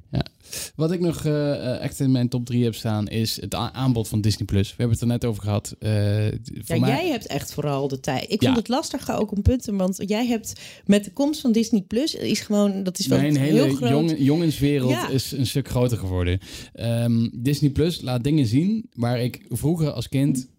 Wat 0.75 0.91
ik 0.91 0.99
nog 0.99 1.25
eh, 1.25 1.51
eh, 1.53 1.81
echt 1.81 1.99
in 1.99 2.11
mijn 2.11 2.29
top 2.29 2.45
3 2.45 2.63
heb 2.63 2.75
staan 2.75 3.07
is 3.07 3.41
het 3.41 3.55
aanbod 3.55 4.07
van 4.07 4.21
Disney 4.21 4.45
Plus. 4.45 4.67
We 4.69 4.73
hebben 4.77 4.93
het 4.93 5.01
er 5.01 5.07
net 5.11 5.25
over 5.25 5.43
gehad. 5.43 5.75
Eh, 5.79 5.89
voor 6.61 6.75
Ja, 6.75 6.79
mij- 6.81 6.89
jij 6.89 7.09
hebt 7.09 7.27
echt 7.27 7.53
vooral 7.53 7.87
de 7.87 7.99
tijd. 7.99 8.25
Ik 8.31 8.41
Ja. 8.41 8.45
vond 8.47 8.57
het 8.57 8.67
lastig 8.67 9.11
ook 9.11 9.31
om 9.31 9.41
punten, 9.41 9.77
want 9.77 10.03
jij 10.05 10.25
hebt 10.27 10.53
met 10.85 11.03
de 11.03 11.11
komst 11.13 11.41
van 11.41 11.51
Disney 11.51 11.81
Plus 11.81 12.15
is 12.15 12.39
gewoon 12.39 12.83
dat 12.83 12.99
is 12.99 13.07
wel 13.07 13.19
Mijn 13.19 13.37
heel 13.37 13.63
hele 13.63 13.75
groot. 13.75 13.89
jongen, 13.89 14.23
jongenswereld 14.23 14.91
Ja. 14.91 15.09
is 15.09 15.31
een 15.31 15.47
stuk 15.47 15.67
groter 15.69 15.97
geworden. 15.97 16.39
Ehm, 16.73 17.29
Disney 17.33 17.69
Plus 17.69 18.01
laat 18.01 18.23
dingen 18.23 18.45
zien 18.45 18.85
waar 18.93 19.19
ik 19.21 19.45
vroeger 19.49 19.91
als 19.91 20.07
kind 20.09 20.49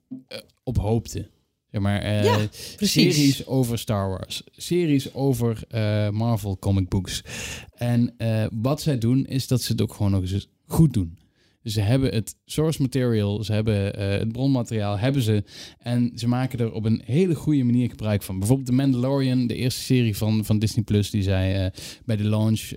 op 0.65 0.77
hoopte. 0.79 1.31
Zeg 1.73 1.81
maar, 1.81 2.01
eh, 2.01 2.25
Ja, 2.25 2.37
precies. 2.77 3.15
series 3.15 3.47
over 3.47 3.79
Star 3.79 4.09
Wars, 4.09 4.43
series 4.57 5.15
over 5.15 5.63
eh, 5.69 6.09
Marvel 6.11 6.59
comic 6.59 6.89
books. 6.89 7.23
En 7.75 8.15
eh, 8.17 8.45
wat 8.51 8.81
zij 8.83 8.99
doen 8.99 9.27
is 9.27 9.47
dat 9.47 9.63
ze 9.63 9.73
het 9.73 9.83
ook 9.83 9.95
gewoon 9.95 10.13
nog 10.13 10.23
eens 10.23 10.49
goed 10.67 10.93
doen. 10.93 11.19
Dus 11.63 11.73
ze 11.73 11.81
hebben 11.81 12.15
het 12.15 12.37
source 12.45 12.83
material, 12.83 13.45
ze 13.45 13.53
hebben 13.53 14.01
het 14.01 14.33
bronmateriaal, 14.33 14.99
hebben 14.99 15.23
ze. 15.23 15.45
En 15.79 16.13
ze 16.15 16.29
maken 16.29 16.59
er 16.59 16.73
op 16.73 16.85
een 16.85 17.03
hele 17.05 17.35
goede 17.35 17.65
manier 17.65 17.89
gebruik 17.91 18.23
van. 18.23 18.39
Bijvoorbeeld 18.39 18.69
The 18.69 18.75
Mandalorian, 18.75 19.47
de 19.47 19.55
eerste 19.55 19.81
serie 19.81 20.17
van, 20.17 20.45
van 20.45 20.59
Disney 20.59 20.85
Plus, 20.85 21.11
die 21.11 21.23
zij 21.23 21.73
bij 22.05 22.17
de 22.17 22.25
launch 22.25 22.71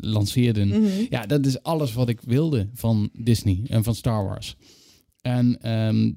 lanceerden. 0.00 0.68
Mhm. 0.68 1.06
Ja, 1.10 1.26
dat 1.26 1.46
is 1.46 1.62
alles 1.62 1.92
wat 1.92 2.08
ik 2.08 2.20
wilde 2.20 2.68
van 2.74 3.10
Disney 3.12 3.60
en 3.66 3.84
van 3.84 3.94
Star 3.94 4.24
Wars. 4.24 4.56
En 5.20 5.60
ehm, 5.60 6.10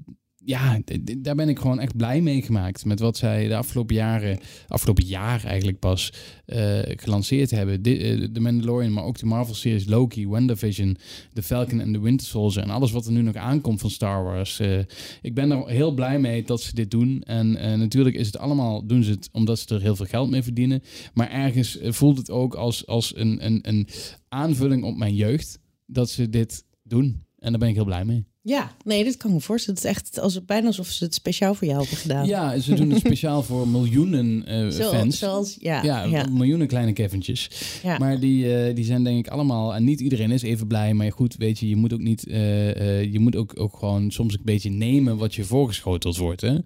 ja, 0.44 0.80
daar 1.18 1.34
ben 1.34 1.48
ik 1.48 1.58
gewoon 1.58 1.80
echt 1.80 1.96
blij 1.96 2.20
mee 2.20 2.42
gemaakt. 2.42 2.84
Met 2.84 3.00
wat 3.00 3.16
zij 3.16 3.48
de 3.48 3.56
afgelopen 3.56 3.94
jaren, 3.94 4.38
afgelopen 4.68 5.04
jaar 5.04 5.44
eigenlijk 5.44 5.78
pas 5.78 6.12
eh, 6.46 6.78
gelanceerd 6.84 7.50
hebben. 7.50 7.82
De, 7.82 7.98
eh, 7.98 8.28
de 8.32 8.40
Mandalorian, 8.40 8.92
maar 8.92 9.04
ook 9.04 9.18
de 9.18 9.26
Marvel-series 9.26 9.86
Loki, 9.86 10.28
WandaVision, 10.28 10.96
The 11.32 11.42
Falcon 11.42 11.80
en 11.80 11.92
The 11.92 12.00
Winter 12.00 12.26
Soldier. 12.26 12.62
En 12.62 12.70
alles 12.70 12.92
wat 12.92 13.06
er 13.06 13.12
nu 13.12 13.22
nog 13.22 13.34
aankomt 13.34 13.80
van 13.80 13.90
Star 13.90 14.24
Wars. 14.24 14.60
Eh, 14.60 14.78
ik 15.22 15.34
ben 15.34 15.50
er 15.50 15.68
heel 15.68 15.94
blij 15.94 16.18
mee 16.18 16.42
dat 16.42 16.60
ze 16.60 16.74
dit 16.74 16.90
doen. 16.90 17.22
En 17.22 17.52
natuurlijk 17.78 18.16
is 18.16 18.26
het 18.26 18.38
allemaal, 18.38 18.86
doen 18.86 19.02
ze 19.02 19.10
het 19.10 19.28
omdat 19.32 19.58
ze 19.58 19.74
er 19.74 19.80
heel 19.80 19.96
veel 19.96 20.06
geld 20.06 20.30
mee 20.30 20.42
verdienen. 20.42 20.82
Maar 21.14 21.30
ergens 21.30 21.78
voelt 21.82 22.18
het 22.18 22.30
ook 22.30 22.54
als, 22.54 22.86
als 22.86 23.16
een, 23.16 23.44
een, 23.44 23.58
een 23.62 23.88
aanvulling 24.28 24.84
op 24.84 24.96
mijn 24.96 25.14
jeugd 25.14 25.58
dat 25.86 26.10
ze 26.10 26.30
dit 26.30 26.64
doen. 26.82 27.22
En 27.38 27.50
daar 27.50 27.60
ben 27.60 27.68
ik 27.68 27.74
heel 27.74 27.84
blij 27.84 28.04
mee. 28.04 28.26
Ja, 28.46 28.72
nee, 28.84 29.04
dit 29.04 29.16
kan 29.16 29.30
ik 29.30 29.36
me 29.36 29.42
voorstellen. 29.42 29.80
Het 29.80 29.88
is 29.90 29.96
echt 29.96 30.20
als, 30.20 30.44
bijna 30.44 30.66
alsof 30.66 30.86
ze 30.86 31.04
het 31.04 31.14
speciaal 31.14 31.54
voor 31.54 31.66
jou 31.66 31.80
hebben 31.80 31.98
gedaan. 31.98 32.26
Ja, 32.26 32.58
ze 32.58 32.74
doen 32.74 32.90
het 32.90 32.98
speciaal 32.98 33.42
voor 33.48 33.68
miljoenen 33.68 34.44
Zo- 34.72 34.90
fans. 34.90 35.18
Zoals, 35.18 35.56
ja, 35.60 35.82
ja, 35.82 36.02
ja, 36.04 36.26
miljoenen 36.30 36.66
kleine 36.66 36.92
Kevintjes. 36.92 37.50
ja. 37.82 37.98
Maar 37.98 38.20
die, 38.20 38.56
eh, 38.56 38.74
die 38.74 38.84
zijn 38.84 39.04
denk 39.04 39.18
ik 39.26 39.32
allemaal... 39.32 39.74
En 39.74 39.84
niet 39.84 40.00
iedereen 40.00 40.30
is 40.30 40.42
even 40.42 40.66
blij. 40.66 40.94
Maar 40.94 41.12
goed, 41.12 41.36
weet 41.36 41.58
je, 41.58 41.68
je 41.68 41.76
moet 41.76 41.92
ook 41.92 42.00
niet... 42.00 42.26
eh, 42.26 43.12
je 43.12 43.18
moet 43.18 43.36
ook, 43.36 43.60
ook 43.60 43.76
gewoon 43.76 44.10
soms 44.10 44.34
een 44.34 44.40
beetje 44.44 44.70
nemen 44.70 45.16
wat 45.16 45.34
je 45.34 45.44
voorgeschoteld 45.44 46.16
wordt. 46.16 46.40
Hè? 46.40 46.58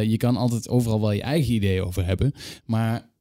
Je 0.00 0.16
kan 0.16 0.36
altijd 0.36 0.68
overal 0.68 1.00
wel 1.00 1.12
je 1.12 1.22
eigen 1.22 1.54
ideeën 1.54 1.82
over 1.82 2.04
hebben. 2.06 2.32
Maar... 2.64 3.14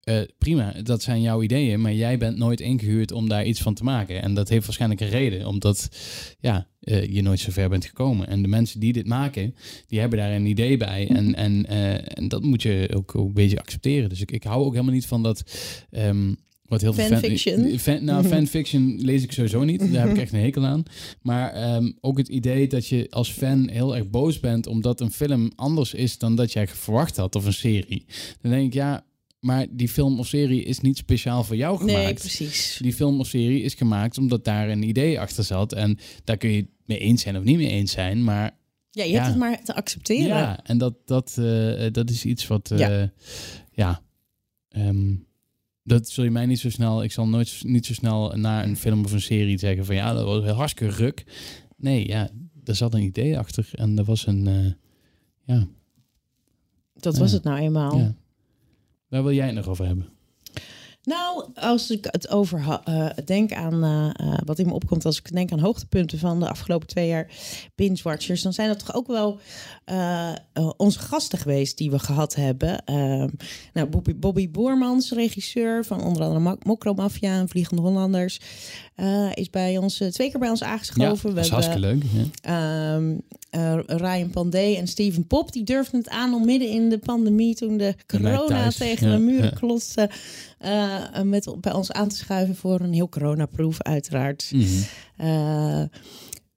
eh, 0.00 0.20
prima, 0.38 0.74
dat 0.82 1.02
zijn 1.02 1.22
jouw 1.22 1.42
ideeën, 1.42 1.80
maar 1.80 1.94
jij 1.94 2.18
bent 2.18 2.36
nooit 2.36 2.60
ingehuurd 2.60 3.12
om 3.12 3.28
daar 3.28 3.44
iets 3.44 3.60
van 3.60 3.74
te 3.74 3.84
maken. 3.84 4.22
En 4.22 4.34
dat 4.34 4.48
heeft 4.48 4.64
waarschijnlijk 4.64 5.00
een 5.00 5.08
reden, 5.08 5.46
omdat 5.46 5.88
ja, 6.40 6.66
eh, 6.80 7.04
je 7.14 7.22
nooit 7.22 7.40
zo 7.40 7.50
ver 7.50 7.68
bent 7.68 7.84
gekomen. 7.84 8.26
En 8.26 8.42
de 8.42 8.48
mensen 8.48 8.80
die 8.80 8.92
dit 8.92 9.06
maken, 9.06 9.54
die 9.86 10.00
hebben 10.00 10.18
daar 10.18 10.32
een 10.32 10.46
idee 10.46 10.76
bij. 10.76 11.08
En, 11.08 11.34
en, 11.34 11.66
eh, 11.66 12.18
en 12.18 12.28
dat 12.28 12.42
moet 12.42 12.62
je 12.62 12.90
ook, 12.94 13.14
ook 13.14 13.28
een 13.28 13.34
beetje 13.34 13.58
accepteren. 13.58 14.08
Dus 14.08 14.20
ik, 14.20 14.30
ik 14.30 14.44
hou 14.44 14.64
ook 14.64 14.72
helemaal 14.72 14.94
niet 14.94 15.06
van 15.06 15.22
dat, 15.22 15.42
ehm, 15.90 16.32
Wat 16.70 16.80
heel 16.80 16.92
veel 16.92 17.06
Fanfiction? 17.06 17.78
Fan, 17.78 18.04
nou, 18.04 18.24
fanfiction 18.24 19.00
lees 19.00 19.22
ik 19.22 19.32
sowieso 19.32 19.64
niet. 19.64 19.92
Daar 19.92 20.06
heb 20.06 20.16
ik 20.16 20.22
echt 20.22 20.32
een 20.32 20.40
hekel 20.40 20.66
aan. 20.66 20.82
Maar 21.22 21.52
ehm, 21.52 21.92
ook 22.00 22.18
het 22.18 22.28
idee 22.28 22.66
dat 22.66 22.86
je 22.86 23.06
als 23.10 23.30
fan 23.30 23.68
heel 23.68 23.96
erg 23.96 24.10
boos 24.10 24.40
bent 24.40 24.66
omdat 24.66 25.00
een 25.00 25.10
film 25.10 25.50
anders 25.56 25.94
is 25.94 26.18
dan 26.18 26.34
dat 26.36 26.52
jij 26.52 26.66
verwacht 26.68 27.16
had 27.16 27.34
of 27.34 27.44
een 27.44 27.52
serie. 27.52 28.04
Dan 28.40 28.50
denk 28.50 28.66
ik, 28.66 28.74
ja, 28.74 29.04
maar 29.40 29.66
die 29.70 29.88
film 29.88 30.18
of 30.18 30.26
serie 30.26 30.62
is 30.62 30.80
niet 30.80 30.96
speciaal 30.96 31.44
voor 31.44 31.56
jou 31.56 31.78
gemaakt. 31.78 31.96
Nee, 32.02 32.14
precies. 32.14 32.78
Die 32.82 32.92
film 32.94 33.20
of 33.20 33.26
serie 33.28 33.62
is 33.62 33.74
gemaakt 33.74 34.18
omdat 34.18 34.44
daar 34.44 34.68
een 34.68 34.82
idee 34.82 35.20
achter 35.20 35.44
zat. 35.44 35.72
En 35.72 35.98
daar 36.24 36.36
kun 36.36 36.50
je 36.50 36.56
het 36.60 36.68
mee 36.84 36.98
eens 36.98 37.22
zijn 37.22 37.36
of 37.36 37.44
niet 37.44 37.56
mee 37.56 37.68
eens 37.68 37.92
zijn. 37.92 38.24
Maar 38.24 38.58
Ja, 38.90 39.02
je 39.04 39.10
Ja. 39.10 39.14
hebt 39.16 39.26
het 39.26 39.36
maar 39.38 39.62
te 39.64 39.74
accepteren. 39.74 40.26
ja, 40.26 40.64
en 40.64 40.78
dat, 40.78 40.94
dat, 41.04 41.36
eh, 41.38 41.86
dat 41.92 42.10
is 42.10 42.24
iets 42.24 42.46
wat, 42.46 42.70
eh, 42.70 42.78
Ja. 42.78 43.12
ja, 43.72 44.02
ehm, 44.68 45.14
dat 45.82 46.08
zul 46.08 46.24
je 46.24 46.30
mij 46.30 46.46
niet 46.46 46.58
zo 46.58 46.70
snel, 46.70 47.02
ik 47.02 47.12
zal 47.12 47.28
nooit 47.28 47.58
niet 47.62 47.86
zo 47.86 47.92
snel 47.94 48.32
naar 48.36 48.64
een 48.64 48.76
film 48.76 49.04
of 49.04 49.12
een 49.12 49.20
serie 49.20 49.58
zeggen 49.58 49.84
van 49.84 49.94
ja, 49.94 50.12
dat 50.12 50.24
was 50.24 50.44
heel 50.44 50.54
hartstikke 50.54 50.94
ruk. 50.94 51.24
Nee, 51.76 52.06
ja, 52.06 52.30
er 52.64 52.74
zat 52.74 52.94
een 52.94 53.02
idee 53.02 53.38
achter 53.38 53.68
en 53.72 53.98
er 53.98 54.04
was 54.04 54.26
een, 54.26 54.46
eh, 54.46 54.72
ja, 55.44 55.66
Dat 56.94 57.16
was 57.18 57.32
het 57.32 57.42
nou 57.44 57.58
eenmaal. 57.58 57.98
ja. 57.98 58.14
Waar 59.10 59.22
wil 59.22 59.32
jij 59.32 59.46
het 59.46 59.54
nog 59.54 59.68
over 59.68 59.86
hebben? 59.86 60.08
Nou, 61.04 61.44
als 61.54 61.90
ik 61.90 62.06
het 62.10 62.28
over 62.28 62.80
eh, 62.84 63.06
denk 63.24 63.52
aan 63.52 63.84
eh, 63.84 64.10
eh, 64.32 64.38
wat 64.44 64.58
in 64.58 64.66
me 64.66 64.72
opkomt 64.72 65.04
als 65.04 65.18
ik 65.18 65.32
denk 65.32 65.52
aan 65.52 65.58
hoogtepunten 65.58 66.18
van 66.18 66.40
de 66.40 66.48
afgelopen 66.48 66.88
twee 66.88 67.08
jaar 67.08 67.28
binge-watchers, 67.74 68.42
dan 68.42 68.52
zijn 68.52 68.68
dat 68.68 68.78
toch 68.78 68.94
ook 68.94 69.06
wel 69.06 69.38
onze 70.76 70.98
gasten 70.98 71.38
geweest 71.38 71.78
die 71.78 71.90
we 71.90 71.98
gehad 71.98 72.34
hebben. 72.34 72.84
Ehm, 72.84 73.28
nou, 73.72 73.88
Bobby, 73.88 74.16
Bobby 74.16 74.50
Boermans, 74.50 75.10
regisseur 75.12 75.84
van 75.84 76.02
onder 76.02 76.22
andere 76.22 76.40
Mo- 76.40 76.58
Mokro 76.62 76.94
Mafia 76.94 77.38
en 77.38 77.48
Vliegende 77.48 77.82
Hollanders, 77.82 78.40
is 79.34 79.50
bij 79.50 79.78
ons 79.78 79.96
twee 79.96 80.30
keer 80.30 80.40
bij 80.40 80.50
ons 80.50 80.62
aangeschoven. 80.62 81.28
ja, 81.28 81.34
dat 81.34 81.44
is 81.44 81.50
hartstikke 81.50 81.80
leuk. 81.80 82.02
Ja. 82.42 83.00
Eh, 83.50 83.78
Ryan 83.86 84.30
Pandey 84.30 84.76
en 84.76 84.86
Steven 84.88 85.26
Pop, 85.26 85.52
die 85.52 85.64
durfden 85.64 85.98
het 86.00 86.08
aan 86.08 86.34
om 86.34 86.44
midden 86.44 86.68
in 86.68 86.88
de 86.88 86.98
pandemie, 86.98 87.54
toen 87.54 87.76
de 87.76 87.94
corona 88.06 88.70
tegen 88.70 89.08
ja, 89.08 89.14
de 89.16 89.22
muren 89.22 89.44
ja. 89.44 89.50
klotste, 89.50 90.10
eh, 90.58 91.22
met, 91.22 91.54
bij 91.60 91.72
ons 91.72 91.92
aan 91.92 92.08
te 92.08 92.16
schuiven 92.16 92.56
voor 92.56 92.80
een 92.80 92.92
heel 92.92 93.08
coronaproof 93.08 93.82
uiteraard. 93.82 94.50
Mhm. 94.54 94.64
Eh, 95.16 95.80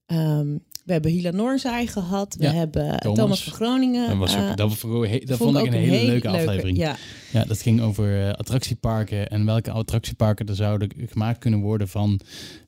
ehm, 0.06 0.58
we 0.86 0.92
hebben 0.92 1.12
Hila 1.12 1.32
Noorzaai 1.32 1.88
gehad, 1.88 2.36
we 2.36 2.44
Ja, 2.44 2.52
hebben 2.54 3.00
Thomas. 3.00 3.18
Thomas, 3.18 3.44
van 3.44 3.54
Groningen. 3.54 4.08
Dat, 4.10 4.18
was 4.18 4.38
ook, 4.38 4.58
dat, 4.58 4.74
vond, 4.76 5.06
ik- 5.06 5.28
dat 5.28 5.38
vond 5.38 5.58
ik 5.58 5.66
een 5.66 5.74
hele 5.74 6.06
leuke 6.06 6.28
aflevering. 6.30 6.78
Ja, 6.78 6.96
Ja, 7.32 7.44
dat 7.46 7.62
ging 7.62 7.82
over 7.82 8.36
attractieparken 8.36 9.28
en 9.30 9.46
welke 9.46 9.72
attractieparken 9.72 10.48
er 10.48 10.56
zouden 10.56 10.90
gemaakt 11.10 11.40
kunnen 11.40 11.60
worden 11.60 11.88
van, 11.88 12.20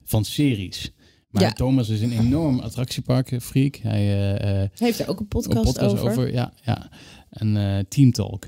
van 0.03 0.25
series. 0.25 0.91
Maar 1.35 1.43
Ja. 1.43 1.51
Thomas 1.51 1.89
is 1.89 2.01
een 2.01 2.11
enorm 2.19 2.59
attractieparkenfreak. 2.59 3.75
Hij 3.75 4.01
eh, 4.01 4.63
eh, 4.63 4.69
heeft 4.77 4.99
er 4.99 5.07
ook 5.09 5.15
een 5.19 5.21
een 5.21 5.27
podcast, 5.27 5.63
podcast 5.63 5.93
over. 5.93 6.09
over. 6.09 6.33
ja, 6.33 6.53
ja. 6.63 6.89
En 7.29 7.57
eh 7.57 7.83
Team 7.89 8.11
Talk. 8.11 8.47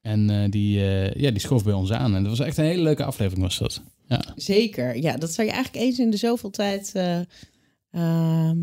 En 0.00 0.30
eh, 0.30 0.50
die, 0.50 0.80
eh, 0.80 1.20
ja, 1.22 1.30
die 1.30 1.40
schoof 1.40 1.64
bij 1.64 1.72
ons 1.72 1.92
aan. 1.92 2.14
En 2.14 2.22
dat 2.22 2.38
was 2.38 2.46
echt 2.46 2.56
een 2.58 2.64
hele 2.64 2.82
leuke 2.82 3.04
aflevering 3.04 3.42
was 3.42 3.58
dat. 3.58 3.82
Ja, 4.06 4.24
Zeker, 4.36 4.96
ja, 4.96 5.16
dat 5.16 5.32
zou 5.32 5.46
je 5.46 5.52
eigenlijk 5.52 5.84
eens 5.84 5.98
in 5.98 6.10
de 6.10 6.16
zoveel 6.16 6.50
tijd. 6.50 6.90
eh, 6.94 7.20
ehm, 7.90 8.56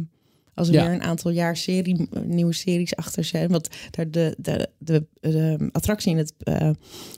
als 0.55 0.67
er 0.67 0.73
Ja. 0.73 0.83
weer 0.85 0.93
een 0.93 1.01
aantal 1.03 1.31
jaar 1.31 1.57
serie, 1.57 2.07
nieuwe 2.23 2.53
series 2.53 2.95
achter 2.95 3.23
zijn. 3.23 3.49
Want 3.51 3.67
daar 3.91 4.11
de, 4.11 4.35
de, 4.37 4.69
de, 4.77 5.05
de 5.19 5.69
attractie 5.71 6.11
in 6.11 6.17
het 6.17 6.33
eh, 6.37 6.69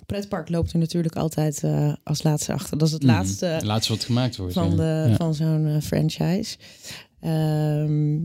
pretpark 0.05 0.49
loopt 0.49 0.71
er 0.73 0.79
natuurlijk 0.79 1.15
altijd 1.15 1.63
eh, 1.63 1.93
als 2.03 2.23
laatste 2.23 2.53
achter. 2.53 2.77
Dat 2.77 2.87
is 2.87 2.93
het 2.93 3.03
Mhm. 3.03 3.11
laatste 3.11 3.45
Het 3.45 3.63
laatste 3.63 3.91
wat 3.93 4.03
gemaakt 4.03 4.35
wordt. 4.37 4.53
van, 4.53 4.69
ja. 4.69 4.75
de, 4.75 5.09
Ja. 5.09 5.15
van 5.15 5.33
zo'n 5.35 5.67
eh, 5.67 5.81
franchise. 5.81 6.57
Ehm, 7.19 8.15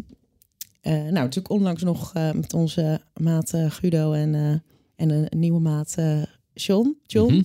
eh, 0.81 0.93
nou, 0.93 1.13
natuurlijk 1.13 1.51
onlangs 1.51 1.83
nog 1.83 2.15
eh, 2.15 2.33
met 2.33 2.55
onze 2.55 3.01
maat 3.21 3.53
eh, 3.53 3.71
Guido 3.71 4.13
en, 4.13 4.35
eh, 4.35 4.51
en 4.97 5.11
een, 5.11 5.39
nieuwe 5.39 5.61
maat 5.61 5.93
eh, 5.97 6.23
John. 6.55 6.99
John. 7.07 7.33
Mhm. 7.33 7.43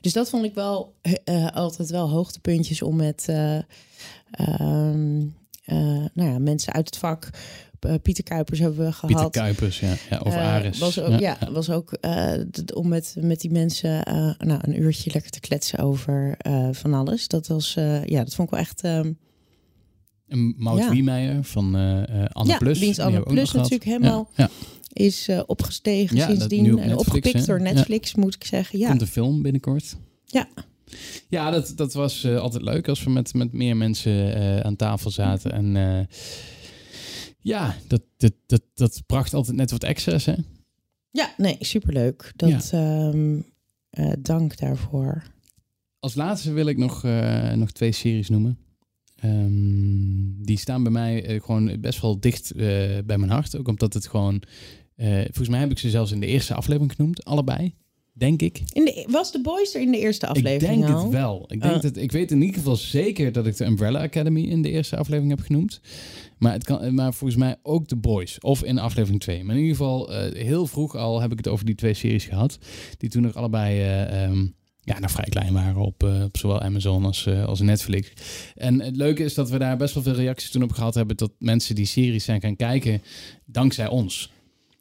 Dus 0.00 0.12
dat 0.12 0.30
vond 0.30 0.44
ik 0.44 0.54
wel 0.54 0.94
eh, 1.24 1.46
altijd 1.46 1.90
wel 1.90 2.08
hoogtepuntjes 2.10 2.82
om 2.82 2.96
met 2.96 3.24
eh, 3.28 3.56
ehm, 4.30 5.20
eh, 5.20 5.24
nou 6.14 6.30
ja, 6.32 6.38
mensen 6.38 6.72
uit 6.72 6.86
het 6.86 6.96
vak. 6.96 7.28
eh, 7.80 7.94
Pieter 8.02 8.24
Kuipers 8.24 8.58
hebben 8.58 8.84
we 8.86 8.92
gehad. 8.92 9.06
Pieter 9.10 9.30
Kuipers, 9.42 9.80
ja. 9.80 9.94
ja 10.10 10.20
of 10.24 10.34
Eh, 10.34 10.40
Aris. 10.54 10.78
Was 10.78 11.00
ook, 11.00 11.20
ja, 11.20 11.38
was 11.52 11.70
ook 11.70 11.92
eh, 11.92 12.32
om 12.74 12.88
met, 12.88 13.14
met 13.20 13.40
die 13.40 13.50
mensen 13.50 14.02
eh, 14.04 14.30
nou, 14.38 14.58
een 14.62 14.80
uurtje 14.80 15.10
lekker 15.12 15.30
te 15.30 15.40
kletsen 15.40 15.78
over 15.78 16.34
eh, 16.38 16.68
van 16.72 16.94
alles. 16.94 17.28
Dat 17.28 17.46
was, 17.46 17.76
eh, 17.76 18.04
ja, 18.04 18.24
dat 18.24 18.34
vond 18.34 18.48
ik 18.48 18.54
wel 18.54 18.62
echt. 18.64 18.80
ehm, 18.82 19.12
En 20.28 20.54
Maud 20.58 20.78
Ja. 20.78 20.90
Wiemeijer 20.90 21.44
van 21.44 21.76
eh 21.76 22.02
eh, 22.22 22.26
Anne 22.32 22.50
Ja, 22.52 22.58
Plus. 22.58 22.78
dienst 22.78 22.96
die 22.96 23.04
Anne 23.06 23.18
ook 23.18 23.28
Plus 23.28 23.52
natuurlijk 23.52 23.84
helemaal. 23.84 24.30
Is 24.92 25.28
eh, 25.28 25.40
opgestegen 25.46 26.20
sindsdien. 26.20 26.72
op 26.74 26.80
en 26.80 26.96
opgepikt 26.96 27.38
hè? 27.40 27.44
door. 27.44 27.60
Netflix, 27.60 28.14
moet 28.14 28.34
ik 28.34 28.44
zeggen. 28.44 28.78
ja. 28.78 28.84
Ja, 28.84 28.90
Komt 28.90 29.00
een 29.02 29.06
film 29.08 29.42
binnenkort. 29.42 29.96
Ja. 30.26 30.48
Ja, 31.28 31.50
dat, 31.50 31.72
dat 31.76 31.92
was 31.92 32.24
eh, 32.24 32.36
altijd 32.36 32.62
leuk 32.62 32.88
als 32.88 33.04
we 33.04 33.10
met, 33.10 33.34
met 33.34 33.52
meer 33.52 33.76
mensen 33.76 34.34
eh, 34.34 34.60
aan 34.60 34.76
tafel 34.76 35.10
zaten. 35.10 35.52
En 35.52 35.76
eh, 35.76 36.06
ja, 37.38 37.76
dat, 37.86 38.02
dat, 38.16 38.32
dat, 38.46 38.62
dat 38.74 39.02
bracht 39.06 39.34
altijd 39.34 39.56
net 39.56 39.70
wat 39.70 39.84
extra's, 39.84 40.24
hè? 40.24 40.34
ja 41.10 41.34
nee, 41.36 41.56
superleuk. 41.60 42.32
Dat, 42.36 42.70
ehm, 42.72 43.40
eh, 43.90 44.12
dank 44.18 44.58
daarvoor. 44.58 45.22
Als 45.98 46.14
laatste 46.14 46.52
wil 46.52 46.66
ik 46.66 46.76
nog, 46.76 47.02
nog 47.54 47.70
twee 47.70 47.92
series 47.92 48.28
noemen. 48.28 48.58
Ehm, 49.16 50.44
die 50.44 50.58
staan 50.58 50.82
bij 50.82 50.92
mij 50.92 51.40
gewoon 51.40 51.80
best 51.80 52.00
wel 52.00 52.20
dicht 52.20 52.52
bij 52.54 53.18
mijn 53.18 53.30
hart. 53.30 53.56
Ook 53.56 53.68
omdat 53.68 53.94
het 53.94 54.08
gewoon... 54.08 54.42
volgens 54.96 55.48
mij 55.48 55.60
heb 55.60 55.70
ik 55.70 55.78
ze 55.78 55.90
zelfs 55.90 56.12
in 56.12 56.20
de 56.20 56.26
eerste 56.26 56.54
aflevering 56.54 56.92
genoemd. 56.94 57.24
Allebei, 57.24 57.74
denk 58.20 58.42
ik. 58.42 58.62
In 58.72 58.84
de, 58.84 59.06
was 59.10 59.32
de 59.32 59.40
Boys 59.40 59.74
er 59.74 59.80
in 59.80 59.90
de 59.90 59.98
eerste 59.98 60.26
aflevering 60.26 60.80
ik 60.80 60.86
denk 60.86 60.98
al? 60.98 61.02
het 61.02 61.12
wel. 61.12 61.44
Ik, 61.48 61.62
denk 61.62 61.82
dat, 61.82 61.96
ik 61.96 62.12
weet 62.12 62.30
in 62.30 62.40
ieder 62.40 62.56
geval 62.56 62.76
zeker 62.76 63.32
dat 63.32 63.46
ik 63.46 63.56
de 63.56 63.64
Umbrella 63.64 64.02
Academy 64.02 64.42
in 64.42 64.62
de 64.62 64.70
eerste 64.70 64.96
aflevering 64.96 65.36
heb 65.36 65.46
genoemd. 65.46 65.80
Maar, 66.38 66.52
het 66.52 66.64
kan, 66.64 66.94
maar 66.94 67.14
volgens 67.14 67.38
mij 67.38 67.56
ook 67.62 67.86
The 67.86 67.96
Boys. 67.96 68.38
Of 68.40 68.64
in 68.64 68.78
aflevering 68.78 69.20
2. 69.20 69.44
Maar 69.44 69.54
in 69.54 69.60
ieder 69.60 69.76
geval, 69.76 70.12
eh, 70.12 70.42
heel 70.42 70.66
vroeg 70.66 70.96
al 70.96 71.20
heb 71.20 71.32
ik 71.32 71.38
het 71.38 71.48
over 71.48 71.64
die 71.64 71.74
twee 71.74 71.94
series 71.94 72.24
gehad. 72.24 72.58
Die 72.98 73.08
toen 73.08 73.22
nog 73.22 73.34
allebei 73.34 73.80
eh, 73.80 74.24
ehm, 74.24 74.46
ja, 74.80 74.98
nog 74.98 75.10
vrij 75.10 75.28
klein 75.28 75.52
waren 75.52 75.82
op, 75.82 76.02
eh, 76.02 76.22
op 76.24 76.36
zowel 76.36 76.60
Amazon 76.60 77.04
als, 77.04 77.28
als 77.28 77.60
Netflix. 77.60 78.12
En 78.54 78.80
het 78.80 78.96
leuke 78.96 79.24
is 79.24 79.34
dat 79.34 79.50
we 79.50 79.58
daar 79.58 79.76
best 79.76 79.94
wel 79.94 80.02
veel 80.02 80.12
reacties 80.14 80.50
toen 80.50 80.62
op 80.62 80.72
gehad 80.72 80.94
hebben. 80.94 81.16
Dat 81.16 81.32
mensen 81.38 81.74
die 81.74 81.86
series 81.86 82.24
zijn 82.24 82.40
gaan 82.40 82.56
kijken 82.56 83.02
dankzij 83.44 83.88
ons. 83.88 84.30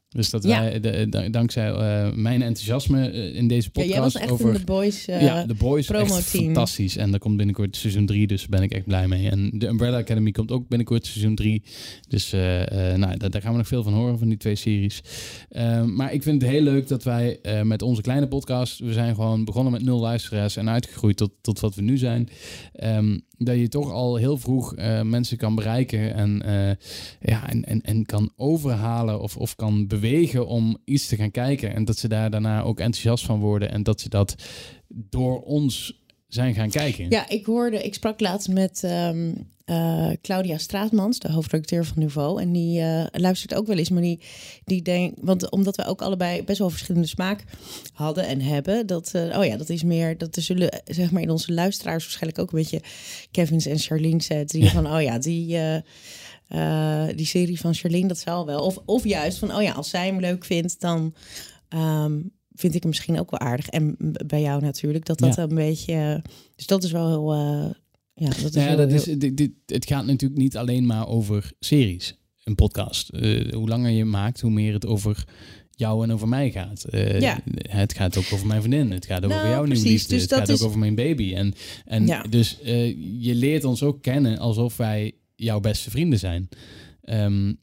Dus 0.10 0.30
dat 0.30 0.44
Ja. 0.44 0.62
wij, 0.62 0.80
de, 0.80 1.08
de- 1.10 1.30
dankzij 1.30 1.70
eh, 1.72 2.12
mijn 2.14 2.42
enthousiasme 2.42 3.10
eh, 3.10 3.36
in 3.36 3.48
deze 3.48 3.64
Ja, 3.64 3.70
podcast 3.72 3.94
jij 3.94 4.02
was 4.02 4.16
echt 4.16 4.32
over... 4.32 4.48
in 4.48 4.54
de 4.54 4.64
Boys. 4.64 5.08
eh, 5.08 5.22
ja, 5.22 5.44
de 5.46 5.54
Boys 5.54 5.90
echt 5.90 5.98
promo-team. 6.08 6.44
fantastisch. 6.44 6.98
En 6.98 7.14
er 7.14 7.20
komt 7.20 7.38
binnenkort 7.38 7.76
seizoen 7.76 8.06
3, 8.06 8.28
dus 8.28 8.40
daar 8.40 8.50
ben 8.50 8.62
ik 8.62 8.72
echt 8.74 8.86
blij 8.86 9.08
mee. 9.08 9.30
En 9.30 9.52
de 9.54 9.68
Umbrella 9.68 9.98
Academy 9.98 10.32
komt 10.32 10.52
ook 10.52 10.68
binnenkort 10.68 11.06
seizoen 11.06 11.36
3. 11.36 11.64
Dus 12.08 12.32
nou, 12.32 13.18
daar, 13.18 13.30
daar 13.30 13.42
gaan 13.42 13.52
we 13.52 13.58
nog 13.58 13.68
veel 13.68 13.84
van 13.84 13.94
horen, 13.94 14.20
van 14.20 14.28
die 14.30 14.38
twee 14.38 14.56
series. 14.56 15.02
Eh, 15.50 15.84
maar 15.84 16.14
ik 16.14 16.24
vind 16.24 16.42
het 16.42 16.52
heel 16.52 16.62
leuk 16.62 16.88
dat 16.88 17.04
wij 17.04 17.40
met 17.64 17.82
onze 17.82 18.02
kleine 18.02 18.28
podcast... 18.28 18.80
we 18.80 18.94
zijn 18.94 19.16
gewoon 19.16 19.46
begonnen 19.46 19.72
met 19.72 19.84
nul 19.84 20.00
luisteraars... 20.00 20.56
en 20.56 20.70
uitgegroeid 20.70 21.18
tot, 21.18 21.32
tot 21.42 21.60
wat 21.60 21.76
we 21.76 21.82
nu 21.82 21.98
zijn. 21.98 22.30
Ehm, 22.74 23.18
dat 23.38 23.58
je 23.58 23.68
toch 23.68 23.92
al 23.92 24.16
heel 24.16 24.38
vroeg 24.38 24.76
mensen 25.04 25.38
kan 25.38 25.56
bereiken... 25.56 26.14
en, 26.14 26.42
ja, 27.22 27.50
en, 27.50 27.66
en, 27.66 27.82
en 27.82 28.06
kan 28.06 28.32
overhalen 28.36 29.22
of, 29.22 29.38
of 29.38 29.56
kan 29.56 29.78
bewegen 29.88 29.98
om 30.48 30.78
iets 30.86 31.08
te 31.08 31.16
gaan 31.16 31.32
kijken. 31.32 31.74
En 31.76 31.86
dat 31.86 31.98
ze 31.98 32.08
daar 32.08 32.30
daarna 32.30 32.62
ook 32.62 32.80
enthousiast 32.80 33.26
van 33.26 33.40
worden... 33.40 33.72
en 33.72 33.84
dat 33.84 34.02
ze 34.02 34.10
dat 34.10 34.36
door 34.88 35.42
ons 35.42 36.04
zijn 36.28 36.54
gaan 36.54 36.70
kijken. 36.70 37.10
Ja, 37.10 37.30
ik 37.30 37.46
hoorde, 37.46 37.84
ik 37.84 37.94
sprak 37.94 38.20
laatst 38.20 38.50
met 38.50 38.84
ehm, 38.84 39.32
eh, 39.70 40.10
Claudia 40.22 40.58
Straatmans, 40.58 41.20
de 41.20 41.32
hoofdredacteur 41.32 41.86
van 41.86 42.00
Nouveau. 42.00 42.42
En 42.42 42.52
die 42.52 42.82
eh, 42.82 43.06
luistert 43.12 43.56
ook 43.56 43.68
wel 43.68 43.78
eens, 43.78 43.90
maar 43.90 44.02
die, 44.02 44.20
die 44.66 44.82
denkt, 44.82 45.20
want 45.22 45.50
omdat 45.50 45.76
we 45.76 45.86
ook 45.86 46.02
allebei 46.02 46.44
best 46.44 46.60
wel 46.60 46.70
verschillende 46.70 47.08
smaak 47.08 47.44
hadden 47.94 48.28
en 48.28 48.42
hebben, 48.42 48.88
dat, 48.88 49.12
eh, 49.14 49.38
oh 49.40 49.46
ja, 49.46 49.58
dat 49.58 49.70
is 49.70 49.84
meer, 49.84 50.18
dat 50.18 50.36
er 50.36 50.42
zullen, 50.42 50.82
zeg 50.86 51.12
maar, 51.12 51.22
in 51.22 51.30
onze 51.30 51.54
luisteraars 51.54 52.04
waarschijnlijk 52.04 52.42
ook 52.42 52.52
een 52.52 52.60
beetje 52.60 52.82
Kevin's 53.32 53.66
en 53.66 53.80
Charlene's 53.80 54.26
zetten. 54.26 54.60
Die 54.60 54.70
van, 54.70 54.94
oh 54.94 55.02
ja, 55.02 55.20
die. 55.20 55.58
Eh, 56.50 57.06
die 57.16 57.26
serie 57.26 57.60
van 57.60 57.74
Charlene, 57.74 58.08
dat 58.08 58.18
zal 58.18 58.46
wel. 58.46 58.60
Of, 58.66 58.78
of 58.86 59.04
juist 59.04 59.38
van, 59.38 59.56
oh 59.56 59.62
ja, 59.62 59.72
als 59.72 59.90
zij 59.90 60.06
hem 60.06 60.20
leuk 60.20 60.46
vindt, 60.46 60.80
dan 60.82 61.14
ehm, 61.70 62.20
vind 62.54 62.76
ik 62.76 62.80
hem 62.82 62.90
misschien 62.90 63.20
ook 63.20 63.32
wel 63.32 63.40
aardig. 63.40 63.68
En 63.68 63.96
bij 64.28 64.42
jou 64.42 64.62
natuurlijk, 64.62 65.06
dat 65.06 65.20
dat 65.20 65.36
Ja. 65.36 65.44
een 65.44 65.56
beetje... 65.56 66.22
dus 66.56 66.66
dat 66.66 66.84
is 66.84 66.92
wel 66.92 67.08
heel... 67.08 67.34
eh, 67.34 67.70
ja, 68.14 68.28
dat 68.30 68.38
is 68.38 68.52
Nou 68.52 68.70
ja, 68.70 68.76
dat 68.76 68.92
is, 68.92 69.06
heel- 69.06 69.20
dit, 69.20 69.38
dit, 69.38 69.52
het 69.66 69.86
gaat 69.88 70.06
natuurlijk 70.06 70.42
niet 70.42 70.58
alleen 70.58 70.86
maar 70.86 71.08
over 71.08 71.52
series, 71.60 72.18
een 72.44 72.56
podcast. 72.56 73.10
Eh, 73.10 73.54
hoe 73.54 73.68
langer 73.68 73.92
je 73.92 74.06
maakt, 74.06 74.42
hoe 74.42 74.52
meer 74.52 74.74
het 74.74 74.86
over 74.86 75.24
jou 75.72 76.04
en 76.04 76.12
over 76.12 76.28
mij 76.28 76.52
gaat. 76.52 76.86
Ja. 77.20 77.40
Het 77.70 77.94
gaat 77.94 78.18
ook 78.18 78.26
over 78.34 78.48
mijn 78.48 78.62
vriendin. 78.62 78.92
Het 78.92 79.06
gaat 79.06 79.24
ook 79.24 79.30
Nou, 79.30 79.42
over 79.42 79.54
jouw 79.54 79.64
nieuwe 79.66 79.88
liefde. 79.90 80.14
Dus 80.14 80.22
het 80.22 80.34
gaat 80.34 80.50
is- 80.50 80.62
ook 80.62 80.68
over 80.68 80.80
mijn 80.80 80.96
baby. 80.96 81.34
En, 81.34 81.54
en 81.86 82.08
Ja. 82.08 82.22
dus 82.24 82.58
je 83.20 83.36
leert 83.36 83.64
ons 83.64 83.84
ook 83.84 84.02
kennen 84.02 84.38
alsof 84.38 84.78
wij 84.78 85.12
jouw 85.40 85.60
beste 85.60 85.90
vrienden 85.90 86.20
zijn. 86.20 86.50
Ehm, 87.02 87.54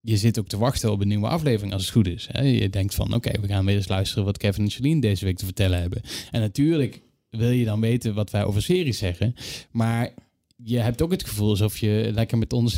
je 0.00 0.16
zit 0.16 0.38
ook 0.38 0.48
te 0.48 0.58
wachten 0.58 0.92
op 0.92 1.00
een 1.00 1.08
nieuwe 1.08 1.28
aflevering 1.28 1.72
als 1.72 1.82
het 1.82 1.90
goed 1.92 2.06
is. 2.08 2.28
Hè? 2.32 2.42
Je 2.42 2.68
denkt 2.70 2.94
van, 2.94 3.14
oké, 3.14 3.40
we 3.40 3.46
gaan 3.46 3.64
weer 3.64 3.76
eens 3.76 3.88
luisteren 3.88 4.24
wat 4.24 4.38
Kevin 4.38 4.64
en 4.64 4.70
Celine 4.70 5.00
deze 5.00 5.24
week 5.24 5.36
te 5.36 5.44
vertellen 5.44 5.80
hebben. 5.80 6.02
En 6.30 6.40
natuurlijk 6.40 7.00
wil 7.30 7.50
je 7.50 7.64
dan 7.64 7.80
weten 7.80 8.14
wat 8.14 8.30
wij 8.30 8.44
over 8.44 8.62
series 8.62 8.98
zeggen. 8.98 9.34
Maar 9.70 10.10
je 10.56 10.78
hebt 10.78 11.02
ook 11.02 11.10
het 11.10 11.24
gevoel 11.28 11.48
alsof 11.48 11.78
je 11.78 12.10
lekker 12.14 12.38
met 12.38 12.52
ons 12.52 12.74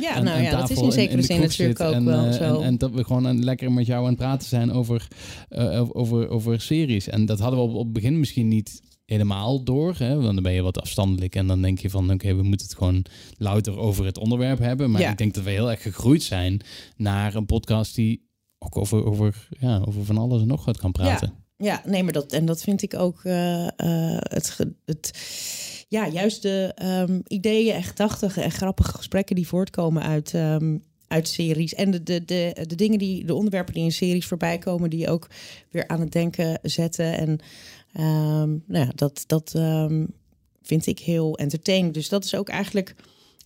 Ja, 0.00 0.14
aan- 0.14 0.24
nou 0.24 0.36
aan 0.36 0.42
ja, 0.42 0.50
dat 0.60 0.70
is 0.70 0.78
in 0.80 0.92
zekere 0.92 1.22
zin 1.22 1.40
natuurlijk 1.40 1.80
ook 1.80 1.92
en, 1.94 2.04
wel 2.04 2.24
eh, 2.26 2.32
zo. 2.32 2.58
En, 2.60 2.66
en 2.66 2.78
dat 2.78 2.90
we 2.90 3.04
gewoon 3.04 3.26
aan, 3.26 3.44
lekker 3.44 3.72
met 3.72 3.86
jou 3.86 4.00
aan 4.02 4.08
het 4.08 4.16
praten 4.18 4.48
zijn 4.48 4.72
over, 4.72 5.06
eh, 5.48 5.80
over- 5.80 5.94
over, 5.94 6.28
over 6.28 6.60
series. 6.60 7.08
En 7.08 7.26
dat 7.26 7.38
hadden 7.38 7.58
we 7.60 7.64
op, 7.66 7.74
op 7.74 7.84
het 7.84 7.92
begin 7.92 8.18
misschien 8.18 8.48
niet 8.48 8.80
helemaal 9.06 9.64
door. 9.64 9.94
Hè? 9.98 10.14
Want 10.14 10.34
dan 10.34 10.42
ben 10.42 10.52
je 10.52 10.62
wat 10.62 10.80
afstandelijk 10.80 11.34
en 11.34 11.46
dan 11.46 11.62
denk 11.62 11.78
je 11.78 11.90
van... 11.90 12.10
oké, 12.12 12.34
we 12.34 12.42
moeten 12.42 12.66
het 12.66 12.76
gewoon 12.76 13.04
louter 13.38 13.78
over 13.78 14.04
het 14.04 14.18
onderwerp 14.18 14.58
hebben. 14.58 14.90
Maar 14.90 15.00
Ja. 15.00 15.10
ik 15.10 15.18
denk 15.18 15.34
dat 15.34 15.44
we 15.44 15.50
heel 15.50 15.70
erg 15.70 15.82
gegroeid 15.82 16.22
zijn 16.22 16.60
naar 16.96 17.34
een 17.34 17.46
podcast... 17.46 17.94
die 17.94 18.28
ook 18.58 18.76
over, 18.76 19.04
over, 19.04 19.48
ja, 19.58 19.82
over 19.86 20.04
van 20.04 20.18
alles 20.18 20.40
en 20.40 20.46
nog 20.46 20.64
wat 20.64 20.76
kan 20.76 20.92
praten. 20.92 21.32
Ja, 21.56 21.82
nee, 21.86 22.02
maar 22.02 22.12
dat 22.12 22.32
en 22.32 22.46
dat 22.46 22.62
vind 22.62 22.82
ik 22.82 22.94
ook 22.94 23.20
eh, 23.24 23.66
eh, 23.66 24.18
het, 24.20 24.58
het, 24.84 25.10
ja, 25.88 26.08
juist 26.08 26.42
de 26.42 26.72
ehm, 26.74 27.20
ideeën 27.26 27.74
en 27.74 27.82
gedachten 27.82 28.42
en 28.42 28.50
grappige 28.50 28.92
gesprekken 28.96 29.36
die 29.36 29.46
voortkomen 29.46 30.02
uit, 30.02 30.34
ehm, 30.34 30.76
uit 31.08 31.28
series 31.28 31.74
en 31.74 31.90
de, 31.90 32.02
de, 32.02 32.24
de, 32.24 32.64
de 32.66 32.74
dingen 32.74 32.98
die, 32.98 33.24
de 33.24 33.34
onderwerpen 33.34 33.74
die 33.74 33.82
in 33.84 33.92
series 33.92 34.26
voorbij 34.26 34.58
komen, 34.58 34.90
die 34.90 35.10
ook 35.10 35.30
weer 35.70 35.88
aan 35.88 36.00
het 36.00 36.12
denken 36.12 36.58
zetten. 36.62 37.16
En 37.18 37.38
ehm, 37.94 38.48
nou 38.48 38.86
ja, 38.86 38.90
dat, 38.94 39.24
dat 39.26 39.52
ehm, 39.54 40.06
vind 40.62 40.86
ik 40.86 40.98
heel 40.98 41.38
entertainend. 41.38 41.94
Dus 41.94 42.08
dat 42.08 42.24
is 42.24 42.34
ook 42.34 42.48
eigenlijk 42.48 42.94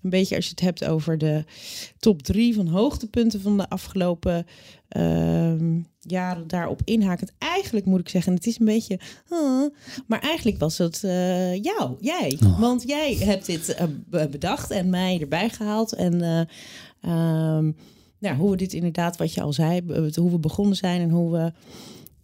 een 0.02 0.10
beetje 0.10 0.36
als 0.36 0.44
je 0.44 0.50
het 0.50 0.60
hebt 0.60 0.84
over 0.84 1.18
de 1.18 1.44
top 1.98 2.22
drie 2.22 2.54
van 2.54 2.66
hoogtepunten 2.66 3.40
van 3.40 3.56
de 3.56 3.68
afgelopen 3.68 4.46
ehm, 4.88 5.80
jaren 6.00 6.48
daarop 6.48 6.80
inhakend. 6.84 7.32
Eigenlijk 7.38 7.86
moet 7.86 8.00
ik 8.00 8.08
zeggen, 8.08 8.34
het 8.34 8.46
is 8.46 8.58
een 8.58 8.66
beetje. 8.66 9.00
maar 10.06 10.20
eigenlijk 10.20 10.58
was 10.58 10.78
het 10.78 11.04
eh, 11.04 11.62
jou, 11.62 11.96
jij. 12.00 12.38
Oh. 12.44 12.60
Want 12.60 12.82
jij 12.86 13.14
hebt 13.14 13.46
dit 13.46 13.68
eh, 13.74 13.86
be- 14.06 14.28
bedacht 14.30 14.70
en 14.70 14.90
mij 14.90 15.20
erbij 15.20 15.48
gehaald. 15.48 15.92
En 15.92 16.22
eh, 16.22 16.40
nou, 18.18 18.36
hoe 18.36 18.50
we 18.50 18.56
dit 18.56 18.72
inderdaad, 18.72 19.16
wat 19.16 19.34
je 19.34 19.42
al 19.42 19.52
zei, 19.52 19.82
hoe 20.14 20.30
we 20.30 20.38
begonnen 20.38 20.76
zijn 20.76 21.00
en 21.00 21.10
hoe 21.10 21.32
we. 21.32 21.52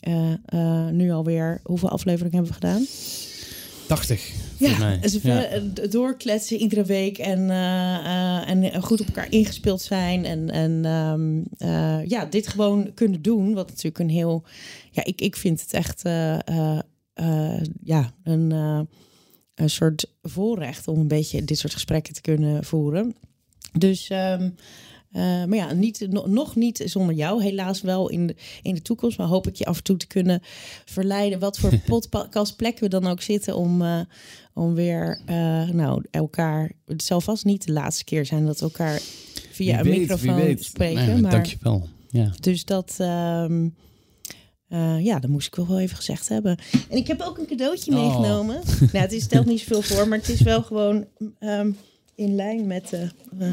Eh, 0.04 0.88
nu 0.88 1.10
alweer, 1.12 1.60
hoeveel 1.62 1.88
afleveringen 1.88 2.34
hebben 2.34 2.52
we 2.52 2.66
gedaan? 2.66 2.86
80, 3.86 4.30
Ja, 4.58 4.78
mij. 4.78 4.98
dus 5.00 5.18
Ja. 5.22 5.48
doorkletsen 5.90 6.56
iedere 6.58 6.84
week 6.84 7.18
en, 7.18 7.50
eh, 7.50 8.48
en 8.50 8.82
goed 8.82 9.00
op 9.00 9.06
elkaar 9.06 9.30
ingespeeld 9.32 9.82
zijn. 9.82 10.24
En, 10.24 10.50
en 10.50 10.84
ehm, 10.84 11.42
eh, 11.70 12.06
ja, 12.08 12.24
dit 12.24 12.48
gewoon 12.48 12.94
kunnen 12.94 13.22
doen. 13.22 13.54
Wat 13.54 13.68
natuurlijk 13.68 13.98
een 13.98 14.08
heel. 14.10 14.44
Ja, 14.90 15.04
ik, 15.04 15.20
ik 15.20 15.36
vind 15.36 15.60
het 15.60 15.72
echt 15.72 16.02
ja, 17.82 18.12
een, 18.24 18.50
een 19.54 19.70
soort 19.70 20.06
voorrecht 20.22 20.88
om 20.88 20.98
een 20.98 21.08
beetje 21.08 21.44
dit 21.44 21.58
soort 21.58 21.72
gesprekken 21.72 22.14
te 22.14 22.20
kunnen 22.20 22.64
voeren. 22.64 23.14
Dus. 23.78 24.08
ehm, 24.08 24.50
eh, 25.14 25.22
maar 25.22 25.54
ja, 25.54 25.72
niet, 25.72 26.06
no- 26.10 26.26
nog 26.26 26.56
niet 26.56 26.82
zonder 26.84 27.14
jou. 27.14 27.42
Helaas 27.42 27.80
wel 27.80 28.08
in 28.10 28.26
de, 28.26 28.36
in 28.62 28.74
de 28.74 28.82
toekomst. 28.82 29.18
Maar 29.18 29.26
hoop 29.26 29.46
ik 29.46 29.54
je 29.56 29.64
af 29.64 29.76
en 29.76 29.82
toe 29.82 29.96
te 29.96 30.06
kunnen 30.06 30.40
verleiden. 30.84 31.38
Wat 31.38 31.58
voor 31.58 31.78
podcastplekken 31.86 32.82
we 32.84 32.88
dan 32.90 33.06
ook 33.06 33.20
zitten. 33.22 33.56
Om, 33.56 33.82
eh, 33.82 34.00
om 34.54 34.74
weer 34.74 35.20
eh, 35.26 35.68
nou, 35.68 36.04
elkaar. 36.10 36.72
Het 36.86 37.02
zal 37.02 37.20
vast 37.20 37.44
niet 37.44 37.66
de 37.66 37.72
laatste 37.72 38.04
keer 38.04 38.26
zijn 38.26 38.46
dat 38.46 38.58
we 38.58 38.64
elkaar 38.64 39.00
via 39.50 39.82
Wie 39.82 39.92
een 39.92 39.98
weet, 39.98 39.98
microfoon 39.98 40.56
spreken. 40.58 41.06
Nee, 41.06 41.20
maar, 41.20 41.30
Dankjewel. 41.30 41.88
Ja. 42.08 42.32
dus 42.40 42.64
dat. 42.64 42.94
ehm, 42.98 43.68
eh, 44.68 45.04
ja, 45.04 45.18
dat 45.18 45.30
moest 45.30 45.46
ik 45.46 45.54
wel 45.54 45.66
wel 45.68 45.78
even 45.80 45.96
gezegd 45.96 46.28
hebben. 46.28 46.58
En 46.90 46.96
ik 46.96 47.06
heb 47.06 47.20
ook 47.20 47.38
een 47.38 47.46
cadeautje 47.46 47.92
Oh. 47.92 48.00
meegenomen. 48.00 48.54
nou, 48.80 48.98
het 48.98 49.12
is, 49.12 49.22
stelt 49.22 49.46
niet 49.46 49.60
zoveel 49.60 49.82
voor, 49.82 50.08
maar 50.08 50.18
het 50.18 50.28
is 50.28 50.40
wel 50.40 50.62
gewoon 50.62 51.06
ehm, 51.38 51.70
in 52.14 52.34
lijn 52.34 52.66
met. 52.66 52.88
de 52.88 53.52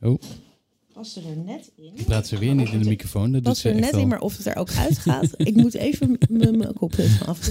Oh, 0.00 0.20
past 0.92 1.16
er 1.16 1.22
net 1.44 1.70
in. 1.76 2.04
praat 2.04 2.26
ze 2.26 2.38
weer 2.38 2.54
niet 2.54 2.68
in 2.68 2.78
de 2.78 2.88
microfoon. 2.88 3.32
Dat 3.32 3.32
doet 3.32 3.42
Pas 3.42 3.60
ze 3.60 3.68
er 3.68 3.74
echt 3.74 3.84
net 3.84 3.92
wel. 3.92 4.00
in, 4.00 4.08
maar 4.08 4.20
of 4.20 4.36
het 4.36 4.46
er 4.46 4.56
ook 4.56 4.70
uitgaat. 4.76 5.30
ik 5.36 5.54
moet 5.54 5.74
even 5.74 6.18
mijn 6.28 6.72
koptelefoon 6.72 7.26
af. 7.26 7.50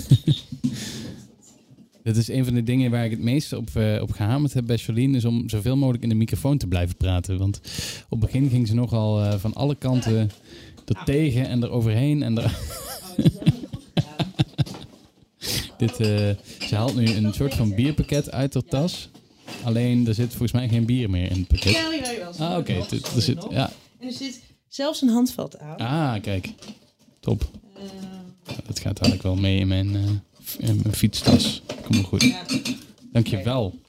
Dat 2.04 2.16
is 2.16 2.28
een 2.28 2.46
van 2.46 2.54
de 2.54 2.64
dingen 2.64 2.92
waar 2.92 3.06
ik 3.06 3.12
het 3.12 3.20
meest 3.20 3.54
op, 3.54 3.70
eh, 3.74 4.02
op 4.02 4.12
gehamerd 4.12 4.54
heb 4.54 4.66
bij 4.66 4.76
Jolien, 4.76 5.16
is 5.16 5.26
om 5.26 5.50
zoveel 5.50 5.78
mogelijk 5.78 6.04
in 6.04 6.10
de 6.10 6.16
microfoon 6.16 6.58
te 6.58 6.68
blijven 6.68 6.96
praten. 6.96 7.38
Want 7.38 7.58
op 8.10 8.10
het 8.10 8.20
begin 8.20 8.50
ging 8.50 8.68
ze 8.68 8.74
nogal 8.74 9.22
eh, 9.24 9.40
van 9.40 9.54
alle 9.54 9.76
kanten 9.76 10.16
er 10.86 11.04
tegen 11.06 11.48
en 11.48 11.64
er 11.64 11.70
overheen. 11.70 12.24
En 12.24 12.38
er... 12.38 12.58
Dit, 15.78 15.92
eh, 16.00 16.30
ze 16.68 16.76
haalt 16.76 16.96
nu 16.96 17.08
een 17.08 17.34
soort 17.34 17.54
van 17.54 17.76
bierpakket 17.76 18.32
uit 18.32 18.54
haar 18.54 18.64
tas. 18.64 19.10
Alleen 19.64 20.08
er 20.08 20.14
zit 20.14 20.30
volgens 20.30 20.52
mij 20.52 20.68
geen 20.70 20.86
bier 20.86 21.10
meer 21.10 21.32
in 21.32 21.38
het 21.38 21.48
pakket. 21.48 21.72
Ja, 21.72 21.92
ja, 21.94 22.10
ja. 22.12 22.28
Ah, 22.46 22.58
oké. 22.58 22.74
Er 23.16 23.22
zit, 23.22 23.46
ja. 23.50 23.72
En 24.00 24.08
er 24.08 24.14
zit 24.14 24.40
zelfs 24.68 25.02
een 25.02 25.10
handvat 25.10 25.60
aan. 25.60 25.78
Ah, 25.78 26.22
kijk. 26.22 26.50
Top. 27.20 27.50
Dat 28.68 28.80
gaat 28.80 29.00
eigenlijk 29.00 29.24
wel 29.24 29.36
mee 29.36 29.60
in 29.60 29.68
mijn, 29.68 29.96
eh, 29.96 30.02
f- 30.44 30.56
in 30.60 30.80
mijn 30.84 30.96
fietstas. 30.96 31.62
Kom 31.86 31.96
maar 31.96 32.06
goed. 32.06 32.34
Dankjewel. 33.12 33.80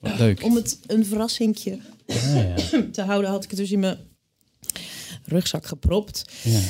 Wat 0.00 0.18
leuk. 0.18 0.42
Om 0.44 0.54
het 0.54 0.78
een 0.86 1.06
verrassingje 1.06 1.78
Ja, 2.06 2.32
ja. 2.34 2.54
te 2.92 3.02
houden, 3.02 3.30
had 3.30 3.44
ik 3.44 3.50
het 3.50 3.58
dus 3.58 3.70
in 3.70 3.80
mijn 3.80 3.98
rugzak 5.24 5.66
gepropt. 5.66 6.24
ja. 6.42 6.60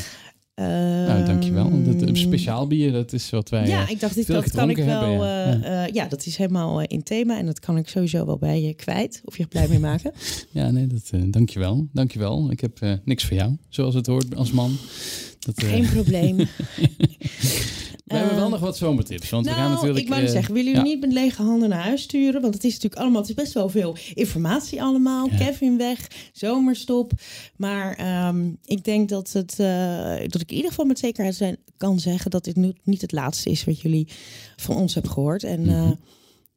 Nou, 0.58 1.24
dankjewel. 1.24 1.82
Dat, 1.84 2.02
een 2.02 2.16
speciaal 2.16 2.66
bier, 2.66 2.92
dat 2.92 3.12
is 3.12 3.30
wat 3.30 3.48
wij... 3.48 3.66
ja, 3.66 3.82
eh, 3.84 3.90
ik 3.90 4.00
dacht, 4.00 4.14
dit, 4.14 4.26
dat 4.26 4.50
kan 4.50 4.70
ik 4.70 4.76
wel. 4.76 4.86
hebben, 5.22 5.62
eh, 5.64 5.84
eh, 5.84 5.92
ja. 5.94 6.06
dat 6.06 6.26
is 6.26 6.36
helemaal 6.36 6.80
eh, 6.80 6.84
in 6.88 7.02
thema. 7.02 7.38
En 7.38 7.46
dat 7.46 7.60
kan 7.60 7.76
ik 7.76 7.88
sowieso 7.88 8.26
wel 8.26 8.38
bij 8.38 8.62
je 8.62 8.74
kwijt. 8.74 9.20
Of 9.24 9.36
je 9.36 9.42
er 9.42 9.48
blij 9.48 9.68
mee 9.68 9.78
maken. 9.78 10.12
ja, 10.50 10.70
nee, 10.70 10.86
dat, 10.86 11.08
eh, 11.10 11.20
dankjewel. 11.26 11.88
Dankjewel. 11.92 12.50
Ik 12.50 12.60
heb 12.60 12.80
eh, 12.80 12.92
niks 13.04 13.24
voor 13.24 13.36
jou, 13.36 13.56
zoals 13.68 13.94
het 13.94 14.06
hoort 14.06 14.36
als 14.36 14.52
man. 14.52 14.76
Dat, 15.38 15.58
eh, 15.58 15.68
Geen 15.68 15.88
probleem. 15.88 16.36
we 18.08 18.16
hebben 18.16 18.36
wel 18.36 18.44
Eh, 18.44 18.50
nog 18.50 18.60
wat 18.60 18.76
zomertips. 18.76 19.30
Want 19.30 19.44
nou, 19.44 19.56
we 19.56 19.62
gaan 19.62 19.70
natuurlijk... 19.72 19.98
ik 19.98 20.08
wou 20.08 20.22
eh, 20.22 20.28
zeggen, 20.30 20.54
willen 20.54 20.70
ja. 20.72 20.76
jullie 20.76 20.92
niet 20.92 21.00
met 21.00 21.12
lege 21.12 21.42
handen 21.42 21.68
naar 21.68 21.82
huis 21.82 22.02
sturen? 22.02 22.40
Want 22.40 22.54
het 22.54 22.64
is 22.64 22.72
natuurlijk 22.72 23.00
allemaal, 23.00 23.20
het 23.20 23.30
is 23.30 23.36
best 23.36 23.52
wel 23.52 23.68
veel 23.68 23.96
informatie 24.14 24.82
allemaal. 24.82 25.28
Ja. 25.30 25.36
Kevin 25.36 25.76
weg, 25.78 26.06
zomerstop. 26.32 27.12
Maar 27.56 27.94
ehm, 27.94 28.50
ik 28.64 28.84
denk 28.84 29.08
dat, 29.08 29.32
het, 29.32 29.58
eh, 29.58 30.16
dat 30.26 30.40
ik 30.40 30.50
in 30.50 30.56
ieder 30.56 30.70
geval 30.70 30.84
met 30.84 30.98
zekerheid 30.98 31.34
zijn, 31.34 31.56
kan 31.76 32.00
zeggen 32.00 32.30
dat 32.30 32.44
dit 32.44 32.56
nu 32.56 32.72
niet 32.84 33.00
het 33.00 33.12
laatste 33.12 33.50
is 33.50 33.64
wat 33.64 33.80
jullie 33.80 34.08
van 34.56 34.76
ons 34.76 34.94
hebben 34.94 35.12
gehoord. 35.12 35.42
En 35.44 35.60
Mhm. 35.60 35.70
eh, 35.70 35.90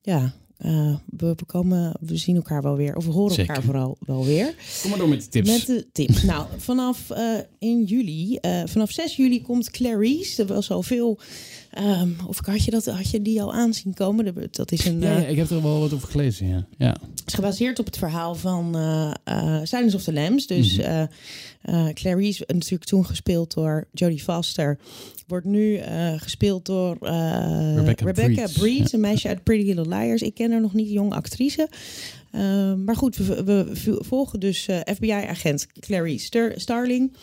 ja, 0.01 0.33
eh, 0.61 0.95
we, 1.17 1.25
we, 1.35 1.45
komen, 1.45 1.95
we 1.99 2.17
zien 2.17 2.35
elkaar 2.35 2.61
wel 2.61 2.75
weer. 2.75 2.95
Of 2.95 3.05
we 3.05 3.11
horen 3.11 3.35
Zeker. 3.35 3.49
elkaar 3.49 3.63
vooral 3.65 3.97
wel 4.05 4.25
weer. 4.25 4.55
Kom 4.81 4.89
maar 4.89 4.99
door 4.99 5.09
met 5.09 5.21
de 5.21 5.29
tips. 5.29 5.49
Met 5.49 5.65
de 5.65 5.87
tips. 5.91 6.23
nou, 6.31 6.47
vanaf 6.57 7.09
eh, 7.09 7.39
in 7.59 7.83
juli, 7.83 8.35
eh, 8.35 8.61
vanaf 8.65 8.91
6 8.91 9.15
juli 9.15 9.41
komt 9.41 9.71
Clarice. 9.71 10.41
Er 10.41 10.47
was 10.47 10.71
al 10.71 10.83
veel. 10.83 11.19
Ehm, 11.71 12.09
of 12.27 12.45
had 12.45 12.63
je, 12.63 12.71
dat, 12.71 12.85
had 12.85 13.09
je 13.09 13.21
die 13.21 13.41
al 13.41 13.53
aanzien 13.53 13.93
komen? 13.93 14.49
Dat 14.51 14.71
is 14.71 14.85
een. 14.85 14.99
Ja, 14.99 15.15
eh, 15.15 15.21
ja, 15.21 15.27
ik 15.27 15.37
heb 15.37 15.49
er 15.49 15.61
wel 15.61 15.79
wat 15.79 15.93
over 15.93 16.07
gelezen, 16.07 16.47
ja. 16.47 16.65
ja. 16.77 16.95
is 17.25 17.33
gebaseerd 17.33 17.79
op 17.79 17.85
het 17.85 17.97
verhaal 17.97 18.35
van 18.35 18.75
eh, 19.23 19.59
Silence 19.63 19.95
of 19.95 20.03
the 20.03 20.13
Lambs. 20.13 20.47
Dus 20.47 20.77
eh, 20.77 21.01
eh, 21.01 21.87
Clarice, 21.93 22.43
natuurlijk 22.47 22.83
toen 22.83 23.05
gespeeld 23.05 23.53
door 23.53 23.87
Jodie 23.91 24.21
Foster, 24.21 24.77
wordt 25.27 25.45
nu 25.45 25.79
gespeeld 26.17 26.65
door 26.65 26.97
Rebecca 26.99 28.05
Rebecca, 28.05 28.47
Breed, 28.59 28.93
een 28.93 28.99
meisje 28.99 29.27
uit 29.27 29.43
Pretty 29.43 29.65
Little 29.65 29.95
Liars. 29.95 30.21
Ik 30.21 30.33
ken 30.33 30.51
haar 30.51 30.61
nog 30.61 30.73
niet, 30.73 30.89
jonge 30.89 31.15
actrice. 31.15 31.69
Eh, 32.31 32.73
maar 32.73 32.95
goed, 32.95 33.15
we, 33.15 33.43
we 33.43 33.97
volgen 33.99 34.39
dus 34.39 34.67
FBI-agent 34.85 35.67
Clarice 35.79 36.25
Star- 36.25 36.53
Starling. 36.55 37.13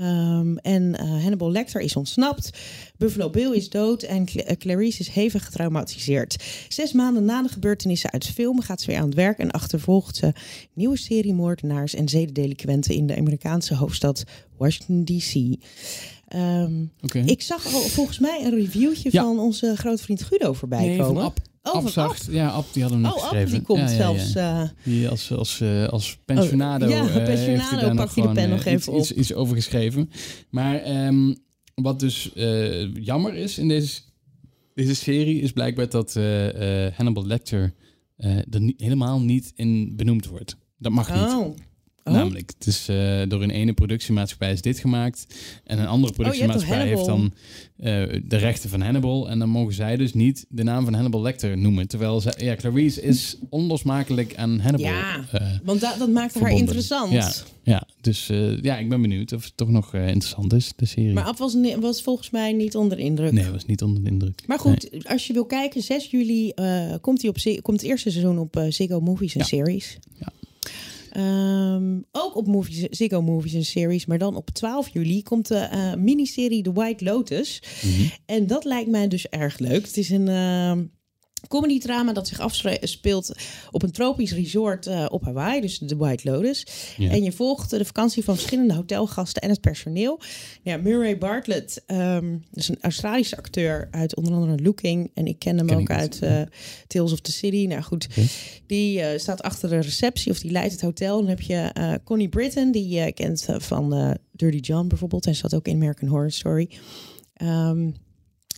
Ehm, 0.00 0.56
en 0.56 0.96
eh, 0.98 1.04
Hannibal 1.08 1.50
Lecter 1.50 1.80
is 1.80 1.96
ontsnapt. 1.96 2.50
Buffalo 2.98 3.30
Bill 3.30 3.52
is 3.52 3.68
dood 3.68 4.02
en 4.02 4.26
eh, 4.26 4.56
Clarice 4.56 5.00
is 5.00 5.08
hevig 5.08 5.44
getraumatiseerd. 5.44 6.44
Zes 6.68 6.92
maanden 6.92 7.24
na 7.24 7.42
de 7.42 7.48
gebeurtenissen 7.48 8.10
uit 8.10 8.26
de 8.26 8.32
film 8.32 8.60
gaat 8.60 8.80
ze 8.80 8.86
weer 8.86 8.98
aan 8.98 9.06
het 9.06 9.14
werk 9.14 9.38
en 9.38 9.50
achtervolgt 9.50 10.16
ze 10.16 10.32
nieuwe 10.74 10.96
serie 10.98 11.34
moordenaars 11.34 11.94
en 11.94 12.08
zedendelinquenten 12.08 12.94
in 12.94 13.06
de 13.06 13.16
Amerikaanse 13.16 13.74
hoofdstad 13.74 14.24
Washington 14.56 15.04
D.C. 15.04 15.56
Ehm, 16.28 16.84
ik 17.26 17.42
zag 17.42 17.74
al 17.74 17.80
volgens 17.80 18.18
mij 18.18 18.44
een 18.44 18.54
reviewtje 18.54 19.08
Ja. 19.12 19.22
van 19.22 19.38
onze 19.38 19.76
grote 19.76 20.02
vriend 20.02 20.22
Guido 20.22 20.52
voorbij 20.52 20.86
Nee, 20.86 20.96
van 20.96 21.06
komen. 21.06 21.22
Ab. 21.22 21.38
Oh, 21.62 21.72
van 21.72 21.84
afzacht. 21.84 22.26
Ja, 22.30 22.48
Ab, 22.48 22.64
die 22.72 22.82
hadden 22.82 23.00
nog 23.00 23.10
Oh, 23.16 23.16
Ab, 23.22 23.28
geschreven. 23.28 23.50
die 23.52 23.62
komt 23.62 23.78
Ja, 23.78 23.84
ja, 23.86 23.90
ja. 23.92 23.96
zelfs. 23.96 24.34
eh, 24.34 24.62
Die 24.84 25.08
als, 25.08 25.32
als, 25.32 25.60
eh, 25.60 25.88
als 25.88 26.18
pensionado. 26.24 26.84
Oh, 26.86 26.90
ja, 26.90 26.98
eh, 26.98 27.12
heeft 27.14 27.44
pensionado 27.44 27.94
pakt 27.94 28.14
hij 28.14 28.26
de 28.26 28.32
pen 28.32 28.48
nog 28.50 28.58
even 28.64 28.72
iets, 28.72 28.88
op. 28.88 28.98
Iets, 28.98 29.12
iets 29.12 29.34
over 29.34 29.54
geschreven. 29.56 30.10
Maar 30.50 30.76
ehm, 30.78 31.34
wat 31.74 32.00
dus 32.00 32.30
jammer 32.94 33.34
is 33.34 33.58
in 33.58 33.68
deze, 33.68 34.00
deze 34.74 34.94
serie, 34.94 35.40
is 35.40 35.52
blijkbaar 35.52 35.88
dat 35.88 36.14
Hannibal 36.94 37.26
Lecter 37.26 37.74
er 38.16 38.60
niet, 38.60 38.80
helemaal 38.80 39.20
niet 39.20 39.52
in 39.54 39.92
benoemd 39.96 40.26
wordt. 40.26 40.56
Dat 40.78 40.92
mag 40.92 41.14
niet. 41.14 41.54
Oh. 42.04 42.12
Namelijk, 42.12 42.52
het 42.58 42.66
is 42.66 42.88
eh, 42.88 43.22
door 43.28 43.42
een 43.42 43.50
ene 43.50 43.72
productiemaatschappij 43.72 44.52
is 44.52 44.60
dit 44.62 44.78
gemaakt. 44.78 45.26
En 45.64 45.78
een 45.78 45.86
andere 45.86 46.12
Oh, 46.12 46.18
productiemaatschappij 46.18 46.86
heeft 46.86 47.04
dan 47.04 47.32
eh, 47.76 47.84
de 48.24 48.36
rechten 48.36 48.70
van 48.70 48.80
Hannibal. 48.80 49.30
En 49.30 49.38
dan 49.38 49.48
mogen 49.48 49.74
zij 49.74 49.96
dus 49.96 50.14
niet 50.14 50.46
de 50.48 50.62
naam 50.62 50.84
van 50.84 50.94
Hannibal 50.94 51.22
Lecter 51.22 51.58
noemen. 51.58 51.88
Terwijl 51.88 52.20
zij, 52.20 52.34
ja, 52.36 52.56
Clarice 52.56 53.02
is 53.02 53.36
onlosmakelijk 53.48 54.34
aan 54.36 54.58
Hannibal. 54.60 54.92
Ja, 54.92 55.24
eh, 55.32 55.46
Want 55.64 55.80
dat, 55.80 55.98
dat 55.98 56.08
maakt 56.08 56.40
haar 56.40 56.50
interessant. 56.50 57.12
Ja, 57.12 57.32
ja 57.62 57.86
dus 58.00 58.26
ja, 58.62 58.78
ik 58.78 58.88
ben 58.88 59.00
benieuwd 59.00 59.32
of 59.32 59.44
het 59.44 59.56
toch 59.56 59.68
nog 59.68 59.94
interessant 59.94 60.52
is, 60.52 60.72
de 60.76 60.86
serie. 60.86 61.12
Maar 61.12 61.24
Ab 61.24 61.38
was, 61.38 61.56
was 61.80 62.02
volgens 62.02 62.30
mij 62.30 62.52
niet 62.52 62.76
onder 62.76 62.96
de 62.96 63.02
indruk. 63.02 63.32
nee, 63.32 63.50
was 63.50 63.66
niet 63.66 63.82
onder 63.82 64.02
de 64.02 64.10
indruk. 64.10 64.42
Maar 64.46 64.58
goed, 64.58 65.06
als 65.06 65.26
je 65.26 65.32
wil 65.32 65.44
kijken, 65.46 65.82
6 65.82 66.10
juli 66.10 66.52
komt, 67.00 67.22
hij 67.22 67.30
op, 67.30 67.62
komt 67.62 67.80
het 67.80 67.90
eerste 67.90 68.10
seizoen 68.10 68.38
op 68.38 68.64
Ziggo 68.68 69.00
Movies 69.00 69.34
en 69.34 69.40
Ja. 69.40 69.46
Series. 69.46 69.98
Ja. 70.18 70.32
Ehm, 71.10 71.98
ook 72.12 72.36
op 72.36 72.46
movies, 72.46 72.86
Ziggo 72.90 73.22
Movies 73.22 73.54
en 73.54 73.64
Series, 73.64 74.06
maar 74.06 74.18
dan 74.18 74.36
op 74.36 74.50
12 74.50 74.88
juli 74.88 75.22
komt 75.22 75.48
de 75.48 75.58
eh, 75.58 75.94
miniserie 75.94 76.62
The 76.62 76.72
White 76.72 77.04
Lotus. 77.04 77.62
Mhm. 77.82 78.08
En 78.26 78.46
dat 78.46 78.64
lijkt 78.64 78.90
mij 78.90 79.08
dus 79.08 79.28
erg 79.28 79.58
leuk. 79.58 79.86
Het 79.86 79.96
is 79.96 80.10
een 80.10 80.28
ehm 80.28 80.82
comedy-drama 81.48 82.12
dat 82.12 82.28
zich 82.28 82.40
afspeelt 82.40 83.32
op 83.70 83.82
een 83.82 83.90
tropisch 83.90 84.32
resort 84.32 84.86
eh, 84.86 85.06
op 85.08 85.24
Hawaii, 85.24 85.60
dus 85.60 85.78
de 85.78 85.96
White 85.96 86.30
Lotus. 86.30 86.66
Ja. 86.96 87.10
En 87.10 87.22
je 87.22 87.32
volgt 87.32 87.70
de 87.70 87.84
vakantie 87.84 88.24
van 88.24 88.34
verschillende 88.34 88.74
hotelgasten 88.74 89.42
en 89.42 89.50
het 89.50 89.60
personeel. 89.60 90.20
Ja, 90.62 90.76
Murray 90.76 91.18
Bartlett, 91.18 91.82
ehm 91.86 92.36
is 92.52 92.68
een 92.68 92.78
Australische 92.80 93.36
acteur 93.36 93.88
uit 93.90 94.16
onder 94.16 94.32
andere 94.32 94.62
Looking. 94.62 95.10
En 95.14 95.26
ik 95.26 95.38
ken 95.38 95.56
hem 95.56 95.66
Ken 95.66 95.78
ook 95.78 95.90
uit 95.90 96.18
eh, 96.22 96.42
Tales 96.86 97.12
of 97.12 97.20
the 97.20 97.32
City. 97.32 97.66
Nou 97.66 97.82
goed, 97.82 98.08
die 98.66 99.00
eh, 99.00 99.18
staat 99.18 99.42
achter 99.42 99.68
de 99.68 99.80
receptie 99.80 100.32
of 100.32 100.38
die 100.38 100.50
leidt 100.50 100.72
het 100.72 100.80
hotel. 100.80 101.18
Dan 101.18 101.28
heb 101.28 101.40
je 101.40 101.54
eh, 101.54 101.94
Connie 102.04 102.28
Britton, 102.28 102.70
die 102.70 102.88
je 102.88 103.12
kent 103.12 103.46
eh, 103.48 103.58
van 103.58 103.94
eh, 103.94 104.10
Dirty 104.32 104.58
John 104.58 104.88
bijvoorbeeld. 104.88 105.24
Hij 105.24 105.34
zat 105.34 105.54
ook 105.54 105.66
in 105.66 105.74
American 105.74 106.08
Horror 106.08 106.30
Story. 106.30 106.70
Ehm, 107.34 107.90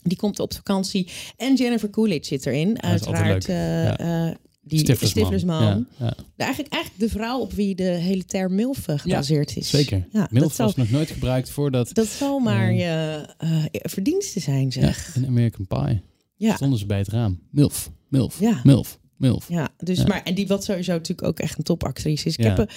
die 0.03 0.17
komt 0.17 0.39
op 0.39 0.55
vakantie. 0.55 1.09
En 1.37 1.55
Jennifer 1.57 1.91
Coolidge 1.91 2.25
zit 2.27 2.47
erin. 2.47 2.83
Uiteraard. 2.83 3.49
eh, 3.49 3.85
Ja. 3.85 3.99
eh, 4.29 4.35
die 4.65 4.79
Stiflersman. 4.79 5.09
Stiflersman. 5.25 5.63
Ja, 5.99 6.05
ja, 6.07 6.09
De- 6.37 6.43
Eigenlijk, 6.45 6.73
eigenlijk 6.75 7.03
de 7.05 7.19
vrouw 7.19 7.39
op 7.41 7.53
wie 7.53 7.75
de 7.75 7.83
hele 7.83 8.25
term 8.25 8.55
MILF 8.55 8.89
eh, 8.89 8.99
gebaseerd 8.99 9.57
is. 9.57 9.71
zeker. 9.71 10.07
Ja, 10.13 10.29
Milf 10.31 10.53
zal, 10.55 10.67
was 10.67 10.77
nog 10.77 10.91
nooit 10.91 11.11
gebruikt 11.11 11.51
voordat 11.51 11.95
dat 11.95 12.07
zal 12.07 12.39
maar 12.39 12.73
Ja. 12.73 13.19
je 13.19 13.27
eh, 13.39 13.65
verdienste 13.83 14.41
zijn, 14.41 14.65
ja, 14.65 14.71
zeg. 14.71 15.17
in 15.17 15.27
American 15.27 15.67
Pie 15.67 16.03
Ja, 16.37 16.57
stonden 16.57 16.79
ze 16.79 16.87
bij 16.87 16.99
het 16.99 17.09
raam. 17.09 17.41
Milf, 17.51 17.91
Milf, 18.09 18.41
Ja. 18.41 18.61
Milf, 18.63 18.99
Milf. 19.17 19.49
ja, 19.49 19.69
dus 19.79 19.99
Ja. 19.99 20.07
maar 20.07 20.23
en 20.23 20.35
die 20.35 20.47
wat 20.47 20.65
sowieso 20.65 20.93
natuurlijk 20.93 21.29
ook 21.29 21.39
echt 21.39 21.59
een 21.59 21.65
topactrice 21.65 22.27
is. 22.27 22.37
Ik 22.37 22.45
Ja. 22.45 22.55
heb 22.55 22.71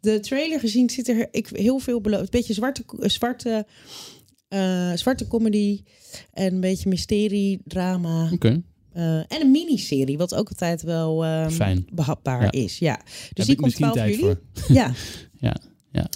de 0.00 0.20
trailer 0.20 0.60
gezien, 0.60 0.90
zit 0.90 1.08
er 1.08 1.28
ik 1.30 1.48
heel 1.52 1.78
veel 1.78 2.00
beloofd. 2.00 2.30
Beetje 2.30 2.54
zwarte, 2.54 2.84
zwarte, 2.98 3.66
eh, 4.52 4.92
zwarte 4.94 5.28
comedy 5.28 5.80
en 6.32 6.54
een 6.54 6.60
beetje 6.60 6.88
mysterie, 6.88 7.60
drama 7.64 8.30
Oké, 8.32 8.62
eh, 8.92 9.16
en 9.16 9.40
een 9.40 9.50
miniserie, 9.50 10.18
wat 10.18 10.34
ook 10.34 10.48
altijd 10.48 10.82
wel 10.82 11.24
ehm, 11.24 11.50
Fijn. 11.50 11.86
behapbaar 11.92 12.42
Ja. 12.42 12.50
is. 12.52 12.78
Ja, 12.78 13.00
dus 13.04 13.28
heb 13.28 13.34
die 13.46 13.50
ik 13.50 13.56
komt 13.56 13.60
misschien 13.78 13.90
12 13.92 13.98
tijd 14.06 14.14
juli. 14.20 14.22
voor. 14.54 14.74
Ja, 14.74 14.92
Ja, 15.48 15.56
ja. 15.92 16.08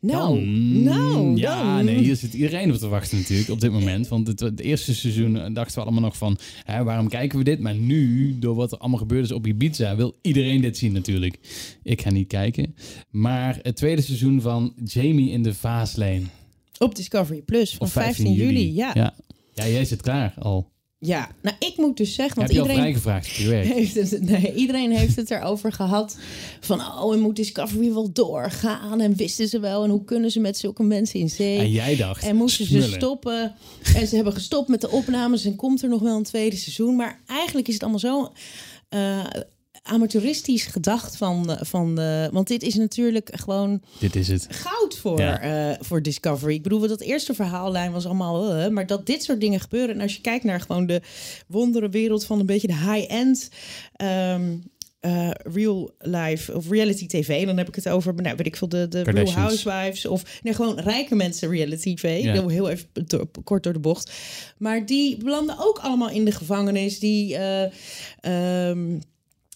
nou, 0.00 0.34
Dan- 0.34 0.82
nou, 0.82 1.36
Ja, 1.36 1.76
dan. 1.76 1.84
nee, 1.84 1.98
hier 1.98 2.16
zit 2.16 2.34
iedereen 2.34 2.72
op 2.72 2.76
te 2.78 2.88
wachten 2.88 3.18
natuurlijk 3.18 3.48
op 3.50 3.60
dit 3.60 3.70
moment. 3.72 4.08
Want 4.08 4.26
het, 4.26 4.40
het 4.40 4.60
eerste 4.60 4.94
seizoen 4.94 5.32
dachten 5.54 5.74
we 5.78 5.80
allemaal 5.82 6.02
nog 6.02 6.16
van... 6.16 6.38
Hè, 6.64 6.82
waarom 6.84 7.08
kijken 7.08 7.38
we 7.38 7.44
dit? 7.44 7.60
Maar 7.60 7.74
nu, 7.74 8.36
door 8.38 8.54
wat 8.54 8.72
er 8.72 8.78
allemaal 8.78 8.98
gebeurd 8.98 9.24
is 9.24 9.32
op 9.32 9.46
Ibiza... 9.46 9.96
wil 9.96 10.18
iedereen 10.22 10.60
dit 10.60 10.76
zien 10.78 10.92
natuurlijk. 10.92 11.38
Ik 11.82 12.02
ga 12.02 12.10
niet 12.10 12.28
kijken. 12.28 12.74
Maar 13.10 13.58
het 13.62 13.76
tweede 13.76 14.02
seizoen 14.02 14.40
van 14.40 14.74
Jamie 14.84 15.30
in 15.30 15.42
de 15.42 15.54
Vaaslijn. 15.54 16.30
Op 16.78 16.94
Discovery 16.94 17.42
Plus 17.42 17.74
van 17.74 17.86
Op 17.86 17.92
15 17.92 18.32
juli. 18.32 18.74
Ja. 18.74 18.90
ja. 18.94 19.14
Ja, 19.54 19.68
jij 19.68 19.84
zit 19.84 20.02
klaar 20.02 20.34
al. 20.38 20.72
Ja, 20.98 21.30
nou 21.42 21.56
ik 21.58 21.76
moet 21.76 21.96
dus 21.96 22.14
zeggen, 22.14 22.36
want 22.36 22.48
Heb 22.48 22.56
je 22.56 22.62
al 22.62 22.68
iedereen 22.68 23.00
vrijgevraagd 23.00 23.26
op 23.26 23.34
je 23.34 23.48
werk? 23.48 23.66
heeft 23.74 23.94
het, 23.94 24.22
nee, 24.22 24.54
iedereen 24.54 24.92
heeft 24.92 25.16
het 25.16 25.30
erover 25.30 25.72
gehad 25.72 26.18
van 26.60 26.80
oh, 26.80 27.14
en 27.14 27.20
moet 27.20 27.36
Discovery 27.36 27.92
wel 27.92 28.12
doorgaan 28.12 29.00
en 29.00 29.16
wisten 29.16 29.48
ze 29.48 29.60
wel 29.60 29.84
en 29.84 29.90
hoe 29.90 30.04
kunnen 30.04 30.30
ze 30.30 30.40
met 30.40 30.58
zulke 30.58 30.82
mensen 30.82 31.20
in 31.20 31.30
zee? 31.30 31.58
En 31.58 31.70
jij 31.70 31.96
dacht, 31.96 32.24
En 32.24 32.36
moesten 32.36 32.66
ze 32.66 32.82
stoppen. 32.82 33.54
En 33.94 34.06
ze 34.06 34.14
hebben 34.14 34.32
gestopt 34.32 34.68
met 34.68 34.80
de 34.80 34.90
opnames. 34.90 35.44
En 35.44 35.56
komt 35.56 35.82
er 35.82 35.88
nog 35.88 36.00
wel 36.00 36.16
een 36.16 36.22
tweede 36.22 36.56
seizoen. 36.56 36.96
Maar 36.96 37.20
eigenlijk 37.26 37.68
is 37.68 37.74
het 37.74 37.82
allemaal 37.82 38.00
zo 38.00 38.32
eh, 38.88 39.24
amateuristisch 39.86 40.66
gedacht 40.66 41.16
van, 41.16 41.46
de- 41.46 41.58
van 41.64 41.94
de... 41.94 42.28
Want 42.32 42.48
dit 42.48 42.62
is 42.62 42.74
natuurlijk 42.74 43.30
gewoon 43.32 43.82
Dit 43.98 44.16
is 44.16 44.28
het. 44.28 44.46
goud 44.50 44.96
voor, 44.98 45.20
Ja. 45.20 45.40
eh, 45.40 45.76
voor 45.80 46.02
Discovery. 46.02 46.54
Ik 46.54 46.62
bedoel, 46.62 46.80
dat 46.88 47.00
eerste 47.00 47.34
verhaallijn 47.34 47.92
was 47.92 48.04
allemaal... 48.06 48.52
eh, 48.54 48.68
maar 48.70 48.86
dat 48.86 49.06
dit 49.06 49.22
soort 49.22 49.40
dingen 49.40 49.60
gebeuren... 49.60 49.94
En 49.94 50.00
als 50.00 50.14
je 50.14 50.20
kijkt 50.20 50.44
naar 50.44 50.60
gewoon 50.60 50.86
de 50.86 51.00
wonderenwereld 51.46 52.24
van 52.26 52.40
een 52.40 52.46
beetje 52.46 52.66
de 52.66 52.76
high-end... 52.90 53.48
ehm, 53.96 54.56
eh, 55.00 55.30
real 55.54 55.94
life 55.98 56.54
of 56.56 56.68
reality 56.70 57.06
tv. 57.06 57.46
Dan 57.46 57.56
heb 57.56 57.68
ik 57.68 57.74
het 57.74 57.88
over, 57.88 58.14
nou, 58.14 58.36
weet 58.36 58.46
ik 58.46 58.56
veel, 58.56 58.68
de, 58.68 58.88
de 58.88 59.02
Real. 59.02 59.30
Housewives 59.32 60.06
of 60.06 60.40
nee, 60.42 60.54
gewoon 60.54 60.78
rijke 60.80 61.14
mensen 61.14 61.50
reality 61.50 61.94
tv. 61.94 62.22
Ja. 62.22 62.32
Heel- 62.32 62.48
Heel 62.48 62.68
even 62.68 62.86
door- 62.92 63.28
kort 63.44 63.62
door 63.62 63.72
de 63.72 63.78
bocht. 63.78 64.12
Maar 64.58 64.86
die 64.86 65.16
belanden 65.16 65.56
ook 65.58 65.78
allemaal 65.78 66.10
in 66.10 66.24
de 66.24 66.32
gevangenis. 66.32 66.98
Die 66.98 67.36
eh, 67.36 67.70
ehm, 68.20 68.98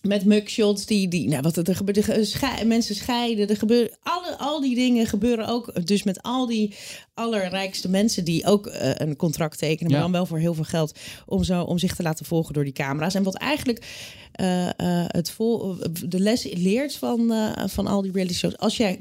met 0.03 0.25
mugshots, 0.25 0.87
die, 0.87 1.09
die 1.09 1.29
nou, 1.29 1.43
wat 1.43 1.57
er 1.57 1.77
gebeurt, 1.77 2.09
er 2.43 2.67
mensen 2.67 2.95
scheiden, 2.95 3.49
er 3.49 3.57
gebeuren, 3.57 3.97
alle, 4.03 4.39
al 4.39 4.61
die 4.61 4.75
dingen 4.75 5.07
gebeuren 5.07 5.49
ook. 5.49 5.87
Dus 5.87 6.03
met 6.03 6.23
al 6.23 6.47
die 6.47 6.75
allerrijkste 7.15 7.89
mensen 7.89 8.25
die 8.25 8.47
ook 8.47 8.67
eh, 8.67 8.91
een 8.95 9.17
contract 9.17 9.59
tekenen, 9.59 9.93
maar 9.93 10.01
dan 10.01 10.13
wel 10.13 10.27
voor 10.27 10.39
heel 10.39 10.55
veel 10.55 10.65
geld, 10.65 10.99
om, 11.27 11.45
zo, 11.45 11.63
om 11.63 11.79
zich 11.79 11.95
te 11.95 12.03
laten 12.03 12.27
volgen 12.27 12.55
door 12.55 12.65
die 12.65 12.73
camera's. 12.73 13.15
En 13.15 13.23
wat 13.23 13.37
eigenlijk 13.37 13.87
eh, 14.33 14.67
eh, 14.67 15.05
het 15.07 15.31
vol, 15.31 15.77
de 16.07 16.21
les 16.21 16.53
leert 16.53 16.97
van, 16.97 17.33
van 17.67 17.87
al 17.87 18.03
die 18.03 18.13
reality 18.13 18.35
shows, 18.35 18.59
als, 18.59 18.77
jij, 18.77 19.01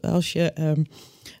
als 0.00 0.32
je 0.32 0.52
ehm, 0.52 0.82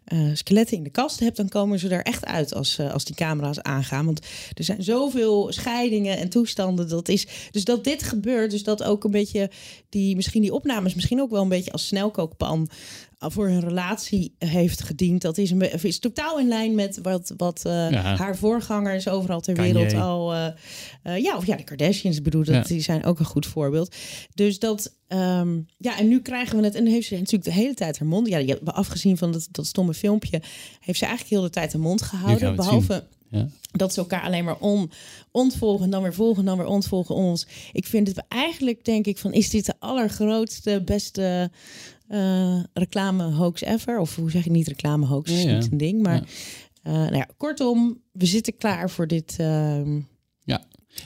eh, 0.08 0.30
skeletten 0.32 0.76
in 0.76 0.82
de 0.82 0.90
kast 0.90 1.20
hebt, 1.20 1.36
dan 1.36 1.48
komen 1.48 1.78
ze 1.78 1.88
er 1.88 2.02
echt 2.02 2.24
uit 2.24 2.54
als, 2.54 2.78
eh, 2.78 2.92
als 2.92 3.04
die 3.04 3.14
camera's 3.14 3.60
aangaan. 3.60 4.04
Want 4.04 4.20
er 4.54 4.64
zijn 4.64 4.82
zoveel 4.82 5.52
scheidingen 5.52 6.18
en 6.18 6.28
toestanden. 6.28 6.88
Dat 6.88 7.08
is, 7.08 7.26
dus 7.50 7.64
dat 7.64 7.84
dit 7.84 8.02
gebeurt, 8.02 8.50
dus 8.50 8.62
dat 8.62 8.82
ook 8.82 9.04
een 9.04 9.10
beetje 9.10 9.50
die, 9.88 10.16
misschien 10.16 10.42
die 10.42 10.54
opnames, 10.54 10.94
misschien 10.94 11.20
ook 11.20 11.30
wel 11.30 11.42
een 11.42 11.48
beetje 11.48 11.72
als 11.72 11.86
snelkookpan 11.86 12.68
voor 13.18 13.48
hun 13.48 13.60
relatie 13.60 14.34
heeft 14.38 14.82
gediend. 14.82 15.22
Dat 15.22 15.38
is, 15.38 15.50
een, 15.50 15.82
is 15.82 15.98
totaal 15.98 16.38
in 16.38 16.48
lijn 16.48 16.74
met 16.74 16.98
wat, 17.02 17.34
wat 17.36 17.64
eh, 17.64 17.90
Ja. 17.90 18.16
haar 18.16 18.36
voorgangers 18.36 19.08
overal 19.08 19.40
ter 19.40 19.54
Kanye. 19.54 19.72
wereld 19.72 19.94
al. 19.94 20.34
eh, 20.34 20.46
eh, 21.02 21.22
ja, 21.22 21.36
of 21.36 21.46
ja, 21.46 21.56
de 21.56 21.64
Kardashians, 21.64 22.22
bedoel, 22.22 22.44
dat, 22.44 22.54
Ja. 22.54 22.62
die 22.62 22.80
zijn 22.80 23.04
ook 23.04 23.18
een 23.18 23.24
goed 23.24 23.46
voorbeeld. 23.46 23.94
Dus 24.34 24.58
dat, 24.58 24.94
ehm, 25.08 25.58
ja, 25.78 25.98
en 25.98 26.08
nu 26.08 26.20
krijgen 26.20 26.58
we 26.58 26.64
het. 26.64 26.74
En 26.74 26.86
heeft 26.86 27.06
ze 27.06 27.14
natuurlijk 27.14 27.44
de 27.44 27.52
hele 27.52 27.74
tijd 27.74 27.98
haar 27.98 28.08
mond. 28.08 28.28
Ja, 28.28 28.38
je 28.38 28.48
hebt, 28.48 28.72
afgezien 28.72 29.16
van 29.16 29.32
dat, 29.32 29.48
dat 29.50 29.66
stomme 29.66 29.94
filmpje, 29.94 30.42
heeft 30.80 30.98
ze 30.98 31.04
eigenlijk 31.06 31.34
heel 31.34 31.42
de 31.42 31.50
tijd 31.50 31.72
haar 31.72 31.82
mond 31.82 32.02
gehouden. 32.02 32.56
Behalve 32.56 33.04
Ja. 33.30 33.48
dat 33.70 33.92
ze 33.92 34.00
elkaar 34.00 34.22
alleen 34.22 34.44
maar 34.44 34.58
on, 34.58 34.90
ontvolgen, 35.30 35.90
dan 35.90 36.02
weer 36.02 36.14
volgen, 36.14 36.44
dan 36.44 36.56
weer 36.58 36.66
ontvolgen 36.66 37.14
ons. 37.14 37.46
Ik 37.72 37.86
vind 37.86 38.08
het 38.08 38.22
eigenlijk, 38.28 38.84
denk 38.84 39.06
ik, 39.06 39.18
van 39.18 39.32
is 39.32 39.50
dit 39.50 39.66
de 39.66 39.74
allergrootste, 39.78 40.82
beste 40.84 41.50
eh, 42.08 42.58
reclame 42.72 43.22
hoax 43.24 43.62
ever? 43.62 43.98
Of 43.98 44.16
hoe 44.16 44.30
zeg 44.30 44.44
je 44.44 44.50
niet 44.50 44.68
reclame 44.68 45.06
hoax? 45.06 45.30
is 45.30 45.42
Ja, 45.42 45.48
ja. 45.50 45.58
niet 45.58 45.72
een 45.72 45.78
ding, 45.78 46.02
maar 46.02 46.14
Ja. 46.14 46.22
eh, 46.82 46.92
nou 46.92 47.16
ja, 47.16 47.28
kortom, 47.36 48.00
we 48.12 48.26
zitten 48.26 48.56
klaar 48.56 48.90
voor 48.90 49.06
dit. 49.06 49.36
ehm, 49.38 50.00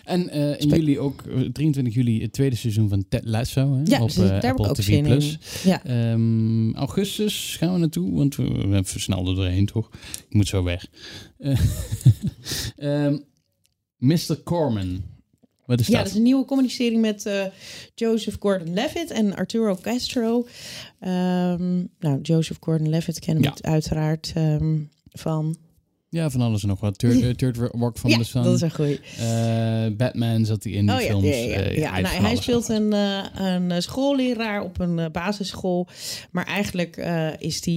En 0.05 0.29
eh, 0.29 0.61
in 0.61 0.69
juli 0.69 0.99
ook, 0.99 1.23
eh, 1.23 1.41
23 1.41 1.95
juli, 1.95 2.23
het 2.23 2.33
tweede 2.33 2.57
seizoen 2.57 2.89
van 2.89 3.05
Ted 3.09 3.25
Lasso. 3.25 3.75
Hè, 3.75 3.83
ja, 3.85 4.03
op 4.03 4.15
daar 4.15 4.43
heb 4.47 4.59
ik 4.59 4.67
ook 4.67 4.75
TV+. 4.75 4.83
zin 4.83 5.03
Plus. 5.03 5.33
in. 5.33 5.71
Ja. 5.71 5.85
Ehm, 5.85 6.73
augustus 6.75 7.57
gaan 7.59 7.73
we 7.73 7.79
naartoe, 7.79 8.13
want 8.15 8.37
we, 8.37 8.43
we 8.45 8.59
hebben 8.59 8.85
versneld 8.85 9.29
er 9.29 9.35
doorheen, 9.35 9.67
toch? 9.67 9.91
Ik 10.29 10.35
moet 10.35 10.47
zo 10.49 10.63
weg. 10.63 10.87
Eh, 11.39 11.59
ehm, 13.07 13.19
Mr. 13.97 14.37
Corman. 14.45 15.03
Wat 15.67 15.81
is 15.81 15.87
Ja, 15.87 15.99
dat? 15.99 16.07
is 16.07 16.15
een 16.15 16.23
nieuwe 16.23 16.45
comedy-serie 16.45 16.99
met 16.99 17.27
eh, 17.27 17.45
Joseph 17.95 18.37
Gordon-Levitt 18.41 19.11
en 19.11 19.35
Arturo 19.37 19.77
Castro. 19.81 20.47
Ehm, 21.01 21.77
nou, 21.99 22.21
Joseph 22.23 22.57
Gordon-Levitt 22.61 23.19
kennen 23.19 23.43
we 23.45 23.51
Ja. 23.63 23.71
uiteraard 23.71 24.33
ehm, 24.35 24.79
van 25.11 25.57
Ja, 26.13 26.31
van 26.31 26.41
alles 26.41 26.63
en 26.63 26.69
nog 26.69 26.81
wat. 26.81 26.99
Third, 26.99 27.23
eh, 27.23 27.31
Third 27.31 27.57
Rock 27.57 27.99
van 27.99 28.11
ja, 28.11 28.19
the 28.19 28.25
Sun. 28.25 28.43
dat 28.43 28.55
is 28.55 28.61
een 28.61 28.75
goeie. 28.75 29.01
Eh, 29.19 29.97
Batman 29.97 30.45
zat 30.45 30.65
hij 30.65 30.73
in 30.73 30.87
die 30.87 30.95
Oh 30.95 31.01
ja, 31.01 31.07
films. 31.07 31.27
ja, 31.27 31.35
ja, 31.35 31.45
ja. 31.45 31.57
Eh, 31.57 31.77
Ja, 31.77 31.91
hij, 31.93 32.03
nou, 32.03 32.15
hij 32.17 32.37
speelt 32.37 32.69
een, 32.69 32.93
een 33.43 33.83
schoolleraar 33.83 34.63
op 34.63 34.81
een 34.81 35.09
basisschool. 35.13 35.89
Maar 36.31 36.47
eigenlijk 36.47 36.97
is 37.39 37.65
hij 37.65 37.75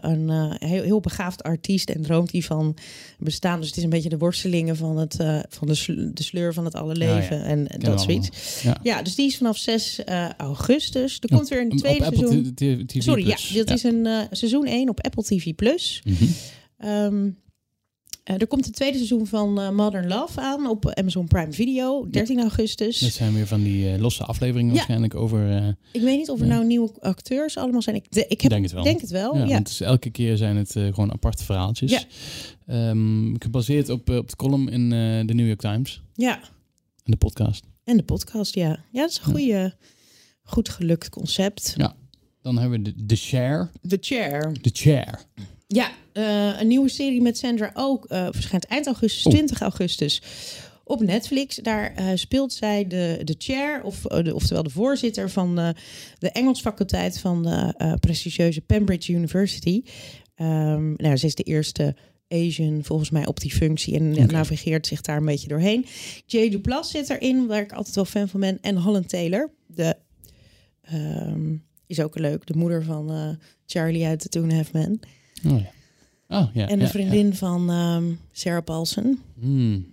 een 0.00 0.30
heel, 0.58 0.82
heel 0.82 1.00
begaafd 1.00 1.42
artiest 1.42 1.90
en 1.90 2.02
droomt 2.02 2.32
hij 2.32 2.40
van 2.42 2.76
bestaan. 3.18 3.58
Dus 3.58 3.68
het 3.68 3.76
is 3.76 3.82
een 3.84 3.90
beetje 3.90 4.08
de 4.08 4.18
worstelingen 4.18 4.76
van, 4.76 4.96
het, 4.98 5.16
van 5.48 5.66
de, 5.68 5.74
sl- 5.74 5.92
de 6.14 6.22
sleur 6.22 6.54
van 6.54 6.64
het 6.64 6.74
alle 6.74 6.94
leven 6.94 7.44
en 7.44 7.64
we 7.64 7.78
dat 7.78 8.02
zoiets. 8.02 8.62
Ja. 8.62 8.76
Ja, 8.82 9.02
dus 9.02 9.14
die 9.14 9.26
is 9.26 9.36
vanaf 9.36 9.56
6 9.56 10.04
eh, 10.04 10.28
augustus. 10.36 11.18
Er 11.20 11.28
komt 11.36 11.48
weer 11.48 11.60
een 11.60 11.76
tweede 11.76 12.06
op 12.06 12.14
seizoen. 12.14 12.54
TV 12.54 13.02
Sorry, 13.02 13.26
ja, 13.26 13.36
dat 13.64 13.70
is 13.70 13.82
een 13.82 14.06
seizoen 14.30 14.66
1 14.66 14.88
op 14.88 15.00
Apple 15.00 15.22
TV 15.22 15.54
Plus. 15.54 16.02
Ehm, 16.78 17.28
eh, 18.24 18.40
er 18.40 18.46
komt 18.46 18.64
het 18.64 18.74
tweede 18.74 18.96
seizoen 18.96 19.26
van 19.26 19.60
eh, 19.60 19.70
Modern 19.70 20.08
Love 20.08 20.40
aan 20.40 20.66
op 20.66 20.90
Amazon 20.90 21.26
Prime 21.26 21.52
Video, 21.52 22.10
13 22.10 22.40
augustus. 22.40 22.98
Dat 22.98 23.10
zijn 23.12 23.34
weer 23.34 23.46
van 23.46 23.62
die 23.62 23.92
eh, 23.92 24.00
losse 24.00 24.24
afleveringen 24.24 24.68
Ja. 24.70 24.74
waarschijnlijk 24.76 25.14
over... 25.14 25.56
eh, 25.56 25.68
Ik 25.92 26.00
weet 26.00 26.18
niet 26.18 26.30
of 26.30 26.40
er 26.40 26.46
nou 26.46 26.64
nieuwe 26.64 26.90
acteurs 27.00 27.56
allemaal 27.56 27.82
zijn. 27.82 27.96
Ik, 27.96 28.04
de- 28.10 28.26
ik 28.28 28.40
heb, 28.40 28.50
denk 28.50 28.62
het 28.64 28.72
wel. 28.72 28.82
denk 28.84 29.00
het 29.00 29.10
wel. 29.10 29.34
ja, 29.34 29.40
Want 29.40 29.52
het 29.58 29.68
is- 29.68 29.80
elke 29.80 30.10
keer 30.10 30.36
zijn 30.36 30.56
het 30.56 30.76
eh, 30.76 30.84
gewoon 30.86 31.12
aparte 31.12 31.44
verhaaltjes. 31.44 31.90
Ja. 31.90 32.00
Ehm, 32.66 33.34
gebaseerd 33.38 33.88
op, 33.88 34.10
eh, 34.10 34.16
op 34.16 34.28
de 34.28 34.36
column 34.36 34.68
in 34.68 34.82
eh, 34.92 35.26
de 35.26 35.34
New 35.34 35.46
York 35.46 35.60
Times. 35.60 36.02
ja. 36.14 36.40
En 37.04 37.10
de 37.10 37.16
podcast. 37.16 37.64
En 37.84 37.96
de 37.96 38.02
podcast, 38.02 38.54
ja. 38.54 38.68
Ja, 38.92 39.00
dat 39.00 39.10
is 39.10 39.16
een 39.18 39.24
goede, 39.24 39.74
goed 40.42 40.68
gelukt 40.68 41.08
concept. 41.08 41.74
Ja. 41.76 41.94
Dan 42.42 42.58
hebben 42.58 42.82
we 42.82 42.92
de, 42.94 43.04
de 43.06 43.16
Share. 43.16 43.68
The 43.88 43.98
Chair. 44.00 44.52
De 44.60 44.70
Chair. 44.72 45.18
Ja, 45.72 45.90
eh, 46.12 46.60
een 46.60 46.66
nieuwe 46.66 46.88
serie 46.88 47.20
met 47.22 47.38
Sandra 47.38 47.70
ook. 47.74 48.04
eh 48.04 48.28
verschijnt 48.30 48.64
eind 48.66 48.86
augustus, 48.86 49.26
Oh. 49.26 49.32
20 49.32 49.60
augustus. 49.60 50.22
Op 50.84 51.00
Netflix. 51.00 51.56
Daar 51.56 51.94
eh, 51.94 52.06
speelt 52.14 52.52
zij 52.52 52.86
de, 52.86 53.20
de 53.24 53.34
chair, 53.38 53.82
of, 53.82 54.00
de, 54.00 54.34
oftewel 54.34 54.62
de 54.62 54.70
voorzitter 54.70 55.30
van 55.30 55.54
de 56.18 56.30
Engelsfaculteit 56.30 57.18
van 57.18 57.42
de 57.42 57.96
prestigieuze 58.00 58.62
Cambridge 58.66 59.12
University. 59.12 59.82
Ehm, 60.34 60.92
nou, 60.96 61.16
ze 61.16 61.26
is 61.26 61.34
de 61.34 61.42
eerste 61.42 61.96
Asian 62.28 62.80
volgens 62.84 63.10
mij 63.10 63.26
op 63.26 63.40
die 63.40 63.52
functie 63.52 63.94
en 63.94 64.26
navigeert 64.26 64.86
zich 64.86 65.00
daar 65.00 65.16
een 65.16 65.24
beetje 65.24 65.48
doorheen. 65.48 65.86
Jay 66.26 66.50
Duplass 66.50 66.90
zit 66.90 67.10
erin, 67.10 67.46
waar 67.46 67.62
ik 67.62 67.72
altijd 67.72 67.94
wel 67.94 68.04
fan 68.04 68.28
van 68.28 68.40
ben. 68.40 68.58
En 68.60 68.76
Holland 68.76 69.08
Taylor, 69.08 69.50
de, 69.66 69.96
ehm, 70.82 71.54
is 71.86 72.00
ook 72.00 72.18
leuk, 72.18 72.46
de 72.46 72.56
moeder 72.56 72.84
van 72.84 73.38
Charlie 73.66 74.06
uit 74.06 74.20
The 74.20 74.28
Two 74.28 74.42
and 74.42 74.52
a 74.52 74.54
Half 74.54 74.72
Men. 74.72 75.00
Oh 75.46 75.60
ja. 75.60 75.70
Oh, 76.40 76.48
ja 76.54 76.68
En 76.68 76.78
de 76.78 76.84
ja, 76.84 76.90
vriendin 76.90 77.34
van 77.34 77.70
ehm, 77.70 78.04
Sarah 78.32 78.64
Paulson. 78.64 79.18
Ja. 79.34 79.40
Hmm. 79.40 79.86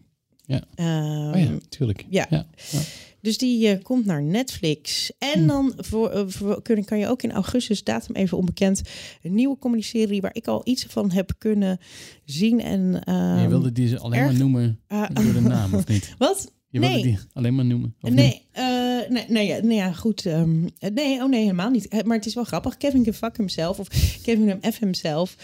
Ehm, 0.75 1.33
Oh 1.33 1.39
ja, 1.39 1.57
tuurlijk. 1.69 2.05
ja. 2.09 2.25
ja. 2.29 2.47
ja. 2.71 2.79
Dus 3.21 3.37
die 3.37 3.67
eh, 3.67 3.83
komt 3.83 4.05
naar 4.05 4.23
Netflix. 4.23 5.11
En 5.17 5.47
dan 5.47 5.73
voor, 5.77 6.09
eh, 6.09 6.23
voor, 6.27 6.61
kun, 6.61 6.85
kan 6.85 6.99
je 6.99 7.07
ook 7.07 7.23
in 7.23 7.31
augustus, 7.31 7.83
datum 7.83 8.15
even 8.15 8.37
onbekend, 8.37 8.81
een 9.21 9.33
nieuwe 9.33 9.57
comedy-serie 9.59 10.21
waar 10.21 10.35
ik 10.35 10.47
al 10.47 10.61
iets 10.63 10.85
van 10.89 11.11
heb 11.11 11.31
kunnen 11.37 11.77
zien. 12.25 12.61
En, 12.61 13.03
ehm, 13.03 13.41
je 13.41 13.47
wilde 13.47 13.71
die 13.71 13.87
ze 13.87 13.99
alleen 13.99 14.19
erg- 14.19 14.29
maar 14.31 14.39
noemen 14.39 14.79
ah, 14.87 15.09
door 15.13 15.33
de 15.33 15.41
naam, 15.55 15.73
of 15.73 15.87
niet? 15.87 16.15
Wat? 16.17 16.51
Je 16.71 16.79
wilde 16.79 16.93
Nee. 16.95 17.03
die 17.03 17.17
alleen 17.33 17.55
maar 17.55 17.65
noemen? 17.65 17.95
Of? 18.01 18.09
Nee, 18.09 18.41
eh, 18.51 18.65
nee, 19.09 19.25
nee, 19.27 19.47
ja, 19.47 19.59
nee, 19.61 19.77
ja, 19.77 19.91
goed. 19.91 20.25
ehm, 20.25 20.67
eh, 20.79 20.89
nee, 20.91 21.21
oh 21.23 21.29
nee, 21.29 21.41
helemaal 21.41 21.69
niet. 21.69 21.87
Eh, 21.87 22.01
Maar 22.01 22.17
het 22.17 22.25
is 22.25 22.33
wel 22.33 22.43
grappig. 22.43 22.77
Kevin 22.77 23.03
can 23.03 23.13
fuck 23.13 23.37
himself 23.37 23.79
of 23.79 23.87
Kevin 24.23 24.59
F 24.73 24.79
himself. 24.79 25.35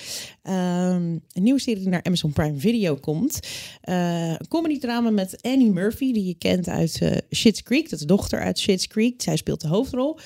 Ehm, 0.44 1.04
een 1.32 1.44
nieuwe 1.44 1.60
serie 1.60 1.80
die 1.80 1.90
naar 1.90 2.04
Amazon 2.04 2.32
Prime 2.34 2.58
Video 2.60 2.96
komt. 2.96 3.40
Eh, 3.82 4.30
een 4.30 4.48
comedy 4.48 4.80
drama 4.80 5.10
met 5.10 5.38
Annie 5.42 5.72
Murphy, 5.72 6.12
die 6.14 6.26
je 6.26 6.36
kent 6.38 6.70
uit 6.70 7.02
Schitt's 7.30 7.64
Creek. 7.64 7.84
Dat 7.84 7.92
is 7.94 8.00
de 8.00 8.06
dochter 8.06 8.40
uit 8.40 8.60
Schitt's 8.60 8.88
Creek. 8.88 9.22
Zij 9.22 9.36
speelt 9.36 9.62
de 9.62 9.68
hoofdrol. 9.68 10.18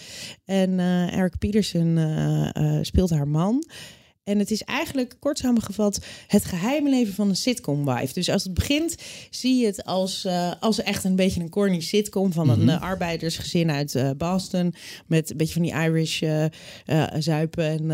En 0.46 0.80
Eric 1.12 1.38
Peterson 1.38 2.00
speelt 2.82 3.10
haar 3.10 3.28
man. 3.28 3.64
En 4.30 4.40
het 4.40 4.52
is 4.52 4.64
eigenlijk, 4.64 5.16
kort 5.20 5.38
samengevat, 5.38 6.06
het 6.28 6.46
geheime 6.46 6.90
leven 6.90 7.14
van 7.14 7.30
een 7.30 7.36
sitcom-wife. 7.36 8.14
Dus 8.14 8.30
als 8.30 8.44
het 8.44 8.54
begint, 8.54 8.96
zie 9.30 9.60
je 9.60 9.66
het 9.66 9.86
als, 9.86 10.26
eh, 10.26 10.52
als 10.60 10.82
echt 10.82 11.04
een 11.04 11.16
beetje 11.16 11.42
een 11.42 11.50
corny 11.50 11.80
sitcom 11.80 12.34
van 12.34 12.50
een 12.50 12.70
eh, 12.70 12.82
arbeidersgezin 12.82 13.72
uit 13.72 13.96
eh, 13.96 14.10
Boston. 14.18 14.74
Met 15.08 15.30
een 15.30 15.38
beetje 15.38 15.54
van 15.54 15.62
die 15.62 15.74
Irish 15.74 16.24
zuipen 17.20 17.66
en 17.66 17.90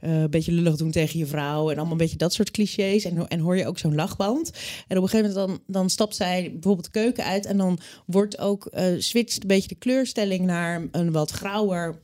een 0.00 0.30
beetje 0.30 0.52
lullig 0.52 0.76
doen 0.76 0.90
tegen 0.90 1.18
je 1.18 1.26
vrouw. 1.26 1.70
En 1.70 1.76
allemaal 1.76 1.92
een 1.92 1.98
beetje 1.98 2.16
dat 2.16 2.32
soort 2.32 2.50
clichés. 2.50 3.04
En, 3.04 3.28
en 3.28 3.40
hoor 3.40 3.56
je 3.56 3.66
ook 3.66 3.78
zo'n 3.78 3.94
lachband. 3.94 4.50
En 4.88 4.96
op 4.96 5.02
een 5.02 5.08
gegeven 5.08 5.34
moment 5.34 5.48
dan, 5.48 5.60
dan 5.66 5.90
stapt 5.90 6.16
zij 6.16 6.50
bijvoorbeeld 6.52 6.84
de 6.84 7.00
keuken 7.00 7.24
uit. 7.24 7.46
En 7.46 7.56
dan 7.56 7.78
wordt 8.06 8.38
ook, 8.38 8.70
switcht 8.98 9.42
een 9.42 9.48
beetje 9.48 9.68
de 9.68 9.74
kleurstelling 9.74 10.44
naar 10.44 10.88
een 10.90 11.12
wat 11.12 11.30
grauwer 11.30 12.00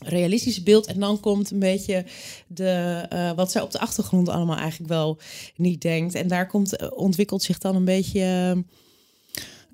realistische 0.00 0.62
beeld. 0.62 0.86
En 0.86 1.00
dan 1.00 1.20
komt 1.20 1.50
een 1.50 1.58
beetje 1.58 2.04
de, 2.46 3.06
eh, 3.08 3.32
wat 3.32 3.50
zij 3.50 3.62
op 3.62 3.70
de 3.70 3.80
achtergrond 3.80 4.28
allemaal 4.28 4.56
eigenlijk 4.56 4.90
wel 4.90 5.18
niet 5.56 5.82
denkt. 5.82 6.14
En 6.14 6.28
daar 6.28 6.46
komt, 6.46 6.76
eh, 6.76 6.88
ontwikkelt 6.94 7.42
zich 7.42 7.58
dan 7.58 7.76
een 7.76 7.84
beetje. 7.84 8.64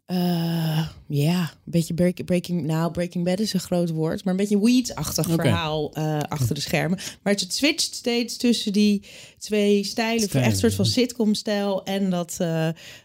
eh, 0.07 0.89
ja, 1.09 1.41
een 1.41 1.49
beetje 1.64 1.95
break, 1.95 2.24
breaking. 2.24 2.62
Nou, 2.66 2.91
Breaking 2.91 3.24
Bad 3.24 3.41
is 3.41 3.53
een 3.53 3.61
groot 3.61 3.91
woord, 3.91 4.24
maar 4.24 4.33
een 4.33 4.41
beetje 4.41 4.61
weeds-achtig 4.61 5.27
Oké. 5.27 5.43
verhaal 5.43 5.95
achter 6.29 6.55
de 6.55 6.61
schermen. 6.61 6.99
Maar 7.22 7.33
het 7.33 7.55
switcht 7.55 7.95
steeds 7.95 8.37
tussen 8.37 8.72
die 8.72 9.03
twee 9.39 9.85
stijlen, 9.85 10.20
voor 10.20 10.29
Stijlen, 10.29 10.47
echt 10.49 10.62
een 10.62 10.70
soort 10.70 10.74
van 10.74 10.87
sitcom-stijl 10.87 11.85
en 11.85 12.11
dat 12.11 12.37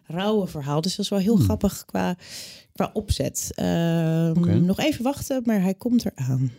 rauwe 0.07 0.47
verhaal. 0.47 0.81
Dus 0.81 0.95
dat 0.95 1.05
is 1.05 1.11
wel 1.11 1.19
heel 1.19 1.35
grappig 1.35 1.85
qua, 1.85 2.17
qua 2.73 2.89
opzet. 2.93 3.51
Ehm. 3.55 4.65
Nog 4.65 4.79
even 4.79 5.03
wachten, 5.03 5.41
maar 5.45 5.61
hij 5.61 5.73
komt 5.73 6.05
eraan. 6.05 6.51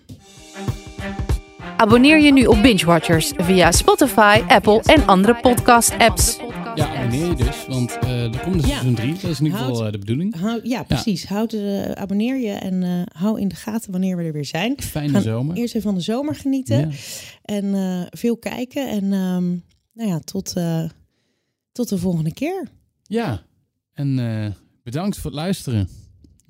Abonneer 1.76 2.20
je 2.20 2.32
nu 2.32 2.46
op 2.46 2.62
Binge 2.62 2.84
Watchers 2.86 3.32
via 3.36 3.72
Spotify, 3.72 4.42
Apple 4.48 4.80
en 4.82 5.06
andere 5.06 5.34
podcast-apps. 5.40 6.38
Ja, 6.74 6.94
abonneer 6.96 7.26
je 7.26 7.34
dus, 7.34 7.66
want 7.68 7.98
eh 7.98 8.34
er 8.34 8.40
komt 8.40 8.54
dus 8.54 8.64
Ja. 8.64 8.70
seizoen 8.70 8.94
3. 8.94 9.12
Dat 9.12 9.30
is 9.30 9.38
in 9.38 9.44
ieder 9.44 9.60
geval 9.60 9.86
eh, 9.86 9.92
de 9.92 9.98
bedoeling. 9.98 10.40
Hou, 10.40 10.60
ja, 10.62 10.82
precies. 10.82 11.26
Houd 11.26 11.50
de, 11.50 11.90
abonneer 11.94 12.36
je 12.36 12.50
en 12.52 12.82
eh, 12.82 13.02
hou 13.22 13.40
in 13.40 13.48
de 13.48 13.54
gaten 13.54 13.90
wanneer 13.92 14.16
we 14.16 14.22
er 14.22 14.32
weer 14.32 14.44
zijn. 14.44 14.74
Fijne 14.80 15.12
Gaan 15.12 15.22
zomer. 15.22 15.56
Eerst 15.56 15.74
even 15.74 15.88
van 15.88 15.94
de 15.98 16.04
zomer 16.04 16.34
genieten 16.34 16.78
Ja. 16.78 16.88
en 17.42 17.74
eh, 17.74 18.02
veel 18.10 18.36
kijken. 18.36 18.88
En 18.88 19.02
ehm, 19.12 19.48
nou 19.92 20.08
ja, 20.10 20.18
tot, 20.18 20.52
eh, 20.56 20.84
tot 21.72 21.88
de 21.88 21.98
volgende 21.98 22.32
keer. 22.34 22.68
Ja, 23.02 23.42
en 23.92 24.18
eh, 24.18 24.50
bedankt 24.82 25.16
voor 25.16 25.30
het 25.30 25.40
luisteren, 25.40 25.88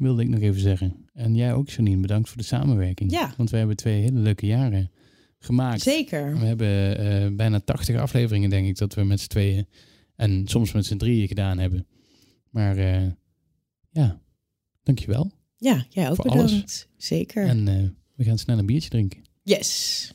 wilde 0.02 0.22
ik 0.22 0.28
nog 0.28 0.40
even 0.40 0.60
zeggen. 0.60 1.06
En 1.12 1.34
jij 1.34 1.54
ook, 1.54 1.68
Janine, 1.68 2.00
bedankt 2.00 2.28
voor 2.28 2.38
de 2.38 2.44
samenwerking. 2.44 3.10
Ja. 3.10 3.34
Want 3.36 3.50
we 3.50 3.56
hebben 3.56 3.76
twee 3.76 4.02
hele 4.02 4.18
leuke 4.18 4.46
jaren 4.46 4.90
gemaakt. 5.38 5.80
Zeker. 5.80 6.38
We 6.38 6.46
hebben 6.46 6.98
eh, 6.98 7.36
bijna 7.36 7.60
80 7.60 7.96
afleveringen, 7.96 8.50
denk 8.50 8.66
ik, 8.66 8.78
dat 8.78 8.94
we 8.94 9.04
met 9.04 9.20
z'n 9.20 9.28
tweeën 9.28 9.66
en 10.16 10.48
soms 10.48 10.72
met 10.72 10.86
z'n 10.86 10.96
drieën 10.96 11.28
gedaan 11.28 11.58
hebben. 11.58 11.86
Maar 12.50 12.76
eh, 12.76 13.06
ja, 13.90 14.20
dankjewel. 14.82 15.30
Ja, 15.56 15.86
jij 15.88 16.10
ook 16.10 16.16
Voor 16.16 16.30
alles. 16.30 16.50
bedankt. 16.50 16.88
Zeker. 16.96 17.46
En 17.46 17.68
eh, 17.68 17.88
we 18.14 18.24
gaan 18.24 18.38
snel 18.38 18.58
een 18.58 18.66
biertje 18.66 18.90
drinken. 18.90 19.22
Yes. 19.42 20.14